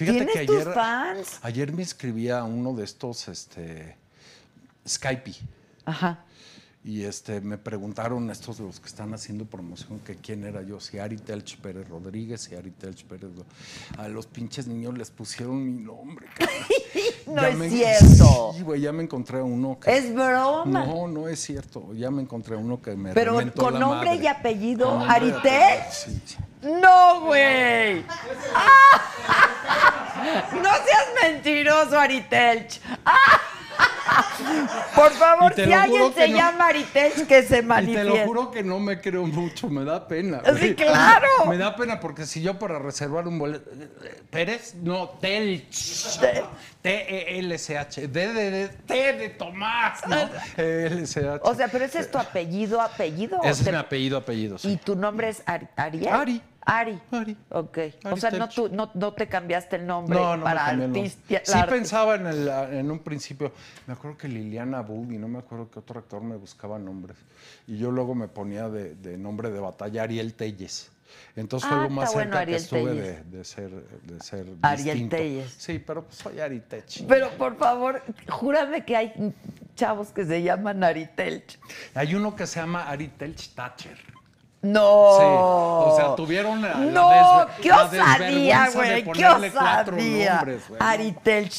[0.00, 1.38] Fíjate ¿Tienes que tus ayer, fans?
[1.42, 3.96] ayer me inscribí a uno de estos, este,
[4.88, 5.34] Skype.
[5.84, 6.24] Ajá.
[6.82, 10.80] Y este, me preguntaron estos de los que están haciendo promoción que quién era yo,
[10.80, 13.28] si Ari Telch Pérez Rodríguez, si Ari Telch Pérez.
[13.98, 16.26] A los pinches niños les pusieron mi nombre.
[17.26, 18.52] No Ya es me- cierto.
[18.56, 19.96] Sí, güey, ya me encontré uno que.
[19.96, 20.64] Es broma.
[20.84, 21.92] No, no es cierto.
[21.94, 24.24] Ya me encontré uno que me Pero con la nombre madre.
[24.24, 25.92] y apellido, Con nombre y Ari apellido, Telch.
[25.92, 26.36] Sí, sí.
[26.62, 28.04] No, güey.
[28.54, 30.46] ¡Ah!
[30.54, 32.80] No seas mentiroso, Aritelch.
[33.04, 33.40] ¡Ah!
[34.94, 36.36] Por favor, si alguien se no.
[36.36, 38.04] llama Aritelch, que se Y te manifieste.
[38.04, 40.42] lo juro que no me creo mucho, me da pena.
[40.44, 40.74] Sí, güey.
[40.76, 41.26] claro.
[41.48, 43.70] Me da pena porque si yo para reservar un boleto.
[43.72, 44.74] eh, ¿Pérez?
[44.76, 46.18] No, Telch.
[46.82, 48.08] T-E-L-C-H.
[48.08, 50.16] D de, T de Tomás, ¿no?
[50.56, 51.40] E-L-C-H.
[51.42, 53.38] O sea, pero ese es tu apellido, apellido.
[53.42, 54.56] Ese es mi apellido, apellido.
[54.62, 56.08] ¿Y tu nombre es Ari- Ariel?
[56.08, 56.42] Ari.
[56.70, 57.00] Ari.
[57.10, 57.36] Ari.
[57.50, 57.78] Ok.
[58.04, 61.40] o sea, no, tú, no, no te cambiaste el nombre No, no para artista.
[61.44, 63.52] Sí pensaba en, el, en un principio,
[63.86, 67.16] me acuerdo que Liliana Budi, no me acuerdo qué otro actor me buscaba nombres.
[67.66, 70.90] Y yo luego me ponía de, de nombre de batalla Ariel Telles.
[71.34, 72.94] Entonces fue Ah, lo más bueno, cerca que estuve
[73.24, 75.16] de, ser, de ser Ariel distinto.
[75.16, 75.52] Telles.
[75.58, 76.84] Sí, pero pues soy Ari Tech.
[77.08, 79.34] Pero por favor, júrame que hay
[79.74, 81.58] chavos que se llaman Aritelch.
[81.94, 83.98] Hay uno que se llama Ari Telch Thatcher.
[84.62, 85.16] No.
[85.18, 90.44] Sí, o sea, tuvieron la, la No, desve- qué la osadía, güey, qué osadía.
[90.78, 91.50] Aritel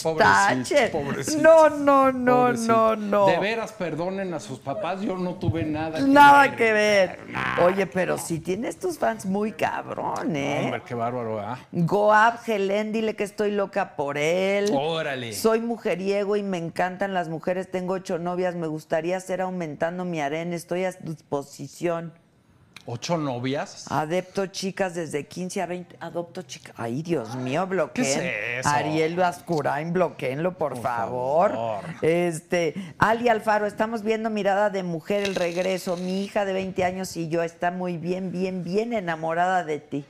[1.42, 3.26] No, no, no, no, no.
[3.26, 6.56] De veras, perdonen a sus papás, yo no tuve nada que Nada ver.
[6.56, 7.20] que ver.
[7.64, 10.62] Oye, pero si tienes tus fans muy cabrón, ¿eh?
[10.66, 11.58] Hombre, qué bárbaro, ¿ah?
[11.72, 14.72] Goab Helen, dile que estoy loca por él.
[14.76, 15.34] Órale.
[15.34, 17.70] Soy mujeriego y me encantan las mujeres.
[17.72, 18.54] Tengo ocho novias.
[18.54, 20.56] Me gustaría hacer aumentando mi arena.
[20.56, 22.14] Estoy a disposición.
[22.88, 23.86] ¿Ocho novias?
[23.90, 25.98] Adepto chicas desde 15 a 20.
[26.00, 26.74] Adopto chicas.
[26.78, 28.06] Ay, Dios mío, bloqueen.
[28.20, 28.70] ¿Qué es eso?
[28.70, 31.52] Ariel Ascurain, bloqueenlo, por, Por favor.
[31.52, 31.84] favor.
[32.02, 35.96] Este, Ali Alfaro, estamos viendo Mirada de Mujer, el regreso.
[35.96, 40.06] Mi hija de 20 años y yo está muy bien, bien, bien enamorada de ti.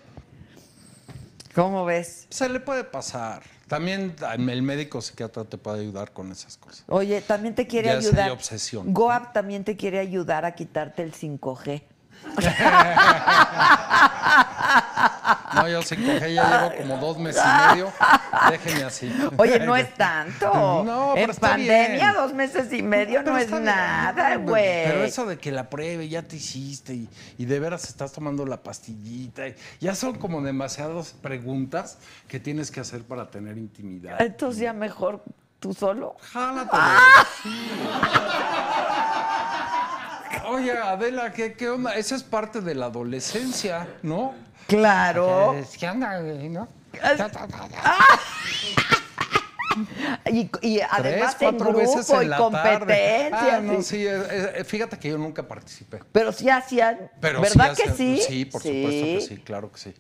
[1.54, 2.28] ¿Cómo ves?
[2.30, 3.44] Se le puede pasar.
[3.68, 6.86] También el médico psiquiatra te puede ayudar con esas cosas.
[6.88, 8.32] Oye, también te quiere Ya sería ayudar.
[8.32, 8.94] obsesión.
[8.94, 11.84] Goab también te quiere ayudar a quitarte el 5G.
[15.54, 17.92] No, yo 5G ya llevo como dos meses y medio.
[18.50, 19.14] Déjenme así.
[19.38, 20.84] Oye, no es tanto.
[20.86, 22.14] No, pero en está pandemia, bien.
[22.14, 24.86] dos meses y medio Pero no es está bien, nada, güey.
[24.86, 28.46] Pero eso de que la pruebe, ya te hiciste y, y de veras estás tomando
[28.46, 29.48] la pastillita.
[29.50, 31.98] y- ya son como demasiadas preguntas
[32.30, 34.22] que tienes que hacer para tener intimidad.
[34.22, 35.22] Entonces ya mejor
[35.60, 36.16] tú solo.
[36.32, 36.78] Jálate.
[40.48, 41.96] Oye, Adela, ¿qué, ¿qué onda?
[41.96, 44.34] Esa es parte de la adolescencia, ¿no?
[44.68, 45.56] Claro.
[45.80, 46.68] ¿Qué onda, güey, no?
[50.30, 52.80] Y, y además Tres, en grupo veces en y la competencia.
[52.80, 53.30] tarde.
[53.32, 54.06] Ah, no, sí.
[54.06, 54.22] eh,
[54.58, 56.00] eh, fíjate que yo nunca participé.
[56.12, 57.10] Pero sí hacían.
[57.22, 58.22] Pero ¿Verdad sí que sí?
[58.28, 59.94] Sí, por supuesto que sí, claro que sí.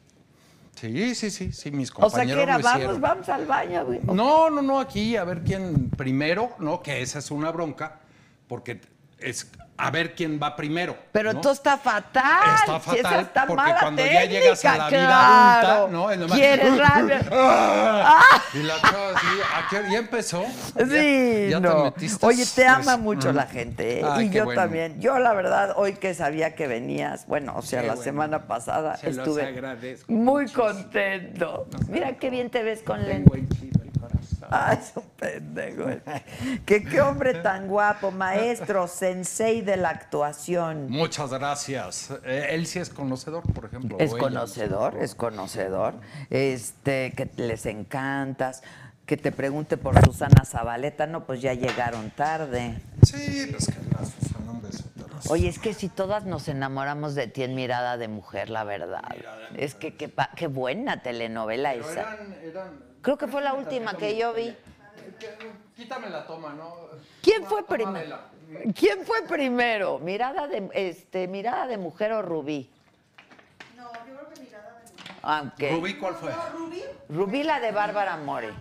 [0.75, 3.85] Sí, sí, sí, sí, mis O sea compañeros que era, lo vamos, vamos al baño,
[3.85, 3.99] güey.
[4.03, 6.81] No, no, no, aquí a ver quién primero, ¿no?
[6.81, 7.99] Que esa es una bronca,
[8.47, 8.81] porque
[9.19, 9.47] es
[9.83, 10.95] a ver quién va primero.
[11.11, 11.39] Pero ¿no?
[11.39, 12.23] esto está fatal.
[12.59, 15.67] Está Si fatal, está porque cuando ya llegas a la vida claro.
[15.67, 16.11] adulta, ¿no?
[16.11, 17.17] Es nomás- Quieres rápido.
[18.53, 19.75] Y la chava así.
[19.91, 20.43] ¿Ya empezó?
[20.77, 21.75] Sí, ¿Ya, ya no.
[21.75, 22.25] te metiste?
[22.25, 23.35] Oye, te Pues, ama mucho mm.
[23.35, 23.99] la gente.
[24.01, 24.05] ¿eh?
[24.07, 24.61] Ay, y yo bueno.
[24.61, 24.99] también.
[25.01, 28.03] Yo, la verdad, hoy que sabía que venías, bueno, o sea, Qué la bueno.
[28.03, 31.67] semana pasada Se los estuve agradezco muy contento.
[31.87, 33.45] Mira qué bien te ves con lente.
[34.51, 35.85] Ay, es un pendejo.
[36.65, 40.89] que qué hombre tan guapo, maestro, sensei de la actuación.
[40.89, 42.11] Muchas gracias.
[42.25, 43.97] Eh, él sí es conocedor, por ejemplo.
[43.99, 44.19] Es ella.
[44.19, 45.95] conocedor, es conocedor.
[46.29, 48.61] Este, que les encantas.
[49.05, 52.81] Que te pregunte por Susana Zabaleta, no, pues ya llegaron tarde.
[53.03, 54.83] Sí, pues que la Susana, un beso.
[55.29, 59.01] Oye, es que si todas nos enamoramos de ti en Mirada de Mujer, la verdad.
[59.55, 62.01] Es que qué, qué buena telenovela Pero esa.
[62.01, 62.90] eran, eran...
[63.01, 64.55] Creo que fue la última que yo vi.
[65.75, 66.75] Quítame la toma, ¿no?
[67.21, 68.19] ¿Quién fue primero?
[68.77, 69.99] ¿Quién fue primero?
[69.99, 72.69] Mirada de este, Mirada de Mujer o Rubí.
[73.77, 75.15] No, yo creo que mirada de mujer.
[75.21, 76.31] Aunque Rubí, ¿cuál fue?
[76.53, 76.83] ¿Rubí?
[77.09, 78.53] Rubí la de Bárbara More.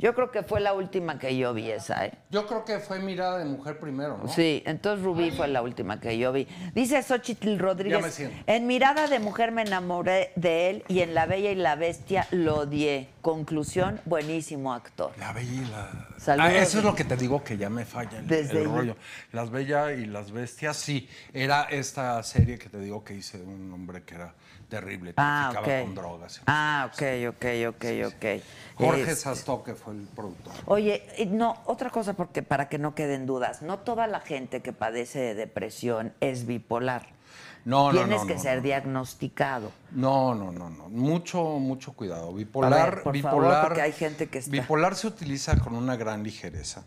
[0.00, 2.12] Yo creo que fue la última que yo vi esa, ¿eh?
[2.30, 4.28] Yo creo que fue mirada de mujer primero, ¿no?
[4.28, 6.48] Sí, entonces Rubí fue la última que yo vi.
[6.74, 8.34] Dice Xochitl Ya me Rodríguez, siento.
[8.46, 12.26] en Mirada de Mujer me enamoré de él y en La Bella y la Bestia
[12.30, 13.08] lo odié.
[13.20, 15.12] Conclusión, buenísimo actor.
[15.18, 16.08] La Bella y la...
[16.16, 16.50] Saludos.
[16.50, 18.96] Ah, eso es lo que te digo que ya me falla el, Desde el rollo.
[19.32, 21.10] Las Bella y las Bestias, sí.
[21.34, 24.32] Era esta serie que te digo que hice de un hombre que era
[24.70, 25.84] terrible, Ah, traficaba ok.
[25.86, 26.40] con drogas.
[26.46, 27.84] Ah, ok, ok, ok,
[28.14, 28.42] ok.
[28.76, 30.54] Jorge Es- Sastoque fue el productor.
[30.64, 34.72] Oye, no, otra cosa porque para que no queden dudas, no toda la gente que
[34.72, 37.08] padece de depresión es bipolar.
[37.66, 38.62] No, no, Tienes no, que no, ser no.
[38.62, 39.70] diagnosticado.
[39.90, 40.88] No, no, no, no.
[40.88, 42.32] Mucho, mucho cuidado.
[42.32, 43.34] Bipolar, ver, por bipolar.
[43.52, 46.84] favor, porque hay gente que está- Bipolar se utiliza con una gran ligereza.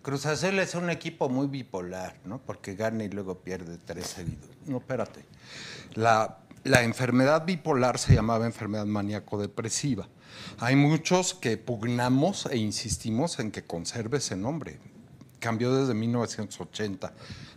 [0.00, 2.38] Cruz Azul es un equipo muy bipolar, ¿no?
[2.38, 4.50] Porque gana y luego pierde tres seguidos.
[4.66, 5.24] No, espérate.
[5.94, 10.08] La, la enfermedad bipolar se llamaba enfermedad maníaco-depresiva.
[10.58, 14.78] Hay muchos que pugnamos e insistimos en que conserve ese nombre.
[15.40, 17.12] Cambió desde 1980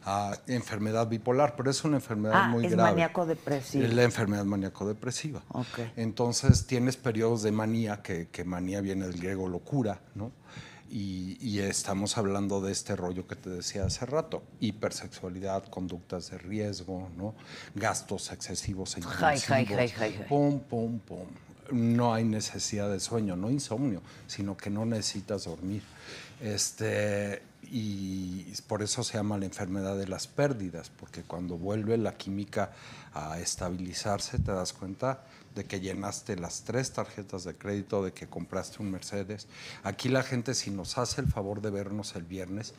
[0.08, 2.92] a enfermedad bipolar, pero es una enfermedad Ah, muy es grave.
[2.92, 3.86] maníaco-depresiva.
[3.86, 5.44] Es la enfermedad maníaco-depresiva.
[5.96, 10.32] Entonces tienes periodos de manía, que, que manía viene del griego locura, ¿no?
[10.90, 16.38] Y, y estamos hablando de este rollo que te decía hace rato, hipersexualidad, conductas de
[16.38, 17.34] riesgo, ¿no?
[17.74, 21.28] Gastos excesivos e impulsivos, pum, pum, pum.
[21.72, 25.82] No hay necesidad de sueño, no insomnio, sino que no necesitas dormir.
[26.40, 32.16] Este, y por eso se llama la enfermedad de las pérdidas, porque cuando vuelve la
[32.16, 32.72] química
[33.14, 35.24] a estabilizarse, te das cuenta
[35.56, 39.48] de que llenaste las tres tarjetas de crédito, de que compraste un Mercedes.
[39.84, 42.74] Aquí la gente, si nos hace el favor de vernos el viernes,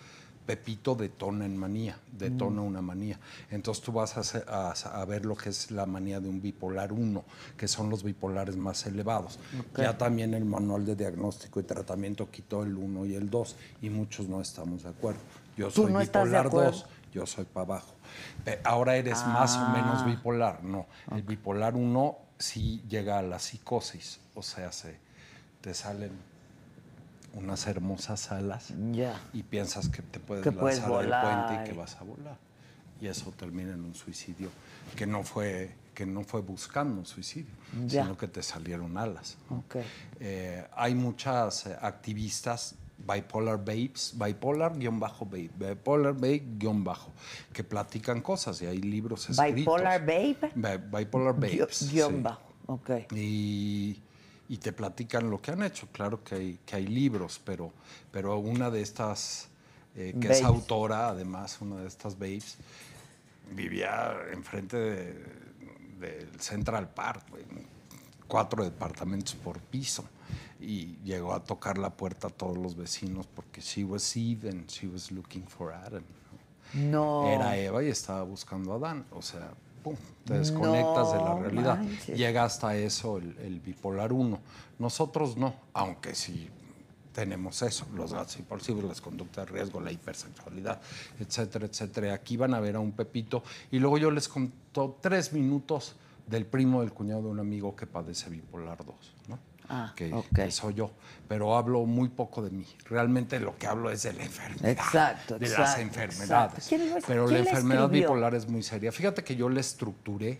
[0.44, 3.18] Pepito detona en manía, detona una manía.
[3.50, 6.40] Entonces tú vas a, hacer- a- a ver lo que es la manía de un
[6.40, 7.24] bipolar 1,
[7.56, 9.40] que son los bipolares más elevados.
[9.76, 13.90] Ya también el manual de diagnóstico y tratamiento quitó el 1 y el 2 y
[13.90, 15.18] muchos no estamos de acuerdo.
[15.56, 16.70] Yo ¿Tú soy no bipolar acuerdo?
[16.70, 17.94] 2, yo soy para abajo.
[18.62, 20.04] Ahora eres más o menos Ah.
[20.06, 20.62] bipolar.
[20.62, 24.98] No, el bipolar 1 sí llega a la psicosis, o sea, se,
[25.60, 26.12] te salen
[27.34, 28.72] unas hermosas alas
[29.32, 32.38] y piensas que te puedes Que lanzar del puente y que vas a volar.
[33.00, 34.48] Y eso termina en un suicidio
[34.96, 37.52] que no fue, que no fue buscando un suicidio,
[37.88, 39.36] sino que te salieron alas.
[40.18, 47.12] Eh, hay muchas activistas, bipolar babes, bipolar-babe, bipolar babe-bajo,
[47.52, 49.54] que platican cosas y hay libros escritos.
[49.54, 50.36] Bipolar babe.
[50.54, 51.90] Bi- bipolar babes.
[51.92, 52.20] Guión sí.
[52.22, 52.42] bajo.
[52.66, 52.90] Ok.
[53.12, 54.00] Y,
[54.48, 55.86] y te platican lo que han hecho.
[55.92, 57.72] Claro que hay, que hay libros, pero,
[58.10, 59.48] pero una de estas,
[59.94, 60.38] eh, que Babes.
[60.40, 62.56] es autora, además, una de estas babes,
[63.52, 65.24] vivía enfrente de-
[66.00, 67.44] del Central Park, güey,
[68.26, 70.04] cuatro departamentos por piso.
[70.60, 74.66] Y llegó a tocar la puerta a todos los vecinos porque she was Eve and
[74.68, 76.02] she was looking for Adam.
[76.74, 76.90] ¿no?
[76.90, 77.28] No.
[77.28, 79.04] Era Eva y estaba buscando a Adán.
[79.12, 79.50] O sea,
[79.82, 81.78] pum, te desconectas de la realidad.
[81.78, 82.18] manches.
[82.18, 84.40] Llega hasta eso el, el bipolar 1.
[84.78, 86.50] Nosotros no, aunque sí
[87.16, 90.82] tenemos eso, los gatos impulsivos, las conductas de riesgo, la hipersexualidad,
[91.18, 92.12] etcétera, etcétera.
[92.12, 95.96] Aquí van a ver a un Pepito y luego yo les conto tres minutos
[96.26, 99.15] del primo del cuñado de un amigo que padece bipolar 2, ¿no?
[99.68, 100.26] Ah, que, ok.
[100.34, 100.90] que soy yo,
[101.28, 102.66] pero hablo muy poco de mí.
[102.84, 104.70] Realmente lo que hablo es de la enfermedad.
[104.70, 106.52] Exacto, De las exacto, enfermedades.
[106.54, 106.62] exacto.
[106.68, 108.08] ¿Quién lo Pero la enfermedad escribió?
[108.08, 108.92] bipolar es muy seria.
[108.92, 110.38] Fíjate que yo la estructuré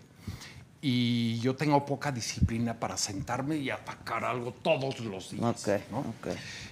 [0.81, 5.43] y yo tengo poca disciplina para sentarme y atacar algo todos los días.
[5.67, 5.99] Ok, ¿no?
[5.99, 6.27] ok.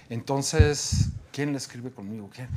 [0.08, 2.30] Entonces, ¿quién le escribe conmigo?
[2.32, 2.48] ¿Quién?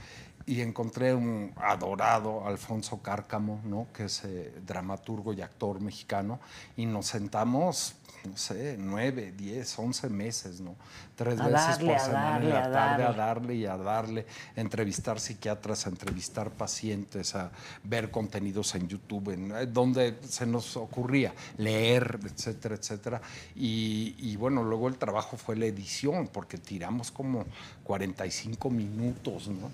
[0.46, 3.88] Y encontré un adorado Alfonso Cárcamo, ¿no?
[3.94, 6.40] que es eh, dramaturgo y actor mexicano,
[6.78, 7.94] y nos sentamos,
[8.26, 10.76] no sé, nueve, diez, once meses, ¿no?
[11.16, 13.18] Tres A veces darle, por semana darle, en la tarde, a darle.
[13.18, 14.26] darle y a darle,
[14.56, 17.52] a entrevistar psiquiatras, a entrevistar pacientes, a
[17.84, 23.22] ver contenidos en YouTube, en eh, donde se nos ocurría, leer, etcétera, etcétera.
[23.56, 27.46] Y, y bueno, luego el trabajo fue la edición, porque tiramos como
[27.84, 29.70] 45 minutos, ¿no?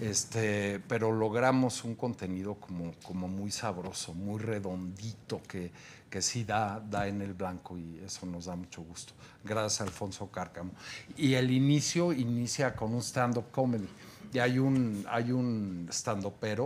[0.00, 5.70] Este, pero logramos un contenido como, como muy sabroso, muy redondito, que,
[6.10, 9.12] que sí da, da en el blanco y eso nos da mucho gusto.
[9.44, 10.72] Gracias Alfonso Cárcamo.
[11.16, 13.88] Y el inicio inicia con un stand-up comedy.
[14.32, 15.88] Y hay un, hay un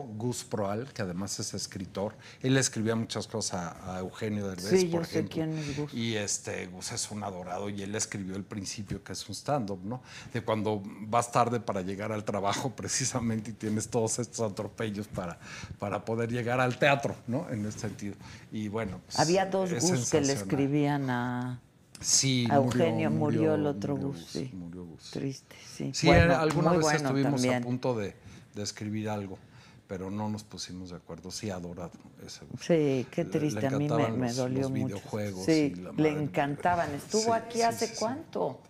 [0.00, 2.16] Gus Proal, que además es escritor.
[2.40, 5.34] Él escribía muchas cosas a, a Eugenio Derbez, Sí, yo por sé ejemplo.
[5.34, 5.94] quién es Gus.
[5.94, 9.80] Y este, Gus es un adorado y él escribió el principio, que es un stand-up,
[9.84, 10.02] ¿no?
[10.32, 15.38] De cuando vas tarde para llegar al trabajo precisamente y tienes todos estos atropellos para,
[15.78, 17.48] para poder llegar al teatro, ¿no?
[17.50, 18.14] En ese sentido.
[18.50, 19.00] Y bueno.
[19.06, 21.60] pues, Había dos Gus que le escribían a.
[22.02, 24.50] Sí, A Eugenio murió, el otro murió Gus, sí.
[24.52, 25.10] murió Gus.
[25.10, 25.90] Triste, sí.
[25.94, 27.62] Sí, Bueno, alguna vez bueno estuvimos también.
[27.62, 28.14] a punto de,
[28.54, 29.38] de escribir algo,
[29.86, 31.30] pero no nos pusimos de acuerdo.
[31.30, 31.92] Sí, adorado
[32.26, 32.60] ese Gus.
[32.60, 34.84] Sí, qué triste, le a mí me, me dolió los mucho.
[34.86, 36.90] videojuegos Sí, y la le encantaban.
[36.94, 38.60] Estuvo Sí, aquí sí, hace cuánto?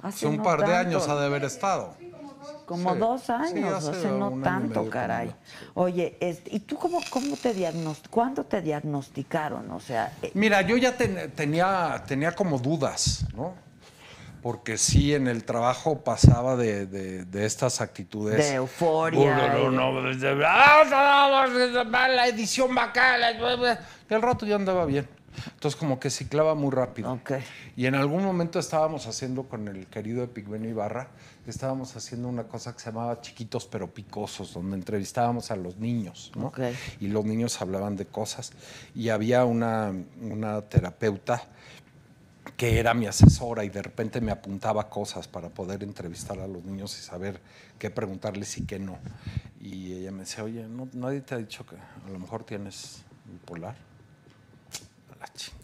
[0.00, 1.94] Hace Hace un no par de años ha de haber estado.
[2.64, 5.28] Como Sí, dos sí, años, hace hace, no tanto, caray.
[5.28, 5.34] sí.
[5.74, 7.52] Oye, este, ¿y tú cómo, cómo te?
[8.08, 9.70] ¿Cuándo te diagnosticaron?
[9.72, 13.54] O sea, eh, Mira, yo ya ten- tenía, tenía como dudas, ¿no?
[14.42, 18.38] Porque sí, en el trabajo pasaba de, de- de estas actitudes.
[18.38, 20.10] De euforia No, no,
[20.44, 23.30] "Ah, la edición bacana.
[24.10, 25.08] Y al rato ya andaba bien.
[25.54, 27.20] Entonces, como que ciclaba muy rápido.
[27.76, 31.08] Y en algún momento estábamos haciendo con el querido Epigmenio Ibarra,
[31.46, 36.32] estábamos haciendo una cosa que se llamaba Chiquitos pero Picosos, donde entrevistábamos a los niños,
[36.36, 36.52] ¿no?
[37.00, 38.52] Y los niños hablaban de cosas.
[38.94, 41.42] Y había una, una terapeuta
[42.56, 46.64] que era mi asesora y de repente me apuntaba cosas para poder entrevistar a los
[46.64, 47.40] niños y saber
[47.78, 48.98] qué preguntarles y qué no.
[49.60, 53.02] Y ella me decía, oye, ¿no, nadie te ha dicho que a lo mejor tienes
[53.24, 53.76] bipolar.
[55.22, 55.62] La chingada.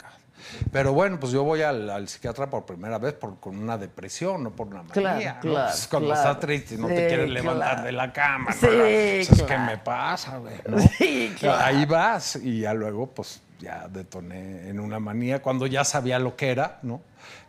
[0.73, 4.43] Pero bueno, pues yo voy al, al psiquiatra por primera vez por, con una depresión,
[4.45, 4.93] no por una manía.
[4.93, 5.41] Claro, ¿no?
[5.41, 6.21] claro, Pues cuando claro.
[6.23, 8.53] estás triste y no Sí, te quieres levantar de la cama.
[8.53, 8.79] Sí, ¿no?
[8.79, 10.55] Pues es que me pasa, güey.
[10.67, 10.79] ¿no?
[10.99, 11.65] Sí, claro.
[11.65, 16.37] Ahí vas y ya luego pues ya detoné en una manía cuando ya sabía lo
[16.37, 17.01] que era, ¿no?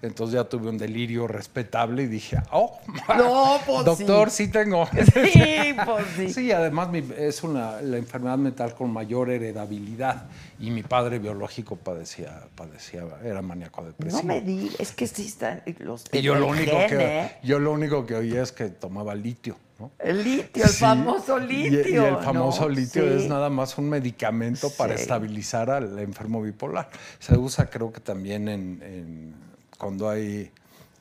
[0.01, 2.79] Entonces ya tuve un delirio respetable y dije, oh,
[3.17, 4.87] No, pues doctor, sí, tengo.
[5.29, 6.33] Sí, pues sí.
[6.33, 10.27] Sí, además es una, la enfermedad mental con mayor heredabilidad
[10.59, 14.21] y mi padre biológico padecía, padecía era maníaco depresivo.
[14.21, 17.71] no me digas, es que sí están los y yo lo, único que, yo lo
[17.71, 19.91] único que oía es que tomaba litio, ¿no?
[19.99, 22.03] El litio, el Sí, famoso litio.
[22.03, 22.69] Y, el famoso ¿no?
[22.69, 23.23] litio Sí.
[23.23, 25.03] es nada más un medicamento para Sí.
[25.03, 26.89] estabilizar al enfermo bipolar.
[27.19, 29.35] Se usa creo que también en, en-
[29.77, 30.51] cuando hay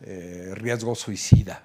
[0.03, 1.63] eh, riesgo suicida.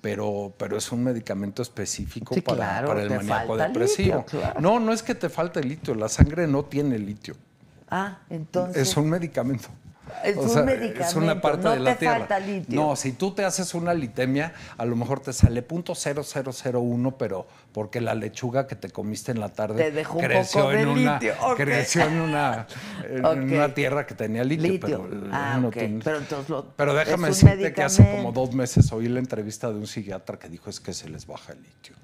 [0.00, 4.18] Pero, pero es un medicamento específico Sí, para, claro, para el maníaco depresivo.
[4.18, 4.60] litio, claro.
[4.60, 7.34] No, no es que te falte litio, la sangre no tiene litio.
[7.90, 8.88] Ah, entonces.
[8.88, 9.68] Es un medicamento.
[10.24, 12.18] Es O un sea, medicamento, Es una parte no de la te tierra.
[12.20, 12.80] falta litio.
[12.80, 17.46] No, si tú te haces una litemia, a lo mejor te sale punto .0001, pero
[17.72, 20.80] porque la lechuga que te comiste en la tarde Te dejó un creció poco de
[20.82, 22.66] en una litio, creció en una
[23.08, 25.02] en una tierra que tenía litio, Litio.
[25.08, 28.90] pero Ah, no tiene- Pero entonces lo- Pero déjame decirte que hace como dos meses
[28.92, 31.94] oí la entrevista de un psiquiatra que dijo es que se les baja el litio.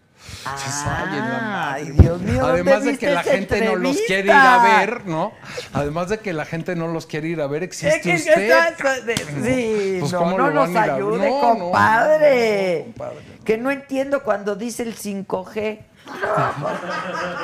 [0.42, 2.02] Dices, "Ay, en la Ay, madre".
[2.02, 4.78] Dios mío, ¿dónde Además de que la gente no los quiere ir a entrevista?
[4.80, 5.32] ver, ¿no?
[5.72, 8.50] Además de que la gente no los quiere ir a ver, Es existe que usted.
[8.50, 12.78] estás- de- sí, Pues, no, ¿cómo no lo nos ayude, No, compadre.
[12.88, 13.22] no, compadre.
[13.44, 15.84] Que no entiendo cuando dice el 5G.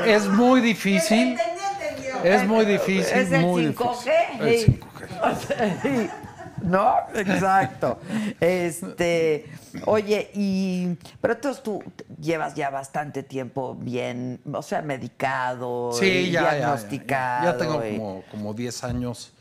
[0.05, 1.39] Es muy difícil.
[2.25, 4.11] Es muy difícil, Es el muy 5G.
[4.41, 4.83] difícil.
[5.61, 5.83] El sí.
[5.83, 6.11] 5G.
[6.63, 6.95] ¿No?
[7.15, 7.99] Exacto.
[8.41, 9.47] Este,
[9.87, 11.83] oye, y pero entonces tú
[12.21, 17.45] llevas ya bastante tiempo bien, o sea, medicado, Sí, ya, ya, ya, diagnosticado.
[17.45, 17.53] ya.
[17.53, 19.33] Ya tengo y- como, como 10 años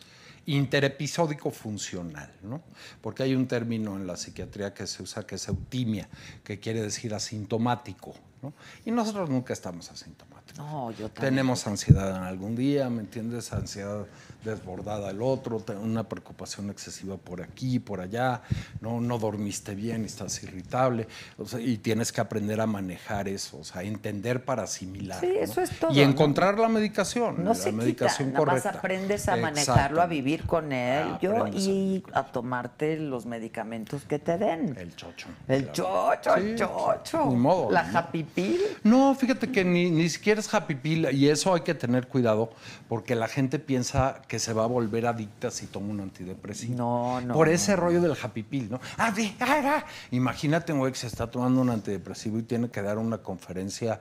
[0.45, 2.61] interepisódico funcional, ¿no?
[3.01, 6.07] Porque hay un término en la psiquiatría que se usa que es eutimia,
[6.43, 8.53] que quiere decir asintomático, ¿no?
[8.85, 10.57] Y nosotros nunca estamos asintomáticos.
[10.57, 11.33] No, yo también.
[11.35, 13.51] Tenemos ansiedad en algún día, ¿me entiendes?
[13.51, 14.05] Ansiedad
[14.47, 18.41] desbordada el otro, una preocupación excesiva por aquí, por allá,
[18.81, 21.07] no, no dormiste bien, estás irritable,
[21.37, 25.19] o sea, y tienes que aprender a manejar eso, o sea, entender para asimilar.
[25.19, 25.39] Sí, ¿no?
[25.41, 26.01] eso es todo, Y ¿no?
[26.09, 28.79] encontrar la medicación, No la se quita, medicación nada más correcta.
[28.79, 33.25] aprendes a manejarlo, a vivir con él, Ah, yo aprendes a y a tomarte los
[33.25, 34.75] medicamentos que te den.
[34.77, 35.27] El chocho.
[35.47, 36.15] El claro.
[36.15, 37.25] chocho, Sí, el chocho.
[37.27, 37.71] Ni modo.
[37.71, 38.61] La happy pill.
[38.83, 42.51] No, fíjate que ni, ni siquiera es happy pill y eso hay que tener cuidado
[42.87, 46.75] porque la gente piensa que se va a volver adicta si toma un antidepresivo.
[46.75, 48.79] No, no, Por no, ese rollo del happy pill, ¿no?
[48.97, 49.85] Ah, sí, ah, ah.
[50.11, 53.99] Imagínate un güey que se está tomando un antidepresivo y tiene que dar una conferencia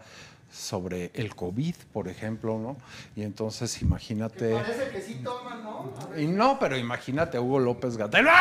[0.56, 2.76] sobre el COVID, por ejemplo, ¿no?
[3.14, 4.54] Y entonces imagínate...
[4.54, 5.92] Parece que sí toman, ¿no?
[6.16, 8.26] Y no, pero imagínate a Hugo López Gatel.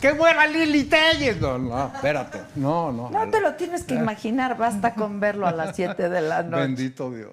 [0.00, 1.40] ¡Qué buena Lili Telles!
[1.40, 2.42] No, no, espérate.
[2.56, 3.10] No, no.
[3.10, 6.62] No te lo tienes que imaginar, basta con verlo a las 7 de la noche.
[6.62, 7.30] Bendito Dios.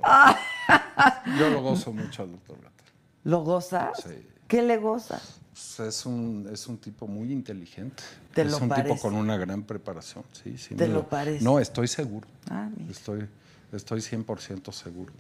[1.38, 2.94] Yo lo gozo mucho al doctor Gatel.
[3.24, 4.02] ¿Lo gozas?
[4.02, 4.28] Sí.
[4.48, 5.42] ¿Qué le gozas?
[5.56, 8.04] Pues es, un, es un tipo muy inteligente.
[8.34, 8.90] ¿Te es lo un parece?
[8.90, 10.26] tipo con una gran preparación.
[10.34, 10.76] Sí, sí.
[10.76, 11.46] ¿Te me lo parece?
[11.46, 12.28] No, estoy seguro.
[12.50, 12.92] Ah, mira.
[12.92, 13.26] Estoy,
[13.72, 15.14] estoy 100% seguro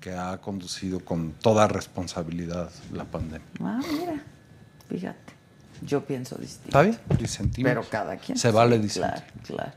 [0.00, 3.44] que ha conducido con toda responsabilidad la pandemia.
[3.58, 4.22] Ah, mira,
[4.88, 5.32] fíjate.
[5.84, 6.68] Yo pienso distinto.
[6.68, 6.98] ¿Está bien?
[7.18, 7.70] Disentimos.
[7.70, 8.38] Pero cada quien.
[8.38, 9.10] Se vale disentir.
[9.12, 9.72] Claro, claro.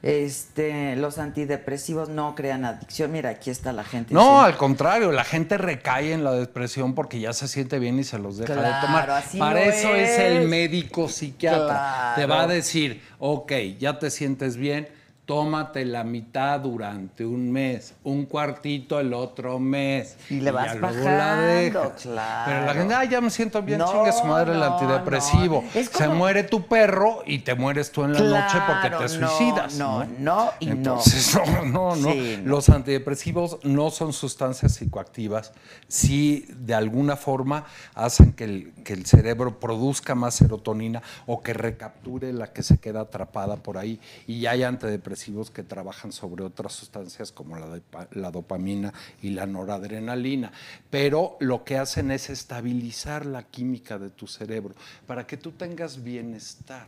[0.00, 3.10] Este, los antidepresivos no crean adicción.
[3.10, 4.14] Mira, aquí está la gente.
[4.14, 7.98] No, diciendo- al contrario, la gente recae en la depresión porque ya se siente bien
[7.98, 9.10] y se los deja de tomar.
[9.10, 10.18] así Para eso es.
[10.20, 12.12] el médico psiquiatra.
[12.16, 14.88] Te va a decir, ok, ya te sientes bien,
[15.28, 20.16] tómate la mitad durante un mes, un cuartito el otro mes.
[20.30, 21.92] Y le vas ya luego bajando, dejas.
[22.00, 22.42] claro.
[22.46, 25.64] Pero la gente, ah, ya me siento bien, No, chingue su madre el no, antidepresivo.
[25.74, 25.82] no.
[25.84, 29.74] Se muere tu perro y te mueres tú en la noche porque te suicidas.
[29.74, 30.72] no, no y no.
[30.72, 32.10] Entonces, no, no, no.
[32.10, 32.48] Sí, no.
[32.48, 35.52] Los antidepresivos no son sustancias psicoactivas.
[35.88, 41.52] Sí, de alguna forma hacen que el, que el cerebro produzca más serotonina o que
[41.52, 44.00] recapture la que se queda atrapada por ahí.
[44.26, 45.17] Y hay antidepresivos
[45.50, 48.92] que trabajan sobre otras sustancias como la, dopa- la dopamina
[49.22, 50.52] y la noradrenalina.
[50.90, 54.74] Pero lo que hacen es estabilizar la química de tu cerebro
[55.06, 56.86] para que tú tengas bienestar.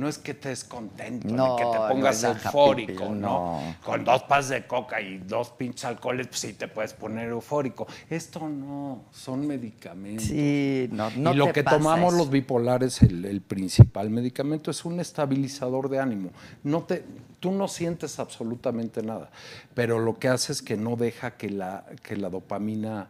[0.00, 3.60] No es que estés contento, No, ni que te pongas eufórico, pill, ¿no?
[3.60, 3.76] no.
[3.84, 7.86] Con dos pas de coca y dos pinches alcoholes, pues sí te puedes poner eufórico.
[8.08, 10.24] Esto no, son medicamentos.
[10.24, 12.16] Sí, no, no y lo te que pasa tomamos eso.
[12.22, 16.30] los bipolares, el, el principal medicamento es un estabilizador de ánimo.
[16.64, 17.04] No te,
[17.38, 19.30] tú no sientes absolutamente nada,
[19.74, 23.08] pero lo que hace es que no deja que la, que la dopamina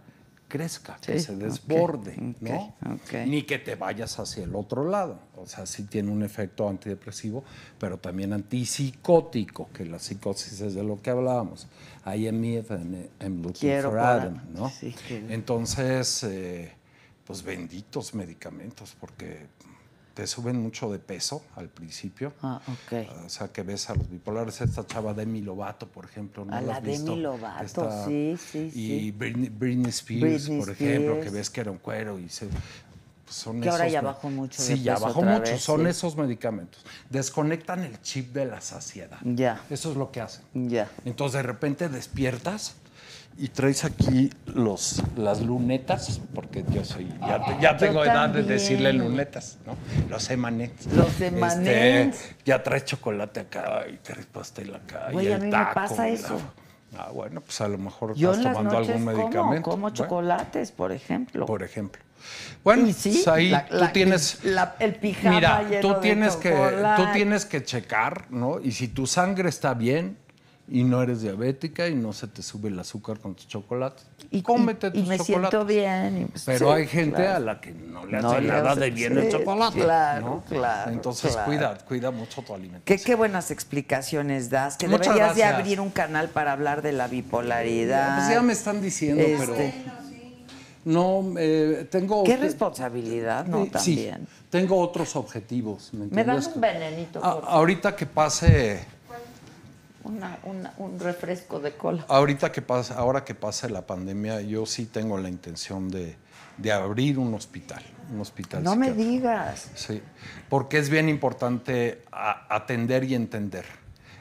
[0.51, 2.74] crezca, que se desborde, ¿no?
[3.27, 5.18] Ni que te vayas hacia el otro lado.
[5.36, 7.43] O sea, sí tiene un efecto antidepresivo,
[7.78, 11.66] pero también antipsicótico, que la psicosis es de lo que hablábamos.
[12.05, 14.68] I am Eve and I'm looking Quiero for Adam, ¿no?
[14.68, 16.72] sí, que- Entonces, eh,
[17.24, 19.47] pues benditos medicamentos, porque
[20.27, 22.33] suben mucho de peso al principio.
[22.43, 23.25] Ah, ok.
[23.27, 26.45] O sea, que ves a los bipolares, esta chava Demi Lovato, por ejemplo.
[26.45, 27.11] ¿no A la has visto?
[27.11, 29.11] Demi Lovato, sí, sí, Y sí.
[29.13, 32.47] Britney, Britney Spears, Britney por ejemplo, que ves que era un cuero y se...
[32.47, 35.41] pues son Que ahora esos ya me- bajó mucho de Sí, ya bajó mucho.
[35.43, 35.87] vez, son sí.
[35.89, 36.85] esos medicamentos.
[37.11, 39.19] Desconectan el chip de la saciedad.
[39.23, 39.63] Ya.
[39.71, 40.43] Eso es lo que hacen.
[40.55, 40.91] Ya.
[41.05, 42.75] Entonces de repente despiertas
[43.43, 48.43] y traes aquí los, las lunetas, porque yo soy, ya, te- ya tengo edad de
[48.43, 49.77] decirle lunetas, ¿no?
[50.11, 50.87] Los emanets.
[50.93, 51.19] Los.
[51.21, 52.12] Este,
[52.45, 55.07] ya traes chocolate acá y traes pastel acá.
[55.09, 56.35] y Güey, a el mí me taco, pasa y eso.
[56.35, 56.61] la-
[56.99, 59.71] Ah, bueno, pues a lo mejor Yo estás tomando noches algún como, medicamento.
[59.71, 61.47] como Bueno, chocolates, por ejemplo.
[61.47, 62.03] por ejemplo.
[62.65, 64.45] Bueno, Y sí, pues ahí la- tú la- tienes.
[64.45, 66.51] la- el pijama Mira, lleno tú de tienes que,
[66.97, 68.61] tú tienes que checar, ¿no?
[68.61, 70.19] Y si tu sangre está bien
[70.73, 74.41] y no eres diabética y no se te sube el azúcar con tus chocolates, y,
[74.43, 75.51] cómete y- y tus me chocolates.
[75.51, 76.23] siento bien.
[76.23, 77.35] y pues, Pero sí, hay gente claro.
[77.37, 79.81] a la que no le hace No nada de bien el chocolate.
[79.81, 80.45] claro, ¿no?
[80.49, 81.47] claro, Entonces claro.
[81.47, 83.01] cuida, cuida mucho tu alimentación.
[83.05, 84.77] qué buenas explicaciones das.
[84.77, 88.19] Que Muchas deberías de abrir un canal para hablar de la bipolaridad.
[88.19, 90.01] Pues ya me están diciendo, Este, pero
[90.85, 92.25] no eh, tengo.
[92.25, 93.65] Qué responsabilidad, ¿no?
[93.65, 94.29] Eh, sí, También.
[94.51, 95.91] tengo otros objetivos.
[95.93, 96.51] ¿Me, ¿Me dan entiendes?
[96.55, 98.85] un venenito, por ahorita que pase,
[100.05, 102.05] Una- una- un refresco de cola.
[102.09, 106.16] ahorita que pase, ahora que pase la pandemia, yo sí tengo la intención de,
[106.56, 108.62] de abrir un hospital, un hospital.
[108.62, 109.70] No me digas.
[109.74, 110.02] Sí,
[110.48, 113.66] porque es bien importante a- atender y entender.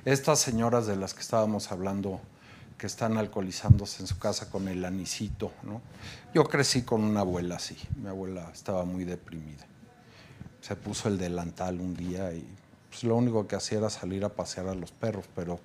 [0.05, 2.19] Estas señoras de las que estábamos hablando,
[2.77, 5.81] que están alcoholizándose en su casa con el anisito, ¿no?
[6.33, 7.77] Yo crecí con una abuela así.
[8.01, 9.65] Mi abuela estaba muy deprimida.
[10.61, 12.45] Se puso el delantal un día y
[12.89, 15.59] pues, lo único que hacía era salir a pasear a los perros, pero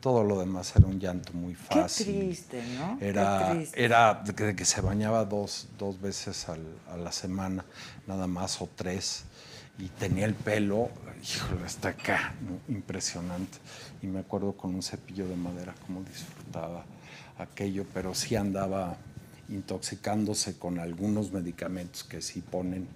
[0.00, 2.06] todo lo demás era un llanto muy Qué fácil.
[2.28, 2.98] triste, ¿no?
[2.98, 3.84] Qué Era, triste.
[3.84, 7.64] era de que, se bañaba dos, dos veces al- a la semana,
[8.06, 9.24] nada más, o tres,
[9.78, 10.90] y tenía el pelo,
[11.22, 12.72] híjole, hasta acá, ¿no?
[12.74, 13.58] impresionante.
[14.02, 16.84] Y me acuerdo con un cepillo de madera cómo disfrutaba
[17.38, 18.96] aquello, pero sí andaba
[19.48, 22.88] intoxicándose con algunos medicamentos que sí ponen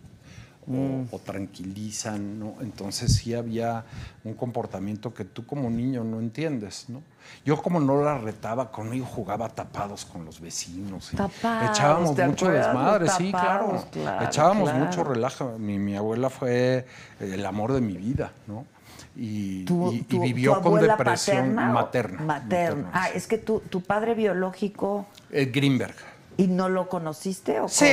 [0.66, 1.04] Mm.
[1.10, 2.54] o tranquilizan, ¿no?
[2.60, 3.84] Entonces sí había
[4.24, 7.02] un comportamiento que tú como niño no entiendes, ¿no?
[7.44, 11.10] Yo como no la retaba, conmigo jugaba tapados con los vecinos.
[11.16, 13.84] Tapados, echábamos ¿te mucho desmadre, sí, claro.
[13.90, 14.84] claro, Echábamos claro.
[14.84, 15.58] mucho relajo.
[15.58, 16.86] Mi, mi abuela fue
[17.20, 18.64] el amor de mi vida, ¿no?
[19.16, 22.20] Y, ¿Tu, y- y tu- vivió tu con depresión paterna materna.
[22.22, 22.90] Materna.
[22.92, 25.96] Ah, es que tu, tu padre biológico Eh, Greenberg.
[26.36, 27.84] Y no lo conociste o Sí,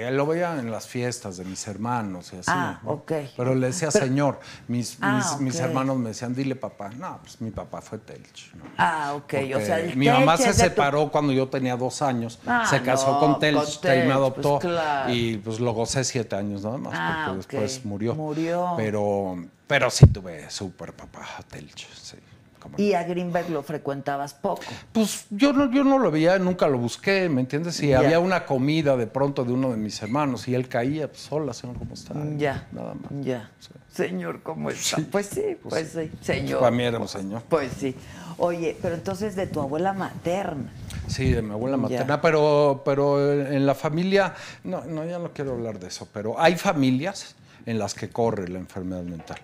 [0.00, 0.10] cómo?
[0.10, 2.50] lo veía en las fiestas de mis hermanos y así.
[2.52, 2.90] Ah, ¿no?
[2.90, 3.12] ok.
[3.36, 4.40] Pero le decía Pero- señor.
[4.68, 6.90] Mis, Ah, mis, hermanos me decían, dile papá.
[6.90, 8.52] No, pues mi papá fue Telch.
[8.54, 8.64] ¿no?
[8.76, 9.22] Ah, ok.
[9.22, 12.38] O Porque sea, el mi mamá se tu- separó cuando yo tenía dos años.
[12.46, 14.58] Ah, se casó no, con Telch, ahí me Telch, adoptó.
[14.58, 15.12] pues, claro.
[15.14, 17.62] Y pues lo gocé siete años nada más, Ah, porque ok.
[17.62, 18.14] después murió.
[18.14, 18.74] Murió.
[18.76, 19.36] Pero,
[19.66, 22.16] pero sí tuve súper papá Telch, sí.
[22.60, 24.62] ¿Cómo Y a Greenberg lo frecuentabas poco.
[24.92, 27.76] Pues yo no, yo no lo veía, nunca lo busqué, ¿me entiendes?
[27.76, 27.98] Si Ya.
[28.00, 31.52] había una comida de pronto de uno de mis hermanos y él caía, pues hola,
[31.52, 32.14] señor, ¿cómo está?
[32.36, 32.66] Ya.
[32.72, 33.24] Nada más.
[33.24, 33.50] Ya.
[33.60, 33.68] Sí.
[33.92, 34.96] Señor, ¿cómo está?
[34.96, 35.08] Sí.
[35.10, 36.10] Pues sí, pues, sí.
[36.20, 36.60] Señor.
[36.60, 37.42] Para mí era un señor.
[37.48, 37.94] Pues sí.
[38.38, 40.70] Oye, pero entonces de tu abuela materna.
[41.06, 41.82] Sí, de mi abuela Ya.
[41.82, 44.34] materna, pero, pero en la familia,
[44.64, 47.34] no, no, ya no quiero hablar de eso, pero hay familias
[47.64, 49.38] en las que corre la enfermedad mental.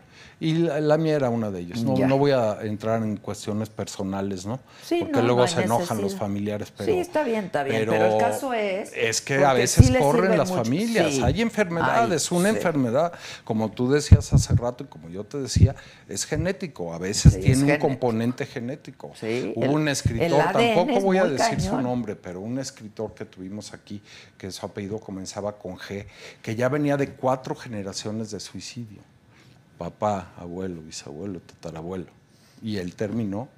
[0.45, 1.85] Y la, la mía era una de ellas.
[1.85, 4.59] No, no voy a entrar en cuestiones personales, ¿no?
[4.85, 6.73] Sí, Porque no, luego no se enojan los familiares.
[6.77, 10.37] Pero, Sí, está bien, está bien, pero el caso es Es que a veces corren
[10.37, 10.65] las mucho.
[10.65, 11.15] familias.
[11.15, 11.23] Sí.
[11.23, 12.33] Hay enfermedades.
[12.33, 13.13] Ay, una enfermedad,
[13.45, 15.77] como tú decías hace rato y como yo te decía,
[16.09, 16.93] es genético.
[16.93, 17.87] A veces tiene un genético.
[17.87, 19.13] componente genético.
[19.15, 23.15] Sí, Hubo el- un escritor, tampoco es voy a decir su nombre, pero un escritor
[23.15, 24.03] que tuvimos aquí,
[24.37, 26.05] que su apellido comenzaba con G,
[26.43, 29.12] que ya venía de cuatro generaciones de suicidio.
[29.83, 32.07] Papá, abuelo, bisabuelo, tatarabuelo.
[32.63, 33.49] Y él terminó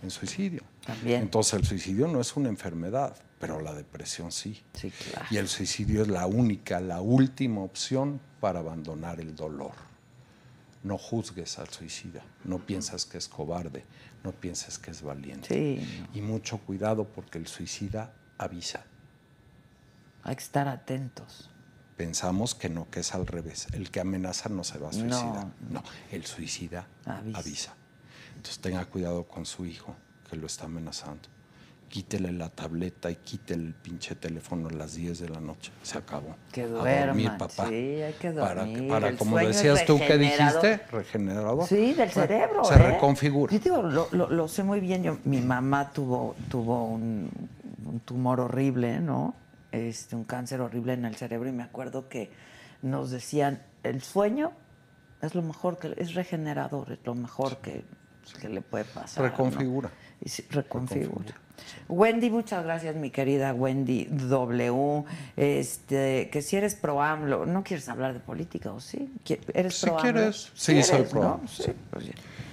[0.00, 0.62] en suicidio.
[0.86, 1.22] También.
[1.22, 4.62] Entonces el suicidio no es una enfermedad, pero la depresión sí.
[4.74, 5.26] Sí, claro.
[5.28, 9.72] Y el suicidio es la única, la última opción para abandonar el dolor.
[10.84, 13.84] No juzgues al suicida, no piensas que es cobarde,
[14.22, 15.48] no pienses que es valiente.
[15.48, 18.84] Sí, Y mucho cuidado porque el suicida avisa.
[20.22, 21.50] hay que estar atentos.
[22.04, 23.66] Pensamos que no, que es al revés.
[23.74, 24.98] El que amenaza no se va a No.
[25.00, 25.46] suicidar.
[25.68, 27.38] No, el suicida Avisa.
[27.38, 27.74] avisa.
[28.36, 29.94] Entonces tenga cuidado con su hijo
[30.30, 31.28] que lo está amenazando.
[31.90, 35.72] Quítele la tableta y quítele el pinche teléfono a las 10 de la noche.
[35.82, 36.36] Se acabó.
[36.50, 37.68] Que A duerman, dormir, papá.
[37.68, 38.88] sí, hay que Para, dormir.
[38.88, 40.62] para El como decías tú regenerador.
[40.62, 41.66] dijiste, regenerador.
[41.68, 42.64] Sí, del cerebro.
[42.64, 42.78] Se ¿eh?
[42.78, 43.52] reconfigura.
[43.52, 45.02] Yo digo, lo, lo- lo sé muy bien.
[45.02, 47.28] Yo, mi mamá tuvo, tuvo un,
[47.84, 49.34] un tumor horrible, ¿no?
[49.72, 52.30] Este, un cáncer horrible en el cerebro y me acuerdo que
[52.82, 54.52] nos decían, el sueño
[55.22, 57.84] es lo mejor que es regenerador, es lo mejor que,
[58.40, 59.22] que le puede pasar.
[59.24, 59.30] ¿no?
[59.30, 59.90] Reconfigura.
[60.20, 61.06] Y sí, reconfigura.
[61.08, 61.40] Reconfigura.
[61.88, 65.04] Wendy, muchas gracias, mi querida Wendy W.
[65.36, 69.12] Este, que si eres pro AMLO, ¿no quieres hablar de política o sí?
[69.24, 70.12] ¿Qui- ¿Eres Si pro AMLO?
[70.12, 70.50] quieres.
[70.54, 71.32] Sí, soy pro ¿no?
[71.34, 71.72] AMLO, Sí, sí.
[71.90, 72.12] pues ya.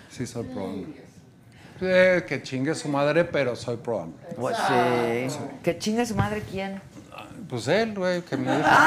[0.09, 0.87] Sí, soy pro AMLO.
[1.79, 4.17] Eh, que chingue su madre, pero soy pro AMLO.
[4.35, 5.37] Pues sí.
[5.63, 6.81] Que chingue su madre quién.
[7.49, 8.69] Pues él, güey, que me dijo.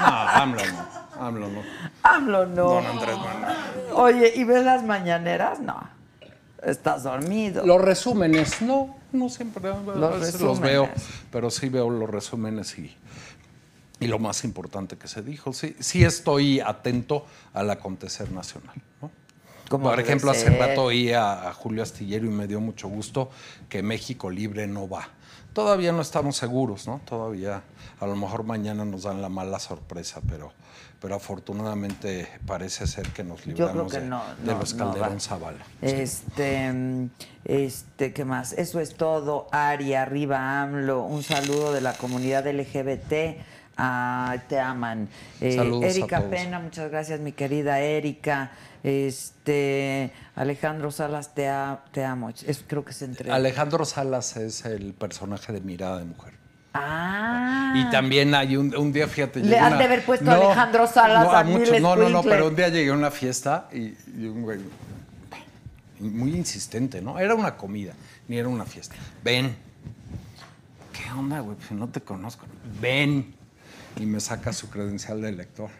[0.00, 0.86] No, AMLO no.
[1.26, 1.62] AMLO no.
[2.02, 2.64] AMLO no.
[2.74, 3.56] Don Andrés Manuel.
[3.94, 5.60] Oye, ¿y ves las mañaneras?
[5.60, 5.80] No.
[6.62, 7.66] Estás dormido.
[7.66, 9.68] Los resúmenes, no, no siempre.
[9.70, 10.88] a Los veces los veo,
[11.30, 12.94] pero sí veo los resúmenes y,
[14.00, 15.52] y lo más importante que se dijo.
[15.52, 18.76] Sí, sí estoy atento al acontecer nacional.
[19.02, 19.10] ¿no?
[19.68, 23.30] Como Por ejemplo, hace rato oí a, a Julio Astillero y me dio mucho gusto
[23.68, 25.08] que México Libre no va.
[25.58, 27.00] Todavía no estamos seguros, ¿no?
[27.04, 27.62] Todavía,
[27.98, 30.52] a lo mejor mañana nos dan la mala sorpresa, pero,
[31.00, 34.22] pero afortunadamente parece ser que nos libramos que de, no.
[34.40, 35.20] de no, los no Calderón va.
[35.20, 35.64] Zavala.
[35.82, 37.08] Este,
[37.44, 38.52] este, ¿qué más?
[38.52, 39.48] Eso es todo.
[39.50, 41.02] Ari, arriba AMLO.
[41.02, 43.42] Un saludo de la comunidad LGBT.
[43.80, 45.08] Ah, te aman.
[45.40, 46.30] Eh, Saludos a Erika todos.
[46.30, 48.50] Pena, muchas gracias, mi querida Erika.
[48.82, 52.30] Este, Alejandro Salas, te, a- te amo.
[52.30, 53.30] Es, creo que es entre.
[53.30, 56.34] Alejandro Salas es el personaje de Mirada de Mujer.
[56.74, 57.72] ah.
[57.76, 59.40] Y también hay un, un día, fíjate.
[59.40, 62.22] Le a han de haber puesto Alejandro Salas no, a a muchos, no, no, no,
[62.22, 64.58] pero un día llegué a una fiesta y, y un güey
[66.00, 67.18] muy insistente, ¿no?
[67.18, 67.92] Era una comida,
[68.26, 68.94] ni era una fiesta.
[69.22, 69.54] Ven.
[70.92, 71.56] ¿Qué onda, güey?
[71.56, 72.46] Pues no te conozco.
[72.80, 73.34] Ven.
[73.98, 75.70] Y me saca su credencial de lector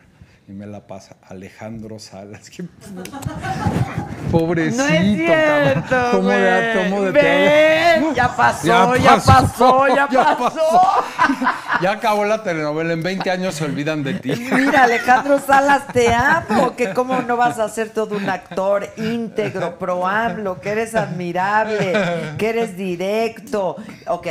[0.49, 2.49] y me la pasa Alejandro Salas.
[2.51, 2.65] ¿Qué-
[4.31, 6.11] Pobrecito, No es cierto, cabrón.
[6.13, 10.07] ¿Cómo de, cómo de Ven, ya pasó, ya pasó, ya
[10.39, 11.05] pasó.
[11.81, 14.33] Ya acabó la telenovela, en 20 años se olvidan de ti.
[14.53, 19.79] Mira, Alejandro Salas, te amo, que cómo no vas a ser todo un actor íntegro,
[19.79, 21.93] pro AMLO, que eres admirable,
[22.37, 23.77] que eres directo.
[24.09, 24.27] Ok,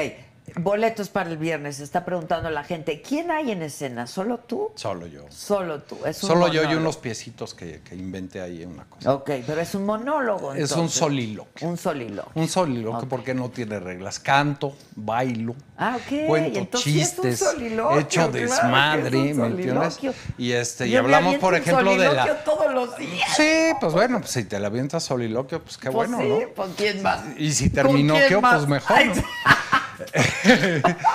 [0.59, 4.07] boletos para el viernes, está preguntando la gente, ¿quién hay en escena?
[4.07, 4.71] ¿Solo tú?
[4.75, 5.25] Solo yo.
[5.29, 6.81] Solo tú, es un Solo yo y monólogo.
[6.81, 9.13] unos piecitos que, que inventé ahí en una cosa.
[9.13, 10.99] Ok, pero es un monólogo Es un entonces.
[10.99, 11.67] soliloquio.
[11.67, 12.31] Un soliloquio.
[12.35, 13.07] Un soliloquio Ok.
[13.09, 14.19] porque no tiene reglas.
[14.19, 16.27] Canto, bailo, Ah, ok.
[16.27, 19.93] cuento entonces sí es un chistes, soliloquio, hecho claro que es un desmadre, ¿me entiendes?
[19.93, 20.13] soliloquio.
[20.39, 22.05] Y este, y Yo me hablamos, aviento por un ejemplo, de la.
[22.25, 23.29] soliloquio todos los días.
[23.37, 26.53] Sí, pues bueno, pues si te la avientas soliloquio, pues qué Pues bueno, sí, ¿no?
[26.55, 27.21] pues quién más.
[27.37, 28.55] Y si ¿Con quién más?
[28.57, 28.97] pues mejor.
[28.97, 29.23] Ay, ¿no?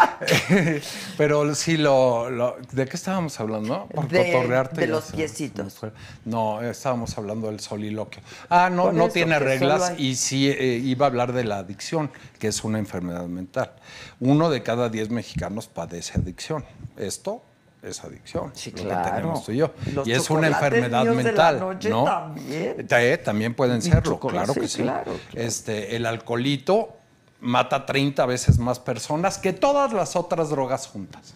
[1.17, 3.87] Pero sí, lo, lo- ¿de qué estábamos hablando?
[3.95, 4.81] Por De- cotorrearte.
[4.83, 5.79] de los piecitos.
[6.25, 8.23] No, estábamos hablando del soliloquio.
[8.49, 11.45] Ah, no, Por no eso, tiene reglas hay- y sí eh, iba a hablar de
[11.45, 13.73] la adicción, que es una enfermedad mental.
[14.21, 16.65] Uno de cada diez mexicanos padece adicción.
[16.97, 17.43] Esto
[17.83, 18.53] es adicción.
[18.55, 19.11] Sí, lo que claro.
[19.17, 19.73] tenemos tú y yo.
[19.93, 21.61] Los y es una enfermedad míos de la mental.
[21.61, 22.05] noche ¿no?
[22.05, 22.87] también.
[22.89, 24.83] Eh, también pueden serlo, claro que sí, sí.
[24.83, 25.47] claro, claro.
[25.47, 26.97] Este, el alcoholito
[27.43, 31.35] mata 30 veces más personas que todas las otras drogas juntas.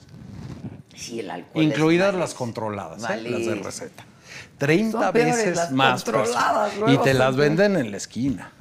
[0.95, 1.63] Sí, el alcohol.
[1.63, 3.21] Incluidas las controladas, ¿eh?
[3.29, 4.05] las de receta.
[4.59, 6.03] 30 Son veces las más.
[6.05, 6.95] controladas, personas.
[6.95, 8.53] y te las venden en la esquina.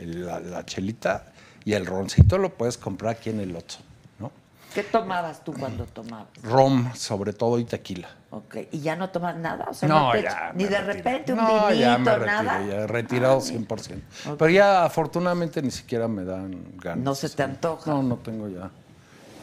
[0.00, 1.26] La, la chelita
[1.64, 3.80] y el roncito lo puedes comprar aquí en el Oxxo,
[4.18, 4.32] ¿no?
[4.74, 6.28] ¿Qué tomabas tú cuando tomabas?
[6.42, 8.08] Rom, sobre todo, y tequila.
[8.34, 9.66] Ok, ¿y ya no tomas nada?
[9.68, 10.52] O sea, No, te- ya.
[10.54, 12.66] Ni de repente un no, vinito, ya me retiré, nada.
[12.66, 14.00] ya retirado 100%.
[14.38, 17.04] Pero ya afortunadamente ni siquiera me dan ganas.
[17.04, 17.90] No se te antoja.
[17.90, 18.70] No, no tengo ya,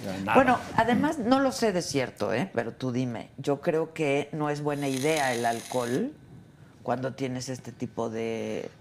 [0.03, 0.33] ya nada.
[0.33, 2.49] Bueno, además no lo sé de cierto, ¿eh?
[2.51, 6.11] Pero tú dime, yo creo que no es buena idea el alcohol
[6.81, 8.71] cuando tienes este tipo de...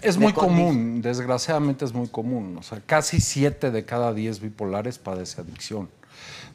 [0.00, 2.56] es muy común, desgraciadamente es muy común.
[2.58, 5.90] O sea, casi 7 de cada 10 bipolares padece adicción.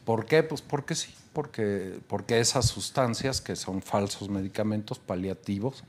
[0.06, 0.42] ¿Por qué?
[0.42, 5.84] Pues porque sí, porque, porque esas sustancias que son falsos medicamentos paliativos,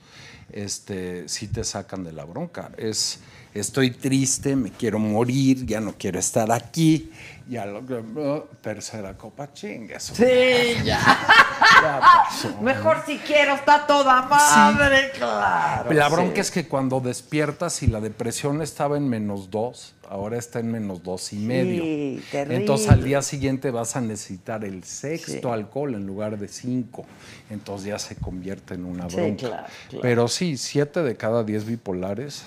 [0.50, 2.70] este, sí te sacan de la bronca.
[2.76, 3.20] Es,
[3.52, 7.10] estoy triste, me quiero morir, ya no quiero estar aquí,
[7.48, 7.84] ya lo
[8.16, 10.00] oh, tercera copa, chingue.
[10.00, 11.00] Sí, ya.
[11.82, 12.60] ya pasó.
[12.60, 15.92] Mejor si quiero, está toda madre, claro.
[15.92, 16.40] La bronca sí.
[16.40, 21.02] es que cuando despiertas y la depresión estaba en menos dos, ahora está en menos
[21.02, 21.82] dos y medio.
[22.31, 22.56] terrible.
[22.56, 25.48] Entonces al día siguiente vas a necesitar el sexto Sí.
[25.48, 27.05] alcohol en lugar de cinco.
[27.51, 29.47] Entonces ya se convierte en una Sí, bronca.
[29.48, 30.02] claro, claro.
[30.02, 32.43] Pero sí, siete de cada diez bipolares,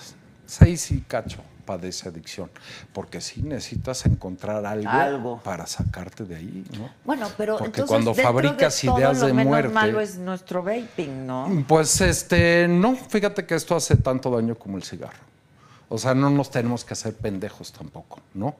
[0.45, 2.49] seis y cacho padece adicción.
[2.93, 5.41] Porque sí necesitas encontrar algo, Algo.
[5.43, 6.89] para sacarte de ahí, ¿no?
[7.03, 10.15] Bueno, pero Porque entonces cuando fabricas de todo, ideas lo de menos muerte- malo es
[10.17, 11.65] nuestro vaping, ¿no?
[11.67, 15.17] Pues este, no, fíjate que esto hace tanto daño como el cigarro.
[15.89, 18.55] O sea, no nos tenemos que hacer pendejos tampoco, ¿no?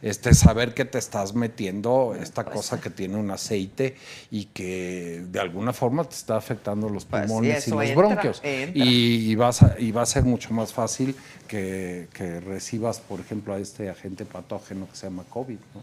[0.00, 3.96] Este, saber que te estás metiendo esta Pues cosa que tiene un aceite
[4.30, 8.40] y que de alguna forma te está afectando los Pues pulmones y los entra, bronquios.
[8.42, 8.82] entra.
[8.82, 11.14] Y, y vas a- y va a ser mucho más fácil
[11.46, 15.82] que, que recibas, por ejemplo, a este agente patógeno que se llama COVID, ¿no?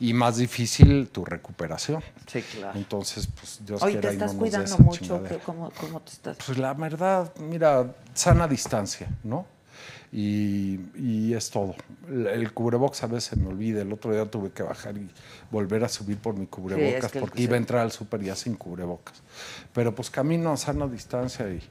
[0.00, 2.02] Y más difícil tu recuperación.
[2.26, 2.78] Sí, claro.
[2.78, 4.98] Entonces, pues Dios Oye, quiera ¿te no estás dé cuidando mucho?
[5.00, 5.28] chingadera.
[5.36, 6.38] ¿Qué- ¿Cómo, ¿Cómo te estás?
[6.44, 9.44] Pues la verdad, mira, sana distancia, ¿no?
[10.12, 11.74] Y, y es todo.
[12.08, 13.80] El, el cubrebocas a veces se me olvida.
[13.82, 15.08] El otro día tuve que bajar y
[15.50, 18.36] volver a subir por mi cubrebocas que el- porque iba a entrar al súper ya
[18.36, 19.22] sin cubrebocas.
[19.72, 21.62] Pero pues camino a sana distancia y,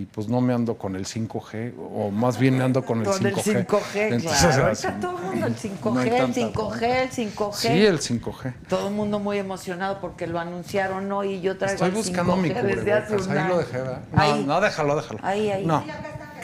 [0.00, 3.04] y pues no me ando con el 5G, o más bien me ando con el
[3.04, 3.26] Con 5G.
[3.56, 4.64] el 5G, Entonces, claro.
[4.66, 7.52] Ahorita todo el mundo el 5G, no el tanta 5G, el 5G.
[7.54, 8.54] Sí, el 5G.
[8.68, 12.36] Todo el mundo muy emocionado porque lo anunciaron hoy y yo traigo Estoy el buscando
[12.36, 13.26] 5G mi desde hace cubrebocas.
[13.28, 14.02] un Ahí lo dejé, ¿verdad?
[14.12, 15.20] No, no, déjalo, déjalo.
[15.22, 15.64] Ahí, ahí.
[15.66, 15.84] No.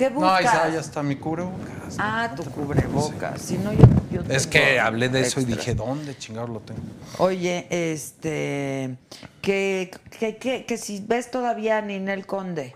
[0.00, 0.38] ¿Qué No, buscas?
[0.38, 1.96] ahí está, ya está mi cubrebocas.
[1.98, 3.38] Ah, tu cubrebocas.
[3.42, 6.60] Si no, yo, yo Es tengo que hablé de eso y dije, ¿dónde chingados lo
[6.60, 6.80] tengo?
[7.18, 8.96] Oye, este,
[9.42, 12.74] que, que, que, que si ves todavía a Ninel Conde.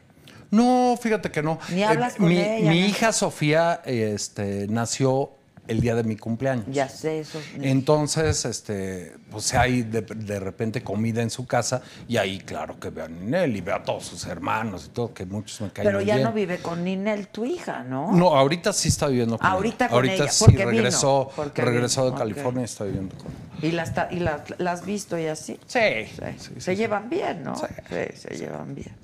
[0.50, 1.58] No, fíjate que no.
[1.70, 2.86] Ni hablas con mi, ella, Mi ¿no?
[2.88, 5.30] hija Sofía este, nació
[5.66, 6.66] el día de mi cumpleaños.
[6.70, 7.40] Ya sé eso.
[7.60, 12.90] Entonces, este, pues hay de, de repente comida en su casa y ahí, claro, que
[12.90, 15.86] ve a Ninel y ve a todos sus hermanos y todo, que muchos me caen
[15.88, 16.26] Pero ya bien.
[16.26, 18.12] no vive con Ninel, tu hija, ¿no?
[18.12, 21.62] No, ahorita sí está viviendo con Ahorita con Ahorita ella, sí porque vino, regresó, porque
[21.62, 22.18] regresó vino, de.
[22.18, 23.68] California y está viviendo con ella.
[23.68, 25.58] ¿Y la, está- y la, la has visto y así?
[25.66, 25.78] Sí.
[26.06, 26.22] Sí.
[26.38, 26.76] sí, se sí.
[26.76, 27.56] llevan bien, ¿no?
[27.56, 27.66] Sí.
[28.16, 28.94] se llevan bien.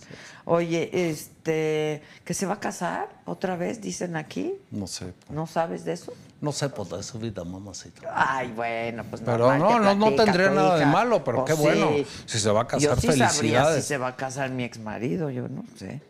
[0.45, 4.55] Oye, este, ¿que se va a casar otra vez, dicen aquí?
[4.71, 5.13] No sé.
[5.31, 6.13] ¿No sabes de eso?
[6.41, 8.11] No sé por de su vida, mamacita.
[8.15, 11.89] Ay, bueno, pues Pero no, no, no tendría nada de malo, pero Pues qué bueno.
[11.95, 12.07] sí.
[12.25, 13.85] Si se va a casar, yo sí sabría felicidades.
[13.85, 16.01] si se va a casar mi exmarido, yo no sé.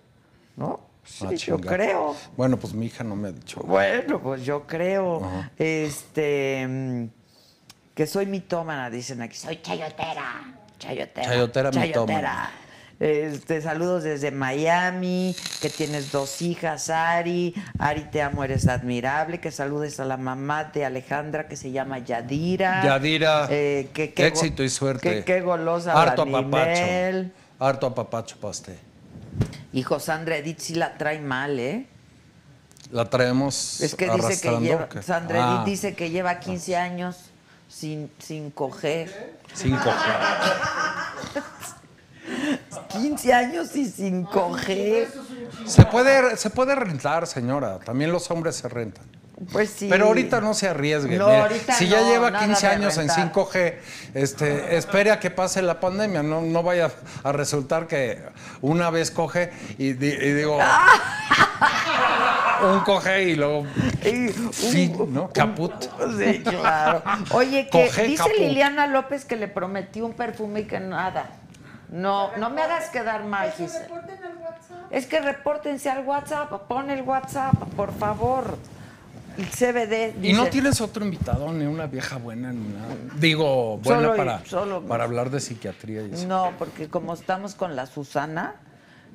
[0.57, 0.81] ¿No?
[1.05, 2.15] Sí, Ah, yo creo.
[2.37, 3.61] Bueno, pues mi hija no me ha dicho.
[3.65, 5.25] Bueno, pues yo creo.
[5.25, 5.51] Ajá.
[5.59, 6.65] Este.
[6.69, 7.05] mm,
[7.95, 9.37] Que soy mitómana, dicen aquí.
[9.37, 10.55] Soy chayotera.
[10.79, 11.27] Chayotera.
[11.29, 12.51] Chayotera, mitómana.
[13.01, 17.55] Este, saludos desde Miami, que tienes dos hijas, Ari.
[17.79, 19.41] Ari, te amo, eres admirable.
[19.41, 22.85] Que saludes a la mamá de Alejandra, que se llama Yadira.
[22.85, 25.25] Yadira, Eh, que- que éxito y suerte.
[25.25, 26.83] Qué golosa Harto apapacho.
[27.59, 28.77] Harto apapacho para usted.
[29.73, 31.87] Hijo, Sandra Edith sí la trae mal, ¿eh?
[32.91, 34.89] La traemos Es que dice que lleva.
[35.03, 37.17] Sandra Edith Ah, dice que lleva 15 años
[37.67, 39.37] sin, sin coger.
[39.55, 39.91] Cinco.
[42.89, 45.09] 15 años y sin coger.
[45.67, 47.79] Se puede, se puede rentar, señora.
[47.79, 49.05] También los hombres se rentan.
[49.53, 49.87] Pues sí.
[49.89, 51.17] Pero ahorita no se arriesgue.
[51.17, 53.33] No, Mire, ahorita si ya no, lleva nada 15 de años en rentar.
[53.33, 53.75] 5G,
[54.15, 56.23] este, espere a que pase la pandemia.
[56.23, 56.91] No, no vaya
[57.25, 58.19] a resultar que
[58.61, 60.59] una vez coge y, di- y digo.
[62.63, 63.67] un coge y luego
[64.05, 65.31] Y- fin, ¿no?
[65.33, 65.73] Caput.
[66.19, 67.03] Sí, claro.
[67.31, 68.39] Oye, que Coge dice caput.
[68.39, 71.31] Liliana López que le prometió un perfume y que nada.
[71.91, 73.85] No, no me hagas quedar mal, Giselle.
[73.89, 74.93] reporten al WhatsApp.
[74.93, 78.57] Es que repórtense al WhatsApp, pon el WhatsApp, por favor.
[79.39, 80.15] El CBD.
[80.23, 82.95] Y no tienes otro invitado, ni una vieja buena, ni nada.
[83.17, 86.27] Digo, buena Solo- para, solo- para hablar de psiquiatría y eso.
[86.27, 88.55] No, porque como estamos con la Susana,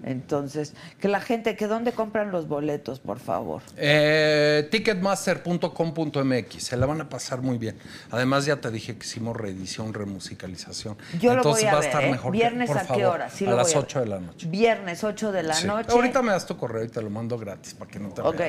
[0.04, 3.62] entonces, que la gente, que dónde compran los boletos, por favor.
[3.78, 7.78] Eh, ticketmaster.com.mx, se la van a pasar muy bien.
[8.12, 10.98] Además, ya te dije que hicimos reedición, remusicalización.
[11.20, 12.12] Yo lo voy a va ver, a estar ¿eh?
[12.12, 12.32] mejor.
[12.32, 13.30] que- ¿Viernes por a qué hora?
[13.30, 13.84] Sí a lo las voy ver.
[13.84, 14.48] 8 de la noche.
[14.48, 15.68] Viernes 8 de la Sí.
[15.68, 15.92] noche.
[15.92, 18.42] Ahorita me das tu correo y te lo mando gratis para que no te Ok,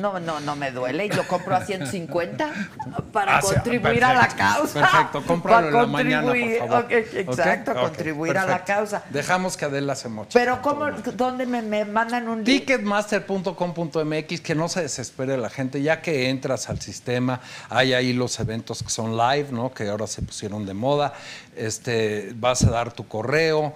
[0.00, 1.08] no, no, no me duele.
[1.08, 2.50] Yo compro a 150
[3.12, 4.80] para Ah, contribuir a la causa.
[4.80, 6.86] Perfecto, cómpralo en la mañana, por favor.
[6.92, 9.02] exacto, contribuir a la causa.
[9.10, 10.30] Dejamos que Adela se moche.
[10.32, 10.81] Pero ¿cómo,
[11.16, 12.60] dónde me, me mandan un link?
[12.60, 18.38] Ticketmaster.com.mx, que no se desespere la gente, ya que entras al sistema, hay ahí los
[18.40, 19.72] eventos que son live, ¿no?
[19.72, 21.14] Que ahora se pusieron de moda.
[21.56, 23.74] Este, vas a dar tu correo,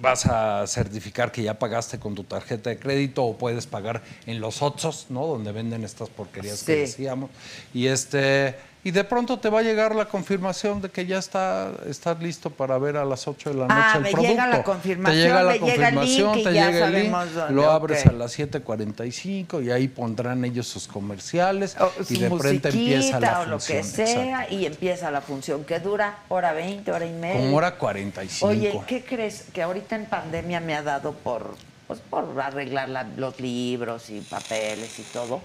[0.00, 4.40] vas a certificar que ya pagaste con tu tarjeta de crédito o puedes pagar en
[4.40, 5.26] los Otsos, ¿no?
[5.26, 7.30] Donde venden estas porquerías que decíamos.
[7.74, 11.70] Y este y de pronto te va a llegar la confirmación de que ya está
[11.86, 14.30] estás listo para ver a las 8 de la noche Ah, el me producto.
[14.32, 16.86] llega la confirmación, te llega la me llega el confirmación, link y te ya llega
[16.86, 18.10] el link, dónde, lo abres ok.
[18.12, 23.28] a las 7:45 y ahí pondrán ellos sus comerciales O y de frente empieza la
[23.28, 24.06] musiquita o lo que función.
[24.06, 24.54] sea exacto.
[24.54, 27.40] y empieza la función que dura hora 20, hora y media.
[27.40, 28.46] Como hora 45.
[28.50, 29.44] Oye, ¿qué crees?
[29.52, 31.54] Que ahorita en pandemia me ha dado por,
[31.86, 35.40] pues, por arreglar la- los libros y papeles y todo.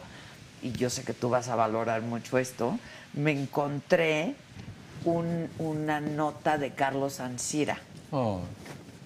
[0.61, 2.79] Y yo sé que tú vas a valorar mucho esto.
[3.15, 4.35] Me encontré
[5.05, 7.77] un- una nota de Carlos Ansira.
[8.11, 8.41] Oh,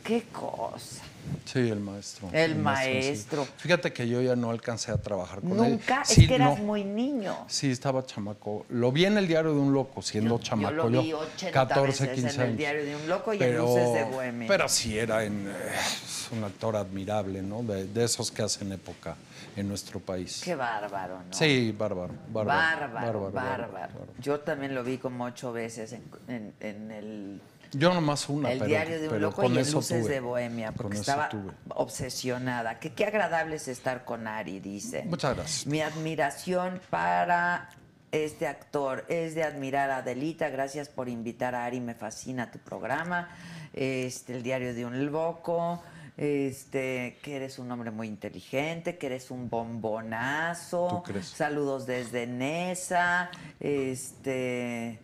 [0.03, 1.03] ¿Qué cosa?
[1.45, 2.30] sí, el maestro.
[2.34, 3.45] El maestro.
[3.57, 5.72] Fíjate que yo ya no alcancé a trabajar con él.
[5.73, 6.64] Nunca, Sí, es que eras no.
[6.64, 7.36] muy niño.
[7.48, 8.65] Sí, estaba chamaco.
[8.69, 10.76] Lo vi en el diario de un loco, siendo chamaco.
[10.76, 12.57] yo lo vi 80 14, veces 15 en el años.
[12.57, 14.48] diario de un loco y en Luces de Bohemia.
[14.48, 17.61] Pero sí era en, eh, un actor admirable, ¿no?
[17.61, 19.15] De, de esos que hacen época
[19.60, 20.41] en nuestro país.
[20.44, 21.34] Qué bárbaro, ¿no?
[21.34, 22.91] Sí, bárbaro, bárbaro.
[22.91, 27.41] Bárbaro, bárbaro, Yo también lo vi como ocho veces en, en- en el,
[27.72, 30.14] Yo nomás una, el pero, diario de un pero loco con y eso Luces tuve.
[30.14, 31.52] de Bohemia, porque estaba tuve.
[31.69, 32.80] obsesionada.
[32.80, 35.03] Que qué agradable es estar con Ari, dice.
[35.06, 35.68] Muchas gracias.
[35.68, 37.69] Mi admiración para
[38.11, 40.49] este actor es de admirar a Adelita.
[40.49, 43.30] Gracias por invitar a Ari, me fascina tu programa.
[43.73, 45.84] Este, el diario de un loco.
[46.20, 50.88] Este, que eres un hombre muy inteligente, que eres un bombonazo.
[50.90, 51.28] ¿Tú crees?
[51.28, 53.32] Saludos desde Nesa.
[53.62, 55.00] Este.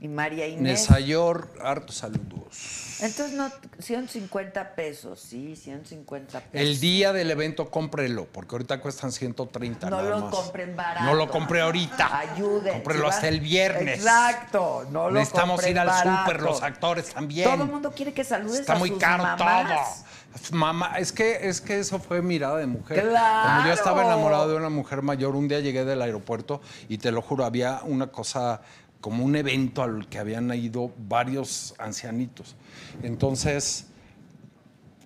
[0.00, 0.88] Y María Inés.
[0.88, 2.83] Nesayor, hartos saludos.
[3.04, 6.50] Entonces, no, 150 pesos, sí, 150 pesos.
[6.68, 10.34] El día del evento cómprelo, porque ahorita cuestan 130 No nada lo más.
[10.34, 11.04] compren barato.
[11.04, 12.18] No lo compré ahorita.
[12.18, 12.72] Ayuden.
[12.74, 13.98] Cómprelo hasta el viernes.
[13.98, 14.86] Exacto.
[14.90, 16.18] No lo Necesitamos compren ir al barato.
[16.30, 17.50] súper, los actores también.
[17.50, 20.04] Todo el mundo quiere que saludes Está a muy sus caro mamás.
[20.04, 20.04] todo.
[20.50, 23.02] Mamá, es que, es que eso fue mirada de mujer.
[23.08, 23.48] ¡Claro!
[23.56, 27.12] Como yo estaba enamorado de una mujer mayor, un día llegué del aeropuerto y te
[27.12, 28.60] lo juro, había una cosa
[29.04, 32.56] como un evento al que habían ido varios ancianitos.
[33.02, 33.88] Entonces,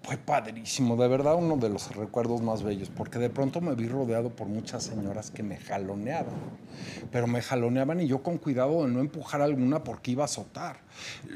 [0.09, 3.89] fue padrísimo, de verdad uno de los recuerdos más bellos, porque de pronto me vi
[3.89, 6.33] rodeado por muchas señoras que me jaloneaban,
[7.13, 10.79] pero me jaloneaban y yo con cuidado de no empujar alguna porque iba a azotar.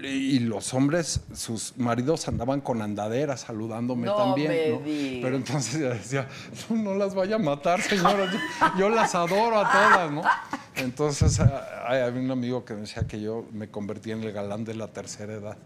[0.03, 4.49] Y los hombres, sus maridos andaban con andaderas saludándome No también.
[4.49, 4.79] me ¿no?
[4.81, 5.19] digas.
[5.23, 6.27] Pero entonces yo decía,
[6.71, 8.39] no, no las vaya a matar, señoras, yo,
[8.79, 10.23] yo las adoro a todas, ¿no?
[10.77, 14.65] Entonces hay había un amigo que me decía que yo me convertí en el galán
[14.65, 15.57] de la tercera edad.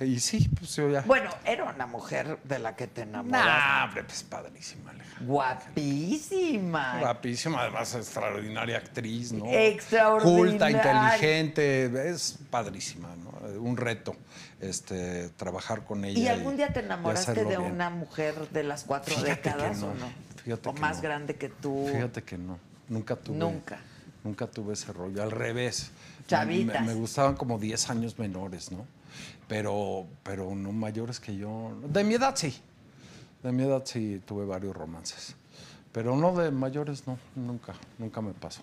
[0.00, 1.02] Y sí, pues yo ya...
[1.02, 3.48] Bueno, era una mujer de la que te enamoraste.
[3.48, 5.26] Nah, hombre, pues padrísima, Alejandra.
[5.26, 6.98] Guapísima.
[7.00, 9.46] Guapísima, además extraordinaria actriz, ¿no?
[9.46, 10.48] Extraordinaria.
[10.48, 13.28] Culta, inteligente, es padrísima, ¿no?
[13.60, 14.16] Un reto
[14.60, 16.18] este, trabajar con ella.
[16.18, 17.60] ¿Y algún día te enamoraste de bien.
[17.60, 20.06] una mujer de las cuatro Fíjate décadas no, o no?
[20.42, 21.02] fíjate o más no.
[21.02, 21.88] grande que tú.
[21.92, 22.58] Fíjate que no,
[22.88, 23.36] nunca tuve.
[23.36, 23.78] Nunca.
[24.24, 25.90] Nunca tuve ese rollo, al revés.
[26.26, 26.80] Chavitas.
[26.82, 28.84] Me, me gustaban como 10 años menores, ¿no?
[29.48, 31.72] Pero, pero no mayores que yo.
[31.88, 32.60] De mi edad sí.
[33.42, 35.34] De mi edad sí tuve varios romances.
[35.92, 38.60] Pero no de mayores, no, nunca, nunca me pasó.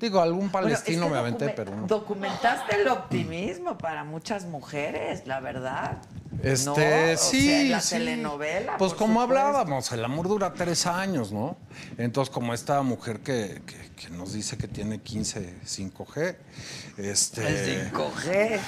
[0.00, 1.86] Digo, algún Bueno, es palestino que me aventé, pero no.
[1.86, 5.98] Documentaste el optimismo para muchas mujeres, la verdad.
[6.42, 6.72] Este, ¿No?
[6.72, 7.68] O sea, sí.
[7.68, 7.96] la sí.
[7.96, 8.76] telenovela.
[8.76, 9.38] Pues como supuesto.
[9.46, 11.56] hablábamos, el amor dura tres años, ¿no?
[11.96, 16.36] Entonces, como esta mujer que, que- que nos dice que tiene 15 5G,
[16.98, 17.46] este.
[17.46, 18.60] El 5G.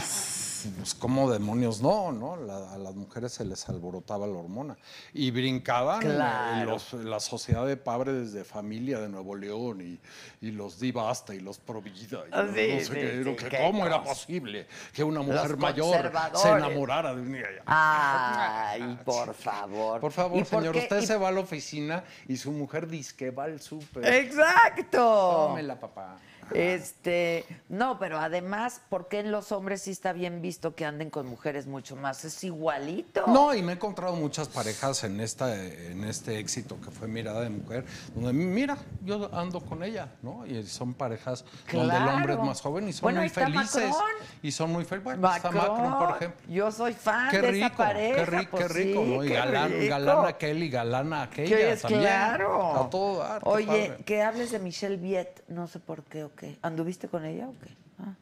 [0.76, 2.12] Pues, ¿cómo demonios no?
[2.12, 2.36] no?
[2.36, 4.76] La- a las mujeres se les alborotaba la hormona.
[5.12, 6.70] Y brincaban Claro.
[6.72, 9.98] los- la sociedad de padres de familia de Nuevo León y,
[10.47, 12.24] y los Divasta y los Provida.
[12.26, 15.02] y Ah, no- sí, no sé sí, qué, sí, que qué ¿Cómo era posible que
[15.05, 17.36] una mujer mayor se enamorara de un
[17.66, 20.01] Ay, por favor.
[20.01, 22.88] Por favor, ¿Y por señor, usted ¿Y- se va a la oficina y su mujer
[22.88, 24.05] dice que va al súper.
[24.06, 25.47] Exacto.
[25.48, 26.16] Tómela, papá.
[26.52, 31.10] Este, no, pero además, ¿por qué en los hombres sí está bien visto que anden
[31.10, 32.24] con mujeres mucho más?
[32.24, 33.24] Es igualito.
[33.27, 37.40] No, y me he encontrado muchas parejas en esta, en este éxito que fue Mirada
[37.40, 40.47] de Mujer, donde mira, yo ando con ella, ¿no?
[40.47, 43.89] Y son parejas donde el hombre es más joven y son Bueno, muy felices.
[43.90, 44.05] Macron.
[44.43, 45.05] Y son muy felices.
[45.05, 46.40] Bueno, está Macron, por ejemplo.
[46.48, 48.14] Yo soy fan Qué de rico, esa pareja.
[48.16, 49.24] qué rico, pues qué rico, sí, ¿no?
[49.24, 49.90] Y qué galán, rico.
[49.90, 52.01] galán aquel y galana aquella Que es también.
[52.02, 52.89] claro.
[52.90, 54.05] Todo Oye, padre.
[54.05, 56.58] que hables de Michelle Viet, no sé por qué qué.
[56.62, 57.74] ¿Anduviste con ella o qué?
[58.00, 58.14] Ah.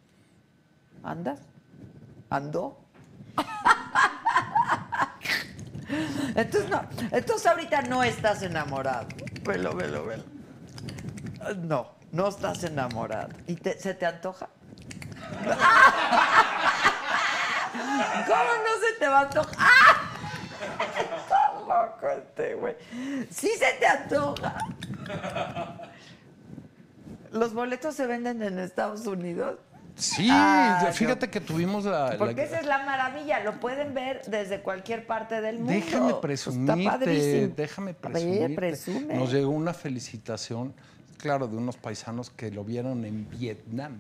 [1.11, 1.41] ¿Andas?
[2.31, 2.79] ¿Andó?
[6.35, 6.83] Entonces no,
[7.13, 9.07] entonces ahorita no estás enamorado.
[9.45, 10.25] Velo, velo, velo.
[11.59, 13.29] No, no estás enamorado.
[13.47, 14.49] ¿Y te- se te antoja?
[18.27, 19.55] ¿Cómo no se te va a antojar?
[19.59, 20.01] ¡Ah!
[20.99, 22.77] Está loco este güey.
[23.31, 24.57] Sí se te antoja.
[27.35, 29.59] ¿Los boletos se venden en Estados Unidos?
[29.97, 32.11] Sí, Ah, fíjate que tuvimos la...
[32.11, 35.73] la- Porque esa es la maravilla, lo pueden ver desde cualquier parte del mundo.
[35.73, 37.55] Déjame presumirte, padrísimo.
[37.57, 38.55] déjame presumirte.
[38.57, 39.15] presume.
[39.15, 40.75] Nos llegó una felicitación,
[41.17, 43.99] claro, de unos paisanos que lo vieron en Vietnam.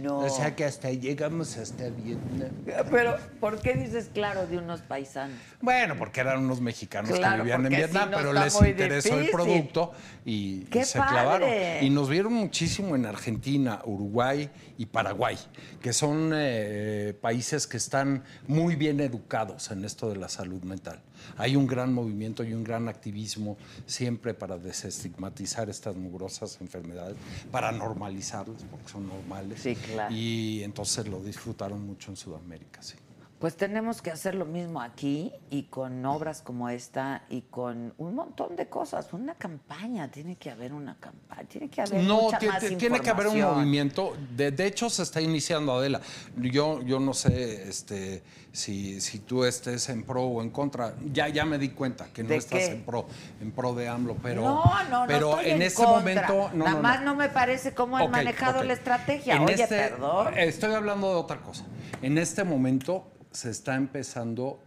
[0.00, 0.20] No.
[0.20, 2.50] O sea que hasta llegamos hasta Vietnam.
[2.90, 5.36] Pero, ¿por qué dices claro de unos paisanos?
[5.60, 9.18] Bueno, porque eran unos mexicanos Claro, que vivían en Vietnam, si no pero les interesó
[9.18, 9.92] el producto
[10.24, 11.12] y, y ¡Qué se padre!
[11.12, 11.48] clavaron.
[11.82, 14.48] Y nos vieron muchísimo en Argentina, Uruguay
[14.78, 15.36] y Paraguay,
[15.80, 21.00] que son eh, países que están muy bien educados en esto de la salud mental.
[21.36, 27.16] Hay un gran movimiento y un gran activismo siempre para desestigmatizar estas mugrosas enfermedades,
[27.50, 29.60] para normalizarlas, porque son normales.
[29.60, 30.14] Sí, claro.
[30.14, 32.94] Y entonces lo disfrutaron mucho en Sudamérica, sí.
[33.42, 38.14] Pues tenemos que hacer lo mismo aquí y con obras como esta y con un
[38.14, 39.12] montón de cosas.
[39.12, 43.00] Una campaña, tiene que haber una campaña, tiene que haber No, mucha más ti- tiene
[43.00, 44.12] que haber un movimiento.
[44.36, 46.00] De, de hecho, se está iniciando, Adela.
[46.36, 50.94] Yo, yo no sé este, si, si tú estés en pro o en contra.
[51.12, 52.66] Ya, ya me di cuenta que no ¿De estás qué?
[52.66, 53.06] en pro,
[53.40, 55.98] en pro de AMLO, pero, no, no, no estoy en, en este contra.
[55.98, 56.50] momento.
[56.54, 57.16] No, Nada no, más no.
[57.16, 59.34] me parece cómo han manejado la estrategia.
[59.34, 60.38] En Oye, este- perdón.
[60.38, 61.64] Estoy hablando de otra cosa.
[62.00, 64.58] En este momento se está empezando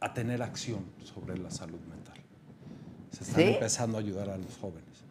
[0.00, 2.18] a tener acción sobre la salud mental.
[3.10, 3.48] Se están ¿Sí?
[3.50, 5.04] empezando a ayudar a los jóvenes.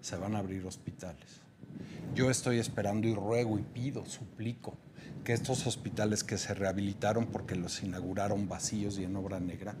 [0.00, 1.40] Se van a abrir hospitales.
[2.14, 4.76] Yo estoy esperando y ruego y pido, suplico
[5.26, 9.74] que estos hospitales que se rehabilitaron porque los inauguraron vacíos y en obra negra,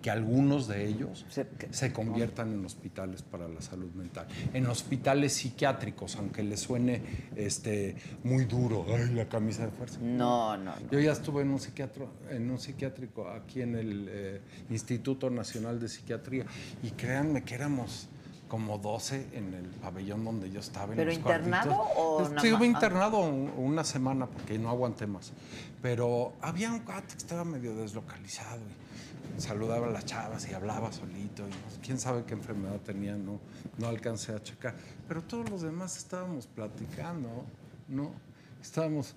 [0.00, 5.34] que algunos de ellos Se- se, conviertan en hospitales para la salud mental, en hospitales
[5.34, 7.02] psiquiátricos, aunque les suene
[7.36, 7.94] este,
[8.24, 9.98] muy duro, ay, la camisa de fuerza.
[10.00, 10.90] No, no, no.
[10.90, 14.40] Yo ya estuve en un, psiquiatro, en un psiquiátrico aquí en el eh,
[14.70, 16.46] Instituto Nacional de Psiquiatría
[16.82, 18.08] y créanme que éramos
[18.48, 20.92] como 12 en el pabellón donde yo estaba.
[20.92, 21.96] en ¿Pero los internado cuartitos.
[21.98, 25.32] o nada Estuve internado un- una semana porque no aguanté más.
[25.82, 28.60] Pero había un cuate que estaba medio deslocalizado
[29.36, 31.42] y saludaba a las chavas y hablaba solito.
[31.48, 33.40] Y quién sabe qué enfermedad tenía, no,
[33.78, 34.74] no alcancé a checar.
[35.08, 37.28] Pero todos los demás estábamos platicando,
[37.88, 38.10] ¿no?
[38.62, 39.14] Estábamos.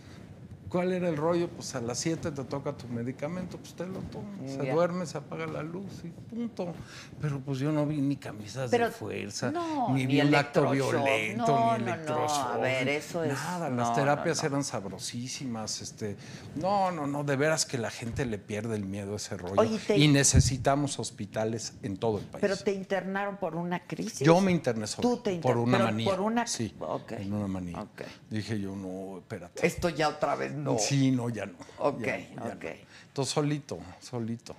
[0.70, 1.50] ¿Cuál era el rollo?
[1.50, 4.52] Pues a las 7 te toca tu medicamento, pues te lo tomas.
[4.52, 4.74] Se Ya.
[4.74, 6.74] duerme, se apaga la luz y punto.
[7.20, 10.36] Pero pues yo no vi ni camisas Pero- de fuerza, no, ni ni vi un
[10.36, 11.04] acto electroshock.
[11.04, 12.54] violento, No, ni no, no, electroshock.
[12.54, 15.82] a ver, eso es- Nada, las terapias eran sabrosísimas.
[15.82, 16.16] Este,
[16.56, 19.56] no, no, no, de veras que la gente le pierde el miedo a ese rollo.
[19.58, 22.42] Oye, te- Y necesitamos hospitales en todo el país.
[22.42, 24.20] Pero te internaron por una crisis.
[24.20, 26.10] Yo me interné solo, Tú te inter- por una pero manía.
[26.12, 27.14] por una- Sí, Ok.
[27.14, 27.80] por una manía.
[27.82, 28.02] Ok.
[28.30, 29.66] Dije yo, no, espérate.
[29.66, 30.78] Esto ya otra vez no.
[30.80, 31.54] Sí, no, ya no.
[31.80, 32.64] Ok, ya ya ok.
[32.64, 32.70] no.
[33.08, 34.56] Entonces, solito, solito.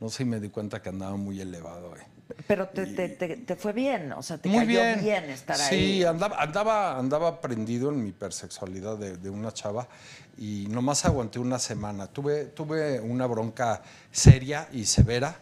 [0.00, 1.94] No sé, me di cuenta que andaba muy elevado.
[1.96, 2.00] eh.
[2.46, 5.00] Pero te, te, te, te fue bien, o sea, te Muy cayó bien.
[5.00, 6.04] bien, estar sí, ahí.
[6.04, 9.88] andaba, andaba, andaba prendido en mi hipersexualidad de, de una chava
[10.38, 12.06] y nomás aguanté una semana.
[12.06, 13.82] Tuve, tuve una bronca
[14.12, 15.36] seria y severa,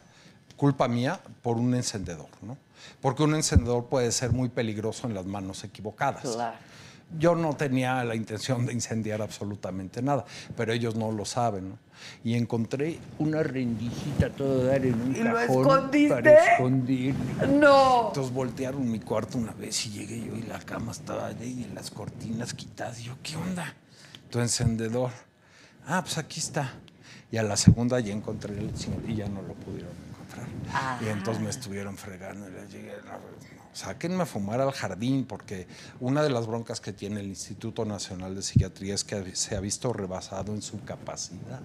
[0.56, 2.56] culpa mía, por un encendedor, ¿no?
[3.02, 6.22] Porque un encendedor puede ser muy peligroso en las manos equivocadas.
[6.22, 6.56] Claro.
[7.16, 10.24] Yo no tenía la intención de incendiar absolutamente nada,
[10.56, 11.78] pero ellos no lo saben, ¿no?
[12.22, 16.14] Y encontré una rendijita toda dar en un ¿Y lo cajón escondiste?
[16.14, 17.14] para esconderme.
[17.58, 18.08] No.
[18.08, 21.74] Entonces voltearon mi cuarto una vez y llegué yo y la cama estaba ahí y
[21.74, 23.00] las cortinas quitadas.
[23.00, 23.74] Y yo, ¿qué onda?
[24.30, 25.10] tu encendedor.
[25.86, 26.72] Ah, pues aquí está.
[27.30, 28.72] Y a la segunda ya encontré el
[29.06, 30.46] y ya no lo pudieron encontrar.
[31.02, 35.24] Y entonces me estuvieron fregando y les dije, no, no, sáquenme a fumar al jardín,
[35.24, 35.68] porque
[36.00, 39.60] una de las broncas que tiene el Instituto Nacional de Psiquiatría es que se ha
[39.60, 41.60] visto rebasado en su capacidad,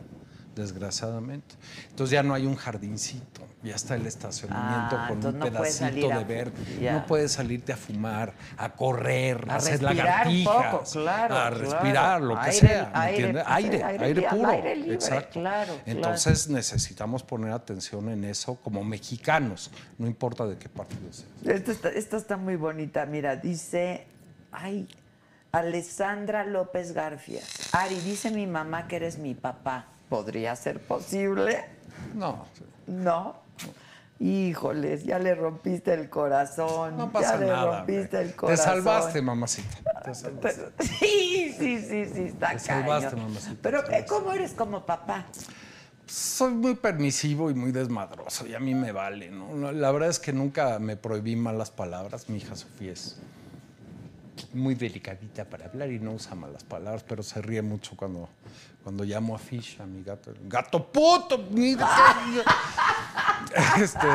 [0.56, 1.56] desgraciadamente.
[1.90, 6.08] Entonces ya no hay un jardincito, ya está el estacionamiento Ah, con un no pedacito
[6.10, 6.92] de verde.
[6.92, 11.24] No puedes salirte a fumar, a correr, a, A hacer respirar un poco, lagartijas, claro,
[11.36, 11.58] a claro.
[11.58, 12.92] respirar, lo que Aire- sea.
[12.94, 14.50] ¿me aire- Aire, aire aire, puro.
[14.50, 15.40] aire libre, Exacto.
[15.40, 15.74] claro.
[15.86, 21.28] Entonces necesitamos poner atención en eso como mexicanos, no importa de qué partido seas.
[21.46, 23.06] Esta está, esta está muy bonita.
[23.06, 24.08] Mira, dice.
[24.52, 24.88] Ay,
[25.52, 27.42] Alessandra López Garfia.
[27.74, 29.86] Ari, dice mi mamá que eres mi papá.
[30.10, 31.66] ¿Podría ser posible?
[32.16, 32.46] No,
[32.88, 33.42] No.
[34.20, 36.96] Híjoles, ya le rompiste el corazón.
[36.96, 37.78] no pasa ya le nada.
[37.80, 38.56] rompiste el corazón.
[38.66, 40.02] Te salvaste, mamacita.
[40.06, 40.62] Te salvaste.
[40.62, 45.26] Pero- sí, sí, sí, sí, está Te salvaste, mamacita, Pero ¿cómo eres como papá?
[46.06, 49.54] Soy muy permisivo y muy desmadroso y a mí me vale, ¿no?
[49.56, 52.30] No, La verdad es que nunca me prohibí malas palabras.
[52.30, 53.18] Mi hija Sofía es
[54.54, 58.30] muy delicadita para hablar y no usa malas palabras, pero se ríe mucho cuando,
[58.84, 60.34] cuando llamo a Fish, a mi gato.
[60.44, 61.38] ¡Gato puto!
[61.52, 61.88] Mira,
[63.78, 64.08] este,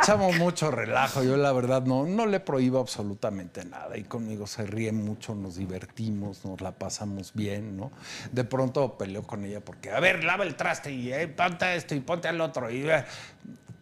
[0.00, 1.22] echamos mucho relajo.
[1.22, 3.98] Yo la verdad no, no le prohíbo absolutamente nada.
[3.98, 7.92] Y conmigo se ríe mucho, nos divertimos, nos la pasamos bien, ¿no?
[8.32, 11.94] De pronto peleo con ella porque, a ver, lava el traste y eh, ponte esto
[11.94, 12.70] y ponte al otro.
[12.70, 13.04] Y, eh,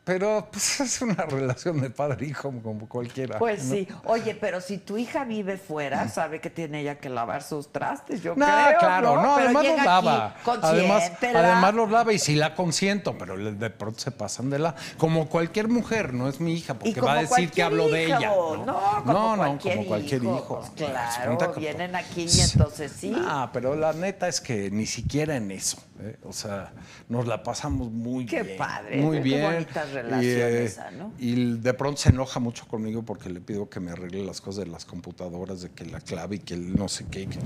[0.05, 3.39] pero pues es una relación de padre-hijo como cualquiera.
[3.39, 3.74] Pues ¿no?
[3.74, 3.89] sí.
[4.05, 8.22] Oye, pero si tu hija vive fuera, sabe que tiene ella que lavar sus trastes,
[8.22, 8.78] yo No, creo.
[8.78, 10.26] claro, no, Pero además los lava.
[10.26, 14.59] aquí, Además, además los lava y sí la consiento, pero de pronto se pasan de
[14.59, 14.74] la.
[14.98, 18.18] Como cualquier mujer, no es mi hija, porque va a decir que hablo de hijo.
[18.18, 18.28] ella.
[18.28, 20.36] No, como no, cualquier como cualquier hijo.
[20.36, 20.59] hijo.
[20.76, 23.14] Pues claro, vienen aquí y entonces sí.
[23.16, 25.78] Ah, pero la neta es que ni siquiera en eso.
[26.00, 26.16] ¿Eh?
[26.24, 26.72] O sea,
[27.08, 28.56] nos la pasamos muy Qué bien.
[28.58, 29.42] padre, Muy qué bien.
[29.42, 31.12] bonitas Y, relaciones, eh, esa, ¿no?
[31.18, 34.64] y de pronto se enoja mucho conmigo porque le pido que me arregle las cosas
[34.64, 37.26] de las computadoras, de que la clave y que el no sé qué.
[37.26, 37.38] que-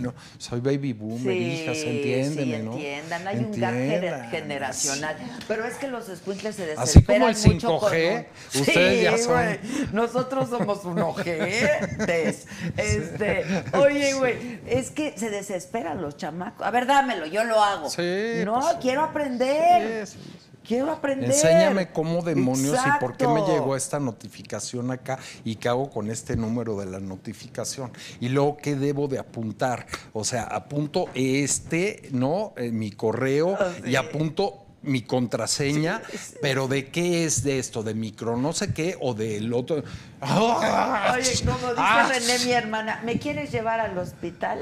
[0.00, 2.72] no, soy baby boomer, hijas, entiéndeme, sí, ¿no?
[2.72, 3.26] entiendan.
[3.28, 3.74] Hay un gap
[4.30, 5.16] generacional.
[5.48, 9.02] Pero es que los escuincles se desesperan Así como el mucho con 5G, un- ustedes
[9.02, 9.94] ya Sí, son-.
[9.94, 12.46] Nosotros somos un ojetes.
[12.76, 13.44] Este,
[13.74, 16.66] oye, güey, es que se desesperan los chamacos.
[16.66, 17.90] A ver, dámelo, yo lo hago.
[17.90, 20.06] Sí, no, pues quiero aprender.
[20.06, 20.44] Sí, sí, sí.
[20.66, 21.30] Quiero aprender.
[21.30, 26.10] Enséñame cómo demonios y por qué me llegó esta notificación acá y qué hago con
[26.10, 27.92] este número de la notificación.
[28.18, 29.86] Y luego qué debo de apuntar.
[30.14, 32.54] O sea, apunto este, ¿no?
[32.56, 36.02] Eh, mi correo y apunto mi contraseña,
[36.40, 37.82] pero ¿de qué es de esto?
[37.82, 39.82] ¿De micro no sé qué o del otro?
[40.20, 41.14] ¡Ah!
[41.14, 42.08] Oye, como dice ¡Ah!
[42.08, 44.60] René, mi hermana, ¿me quieres llevar al hospital?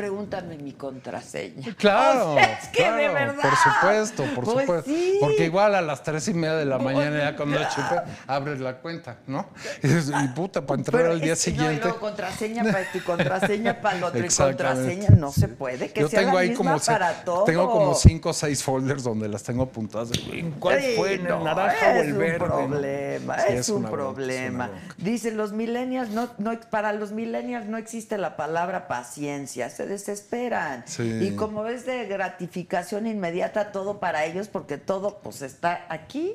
[0.00, 1.74] Pregúntame mi contraseña.
[1.78, 3.34] Claro, O sea, es que de verdad.
[3.42, 4.90] por supuesto, por Pues supuesto.
[4.90, 5.18] sí.
[5.20, 8.78] Porque igual a las tres y media de la mañana ya cuando chupe, abres la
[8.78, 9.46] cuenta, ¿no?
[9.82, 11.80] Y, dices, y puta, para entrar Pero al día no, siguiente.
[11.84, 16.08] luego contraseña para y contraseña para el otro y contraseña no se puede que Yo
[16.08, 17.44] sea tengo la ahí misma como se- para todo.
[17.44, 20.10] tengo como cinco o seis folders donde las tengo apuntadas.
[20.10, 21.14] de, ¿En cuál Sí, fue?
[21.14, 22.32] ¿En el no, naranja o el es verde?
[22.44, 22.56] un no?
[22.68, 24.70] problema, Sí, es, un bronca, es una problema.
[24.96, 30.84] Dice, los millennials, no, no, para los millennials no existe la palabra paciencia, se desesperan.
[30.86, 31.02] Sí.
[31.20, 36.34] Y como es de gratificación inmediata todo para ellos, porque todo pues está aquí,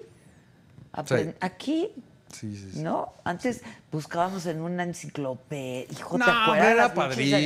[1.05, 1.15] Sí.
[1.41, 1.91] aquí,
[2.31, 2.81] Sí, sí, sí.
[2.81, 3.13] ¿no?
[3.23, 3.61] Antes
[3.91, 5.85] buscábamos en una enciclopedia.
[5.89, 6.67] Hijo, ¿te No, acuerdas?
[6.71, 7.37] era padrísimo.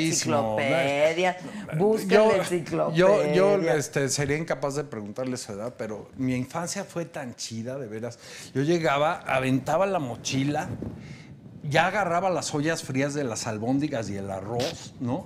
[0.57, 1.35] Enciclopedias.
[1.77, 2.97] Busquen la enciclopedia.
[2.97, 7.77] yo, yo este, sería incapaz de preguntarle su edad, pero mi infancia fue tan chida,
[7.77, 8.17] de veras.
[8.55, 10.69] Yo llegaba, aventaba la mochila,
[11.63, 15.25] ya agarraba las ollas frías de las albóndigas y el arroz, ¿no?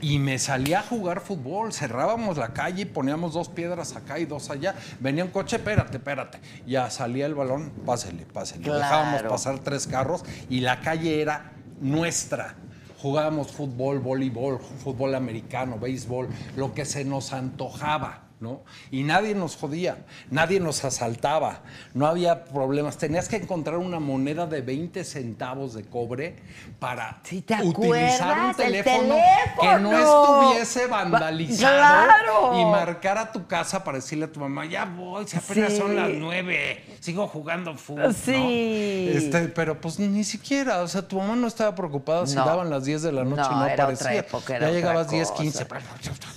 [0.00, 1.72] Y me salía a jugar fútbol.
[1.72, 4.74] Cerrábamos la calle y poníamos dos piedras acá y dos allá.
[5.00, 6.40] Venía un coche, espérate, espérate.
[6.66, 8.62] Ya salía el balón, pásele, pásele.
[8.62, 8.78] Claro.
[8.78, 12.54] Dejábamos pasar tres carros y la calle era nuestra.
[13.00, 18.62] Jugábamos fútbol, voleibol, fútbol americano, béisbol, lo que se nos antojaba, ¿no?
[18.90, 21.62] Y nadie nos jodía, nadie nos asaltaba,
[21.94, 22.98] no había problemas.
[22.98, 26.36] Tenías que encontrar una moneda de 20 centavos de cobre
[26.78, 29.16] para Sí, ¿te utilizar un teléfono,
[29.60, 32.60] que no estuviese Va- vandalizado ¡Claro!
[32.60, 35.78] y marcar a tu casa para decirle a tu mamá, ya voy, si apenas Sí.
[35.78, 38.04] son las nueve, sigo jugando fútbol.
[38.08, 38.12] ¿no?
[38.12, 39.10] Sí.
[39.14, 42.44] Este, pero pues ni siquiera, o sea, tu mamá no estaba preocupada si No.
[42.44, 45.16] daban las 10 de la noche y No, no era época, ya llegabas cosa.
[45.16, 45.66] 10, 15.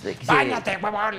[0.02, 0.16] Sí.
[0.26, 1.14] Báñate, huevón,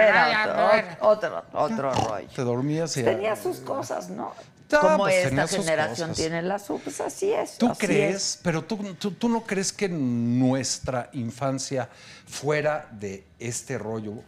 [0.00, 2.28] era otro, otro, otro rollo.
[2.34, 4.32] Te dormías y Tenía sus cosas, ¿no?
[4.78, 7.58] Como pues, esta generación tiene la su, pues así es.
[7.58, 8.14] ¿Tú así crees?
[8.14, 8.40] es.
[8.42, 11.88] Pero tú, tú, tú no crees que nuestra infancia
[12.26, 14.22] fuera de este rollo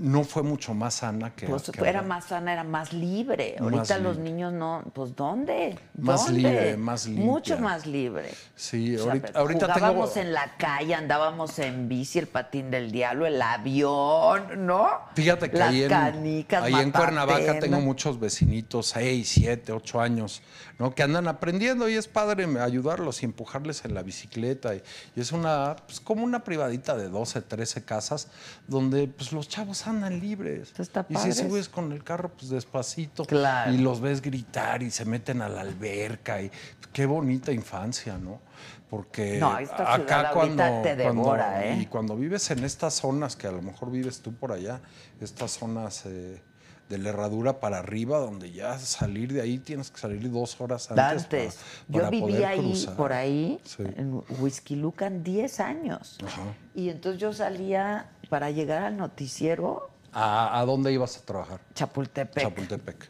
[0.00, 2.08] no fue mucho más sana que Pues que era ahora?
[2.08, 3.56] más sana, era más libre.
[3.60, 4.30] Más Ahorita los libre.
[4.32, 5.78] niños no, pues ¿dónde?
[5.98, 6.40] Más ¿Dónde?
[6.40, 7.56] libre, más Mucho limpia.
[7.70, 8.30] más libre.
[8.56, 9.74] Sí, O sea, ahorita, ahorita tengo...
[9.74, 14.88] jugábamos en la calle, andábamos en bici, el patín del diablo, el avión, ¿no?
[15.14, 20.00] Fíjate que Las ahí en, canicas, ahí en Cuernavaca tengo muchos vecinitos, 6, 7, 8
[20.00, 20.42] años,
[20.78, 20.94] ¿no?
[20.94, 24.74] que andan aprendiendo y es padre ayudarlos y empujarles en la bicicleta.
[24.74, 24.82] Y,
[25.16, 28.28] y es una, pues, como una privadita de 12, 13 casas
[28.66, 30.72] donde pues, los chavos andan libres.
[30.78, 33.24] Está y si subes con el carro, pues despacito.
[33.24, 33.72] Claro.
[33.72, 36.40] Y los ves gritar y se meten a la alberca.
[36.42, 36.50] Y
[36.92, 38.40] qué bonita infancia, ¿no?
[38.88, 41.78] Porque No, esta ciudad acá cuando, te cuando- ¿eh?
[41.80, 44.80] y cuando vives en estas zonas, que a lo mejor vives tú por allá,
[45.20, 46.42] estas zonas eh,
[46.88, 50.90] de la herradura para arriba, donde ya salir de ahí tienes que salir dos horas
[50.90, 51.22] antes.
[51.24, 51.54] Antes.
[51.54, 52.96] para- Yo para viví poder ahí, cruzar.
[52.96, 53.84] por ahí, Sí.
[53.96, 56.18] en Whisky Lucan, 10 años.
[56.26, 56.42] Ajá.
[56.74, 61.60] Y entonces yo salía para llegar al noticiero ¿A, a dónde ibas a trabajar?
[61.74, 62.42] Chapultepec.
[62.42, 63.08] Chapultepec.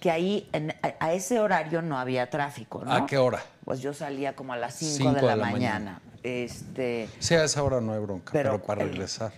[0.00, 2.92] que ahí en- a, a ese horario no había tráfico, ¿no?
[2.92, 3.42] ¿A qué hora?
[3.64, 5.78] Pues yo salía como a las 5 Cinco de la, de la mañana.
[5.78, 6.00] mañana.
[6.22, 9.32] Este, Sí, a esa hora no hay bronca, Pero pero, para el- regresar.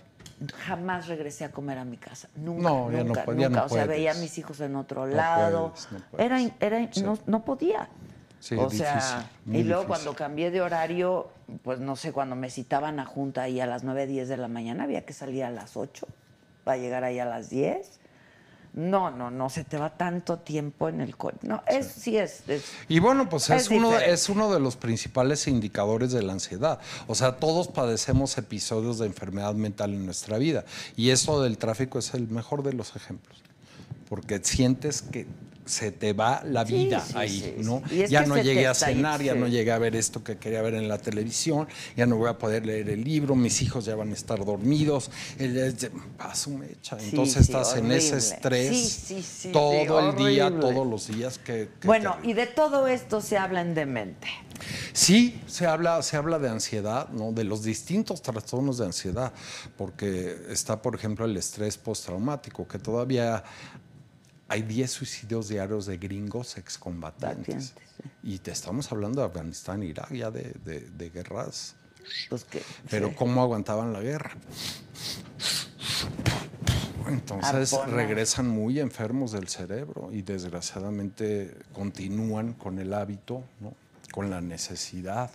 [0.65, 2.29] jamás regresé a comer a mi casa.
[2.35, 3.59] Nunca, No, ya no nunca, pu- ya nunca.
[3.61, 4.29] no o sea, veía a puedes.
[4.29, 5.69] mis hijos en otro No lado.
[5.73, 6.25] puedes, no puedes.
[6.25, 7.01] Era, era Sí.
[7.01, 7.89] no, no podía.
[8.39, 9.87] Sí, o sea, y luego difícil.
[9.87, 11.29] cuando cambié de horario,
[11.63, 14.47] pues no sé, cuando me citaban a junta ahí a las 9, 10 de la
[14.47, 16.07] mañana, había que salir a las 8
[16.63, 17.99] para llegar ahí a las 10.
[18.73, 21.39] No, no, no se te va tanto tiempo en el coche.
[21.41, 24.13] No, es, sí es, es- Y bueno, pues Es es, uno, diferente.
[24.13, 26.79] es uno de los principales indicadores de la ansiedad.
[27.07, 30.63] O sea, todos padecemos episodios de enfermedad mental en nuestra vida.
[30.95, 33.41] Y eso del tráfico es el mejor de los ejemplos.
[34.09, 35.25] Porque sientes que
[35.67, 37.83] se te va la vida sí, ahí, sí, ¿no?
[38.09, 40.87] Ya no llegué a cenar, ya no llegué a ver esto que quería ver en
[40.87, 44.13] la televisión, ya no voy a poder leer el libro, mis hijos ya van a
[44.13, 45.11] estar dormidos.
[45.37, 46.99] El- el- a su mecha.
[46.99, 49.13] Sí, Entonces estás en ese estrés
[49.51, 51.37] todo el día, todos los días.
[51.37, 54.27] Que, que Bueno, y de todo esto se habla en Demente.
[54.93, 57.31] Sí, se habla, se habla de ansiedad, ¿no?
[57.31, 59.31] de los distintos trastornos de ansiedad,
[59.77, 63.43] porque está, por ejemplo, el estrés postraumático, que todavía
[64.49, 67.73] hay 10 suicidios diarios de gringos excombatientes.
[68.03, 68.09] Sí.
[68.23, 71.75] Y te estamos hablando de Afganistán, Irak, ya de, de- de guerras.
[72.29, 73.15] Pues que, Pero sí.
[73.15, 74.31] ¿cómo aguantaban la guerra?
[77.07, 83.73] Entonces regresan muy enfermos del cerebro y desgraciadamente continúan con el hábito, ¿no?
[84.11, 85.29] con la necesidad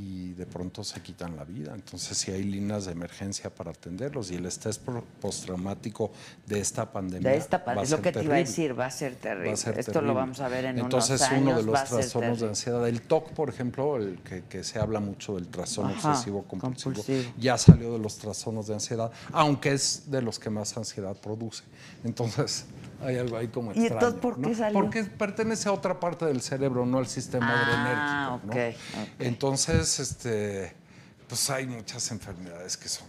[0.00, 1.74] y de pronto se quitan la vida.
[1.74, 4.80] Entonces sí hay líneas de emergencia para atenderlos y el estrés
[5.20, 6.12] postraumático
[6.46, 7.30] de esta pandemia.
[7.30, 9.16] De esta va parte, a es lo que te iba a decir, va a ser
[9.16, 9.52] terrible.
[9.52, 10.08] A ser Esto terrible.
[10.14, 11.42] lo vamos a ver en Entonces, unos años.
[11.42, 15.00] uno de los trastornos de ansiedad, el TOC, por ejemplo, el que, que se habla
[15.00, 17.32] mucho del trastorno Ajá, obsesivo compulsivo, compulsivo.
[17.38, 21.64] ya salió de los trastornos de ansiedad, aunque es de los que más ansiedad produce.
[22.04, 22.66] Entonces,
[23.00, 23.94] hay algo ahí como ¿Y extraño.
[23.94, 24.54] entonces por qué ¿no?
[24.56, 24.80] salió?
[24.80, 28.46] Porque pertenece a otra parte del cerebro, no al sistema Ah, adrenérgico.
[28.46, 28.52] ¿no?
[29.02, 29.20] ok, ok.
[29.20, 30.72] Entonces, este,
[31.28, 33.06] pues hay muchas enfermedades que son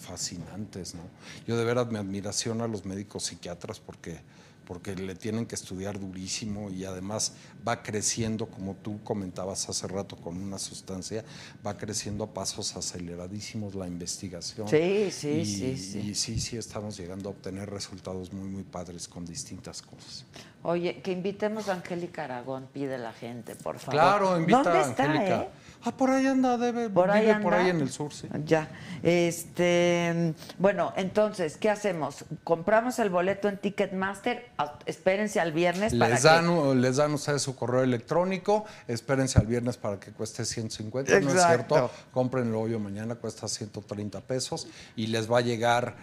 [0.00, 1.02] fascinantes, ¿no?
[1.46, 4.20] Yo de veras mi admiración a los médicos psiquiatras porque,
[4.66, 7.32] porque le tienen que estudiar durísimo y además
[7.66, 11.24] va creciendo, como tú comentabas hace rato con una sustancia,
[11.66, 14.68] va creciendo a pasos aceleradísimos la investigación.
[14.68, 15.98] Sí, sí, Y- sí, sí.
[16.00, 20.24] Y sí, sí estamos llegando a obtener resultados muy, muy padres con distintas cosas.
[20.62, 24.00] Oye, que invitemos a Angélica Aragón, pide la gente, por favor.
[24.00, 25.42] Claro, invita ¿Dónde a está, Angélica.
[25.42, 25.48] eh?
[25.88, 28.26] Ah, por ahí anda, debe, Por ahí vive por ahí en el sur, sí.
[28.44, 28.68] Ya.
[29.04, 32.24] Este, bueno, entonces, ¿qué hacemos?
[32.42, 36.96] Compramos el boleto en Ticketmaster, a- espérense al viernes para Les que- dan, u- les
[36.96, 41.74] dan ustedes su correo electrónico, espérense al viernes para que cueste 150, ¿no es Exacto.
[41.76, 41.90] cierto?
[42.10, 45.94] Cómprenlo hoy o mañana, cuesta 130 pesos y les va a llegar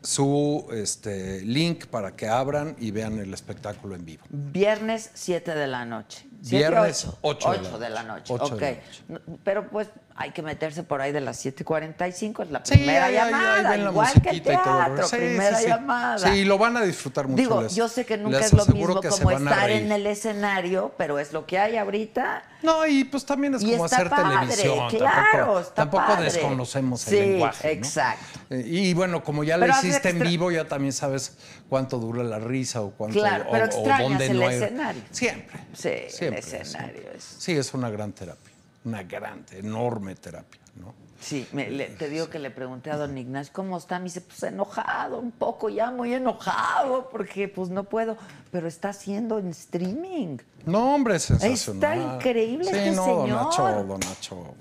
[0.00, 4.22] su este, link para que abran y vean el espectáculo en vivo.
[4.30, 6.24] Viernes 7 de la noche.
[6.40, 7.48] ¿Siete, Viernes, ocho?
[7.50, 8.32] ocho de la Ocho de la noche.
[8.32, 8.44] noche.
[8.44, 8.60] Ocho ok.
[8.60, 9.02] de la noche.
[9.08, 13.06] No, Pero pues hay que meterse por ahí de las 7:45, es la Sí, primera
[13.06, 14.94] ahí- ahí- ahí llamada, ven la igual que el musiquita y todo el rollo.
[14.94, 15.68] teatro, Sí, primera sí, sí.
[15.68, 16.18] llamada.
[16.18, 17.42] Sí, lo van a disfrutar mucho.
[17.42, 21.18] Digo, les- yo sé que nunca es lo mismo como estar en el escenario, pero
[21.18, 22.44] es lo que hay ahorita.
[22.62, 24.88] No, y pues también es Y como hacer padre, televisión.
[24.90, 26.24] claro, tampoco está tampoco padre.
[26.24, 27.68] desconocemos el Sí, lenguaje.
[27.68, 27.72] ¿no?
[27.74, 28.38] exacto.
[28.50, 31.36] Eh, Y bueno, como ya hace hiciste en vivo, ya también sabes
[31.68, 35.02] cuánto dura la risa o cuánto Claro, o- pero o dónde el no hay- escenario.
[35.12, 35.60] Siempre.
[35.72, 35.90] Sí,
[36.32, 37.16] siempre, escenario siempre.
[37.18, 38.52] es- Sí, es una gran terapia.
[38.84, 40.94] Una gran, enorme terapia, ¿no?
[41.20, 43.98] Sí, me- le- te digo que le pregunté a don Ignacio, ¿cómo está?
[43.98, 48.16] Me dice, pues enojado, un poco ya muy enojado, porque pues no puedo,
[48.52, 50.38] pero está haciendo en streaming.
[50.64, 51.98] No, hombre, sensacional.
[51.98, 53.28] Está increíble sí, este no, señor.
[53.28, 54.54] Don Nacho, don Nacho.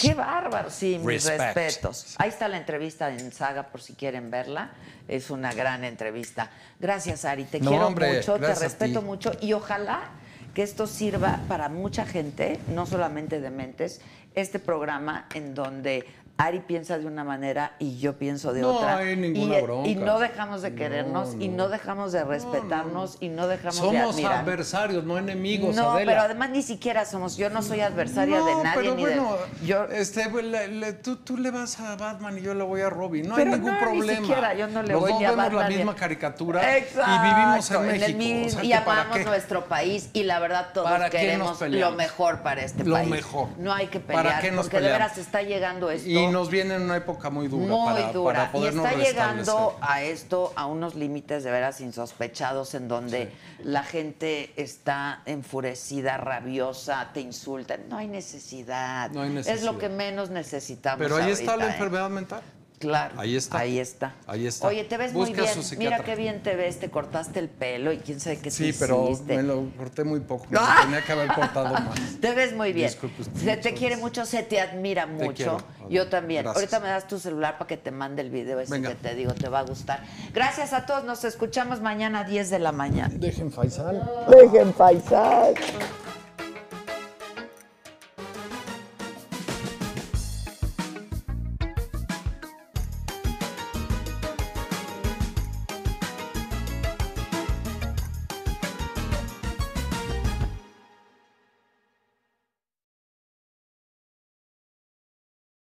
[0.00, 1.56] Qué bárbaro, sí, mis Respect.
[1.56, 2.14] respetos.
[2.18, 4.70] Ahí está la entrevista en Saga por si quieren verla.
[5.06, 6.50] Es una gran entrevista.
[6.80, 7.44] Gracias, Ari.
[7.44, 10.10] Te No, quiero hombre, mucho, te respeto mucho y ojalá
[10.56, 14.00] que esto sirva para mucha gente, no solamente de mentes,
[14.34, 16.06] este programa en donde
[16.38, 18.98] Ari piensa de una manera y yo pienso de No otra.
[18.98, 19.88] hay ninguna y, bronca.
[19.88, 21.68] y no dejamos de No, querernos y no.
[21.70, 26.12] dejamos de respetarnos y no dejamos de Somos adversarios, no enemigos, no, Adela.
[26.12, 29.36] pero además ni siquiera somos, yo no soy adversaria de No, nadie pero ni bueno,
[29.62, 32.82] de yo este, le- le- tú, tú le vas a Batman y yo le voy
[32.82, 33.26] a Robin.
[33.26, 34.20] No Pero hay ningún no, ni problema.
[34.26, 37.70] siquiera, yo no le Los voy dos a vemos la misma caricatura Exacto, y vivimos
[37.70, 38.18] en el México.
[38.18, 41.92] mismo- o sea, y ¿para amamos nuestro país y la verdad todos ¿Para queremos lo
[41.92, 43.08] mejor para este Lo país.
[43.08, 43.48] mejor.
[43.56, 44.98] No hay que ¿Para pelear qué nos porque de peleamos?
[45.14, 48.34] veras está llegando esto Y nos viene en una época muy dura muy para, dura
[48.34, 53.32] para y podernos está llegando a esto a unos límites de veras insospechados en donde
[53.62, 57.76] la gente está enfurecida, rabiosa, te insulta.
[57.88, 59.10] No hay necesidad.
[59.10, 59.72] No hay Es necesidad.
[59.72, 60.98] lo que menos necesitamos.
[60.98, 61.72] Pero ahí está la ¿eh?
[61.72, 62.42] enfermedad mental.
[62.78, 63.18] Claro.
[63.18, 63.58] Ahí está.
[63.58, 64.14] Ahí está.
[64.26, 64.66] Ahí está.
[64.68, 65.78] Oye, te ves Busca muy bien.
[65.78, 66.78] Mira qué bien te ves.
[66.78, 69.36] Te cortaste el pelo y quién sabe qué Sí, te pero hiciste.
[69.36, 70.46] me lo corté muy poco.
[70.50, 70.80] me ¡Ah!
[70.82, 71.98] Tenía que haber cortado más.
[72.20, 72.88] Te ves muy bien.
[72.88, 75.32] Disculpe usted, se te quiere mucho, se te admira mucho.
[75.34, 75.58] quiero,
[75.88, 76.42] Yo también.
[76.42, 76.56] Gracias.
[76.64, 78.90] Ahorita me das tu celular para que te mande el video ese Venga.
[78.90, 80.02] que te digo, te va a gustar.
[80.34, 81.04] Gracias a todos.
[81.04, 83.08] Nos escuchamos mañana a 10 de la mañana.
[83.16, 84.02] Dejen Faisal.
[84.28, 85.54] Dejen paisar.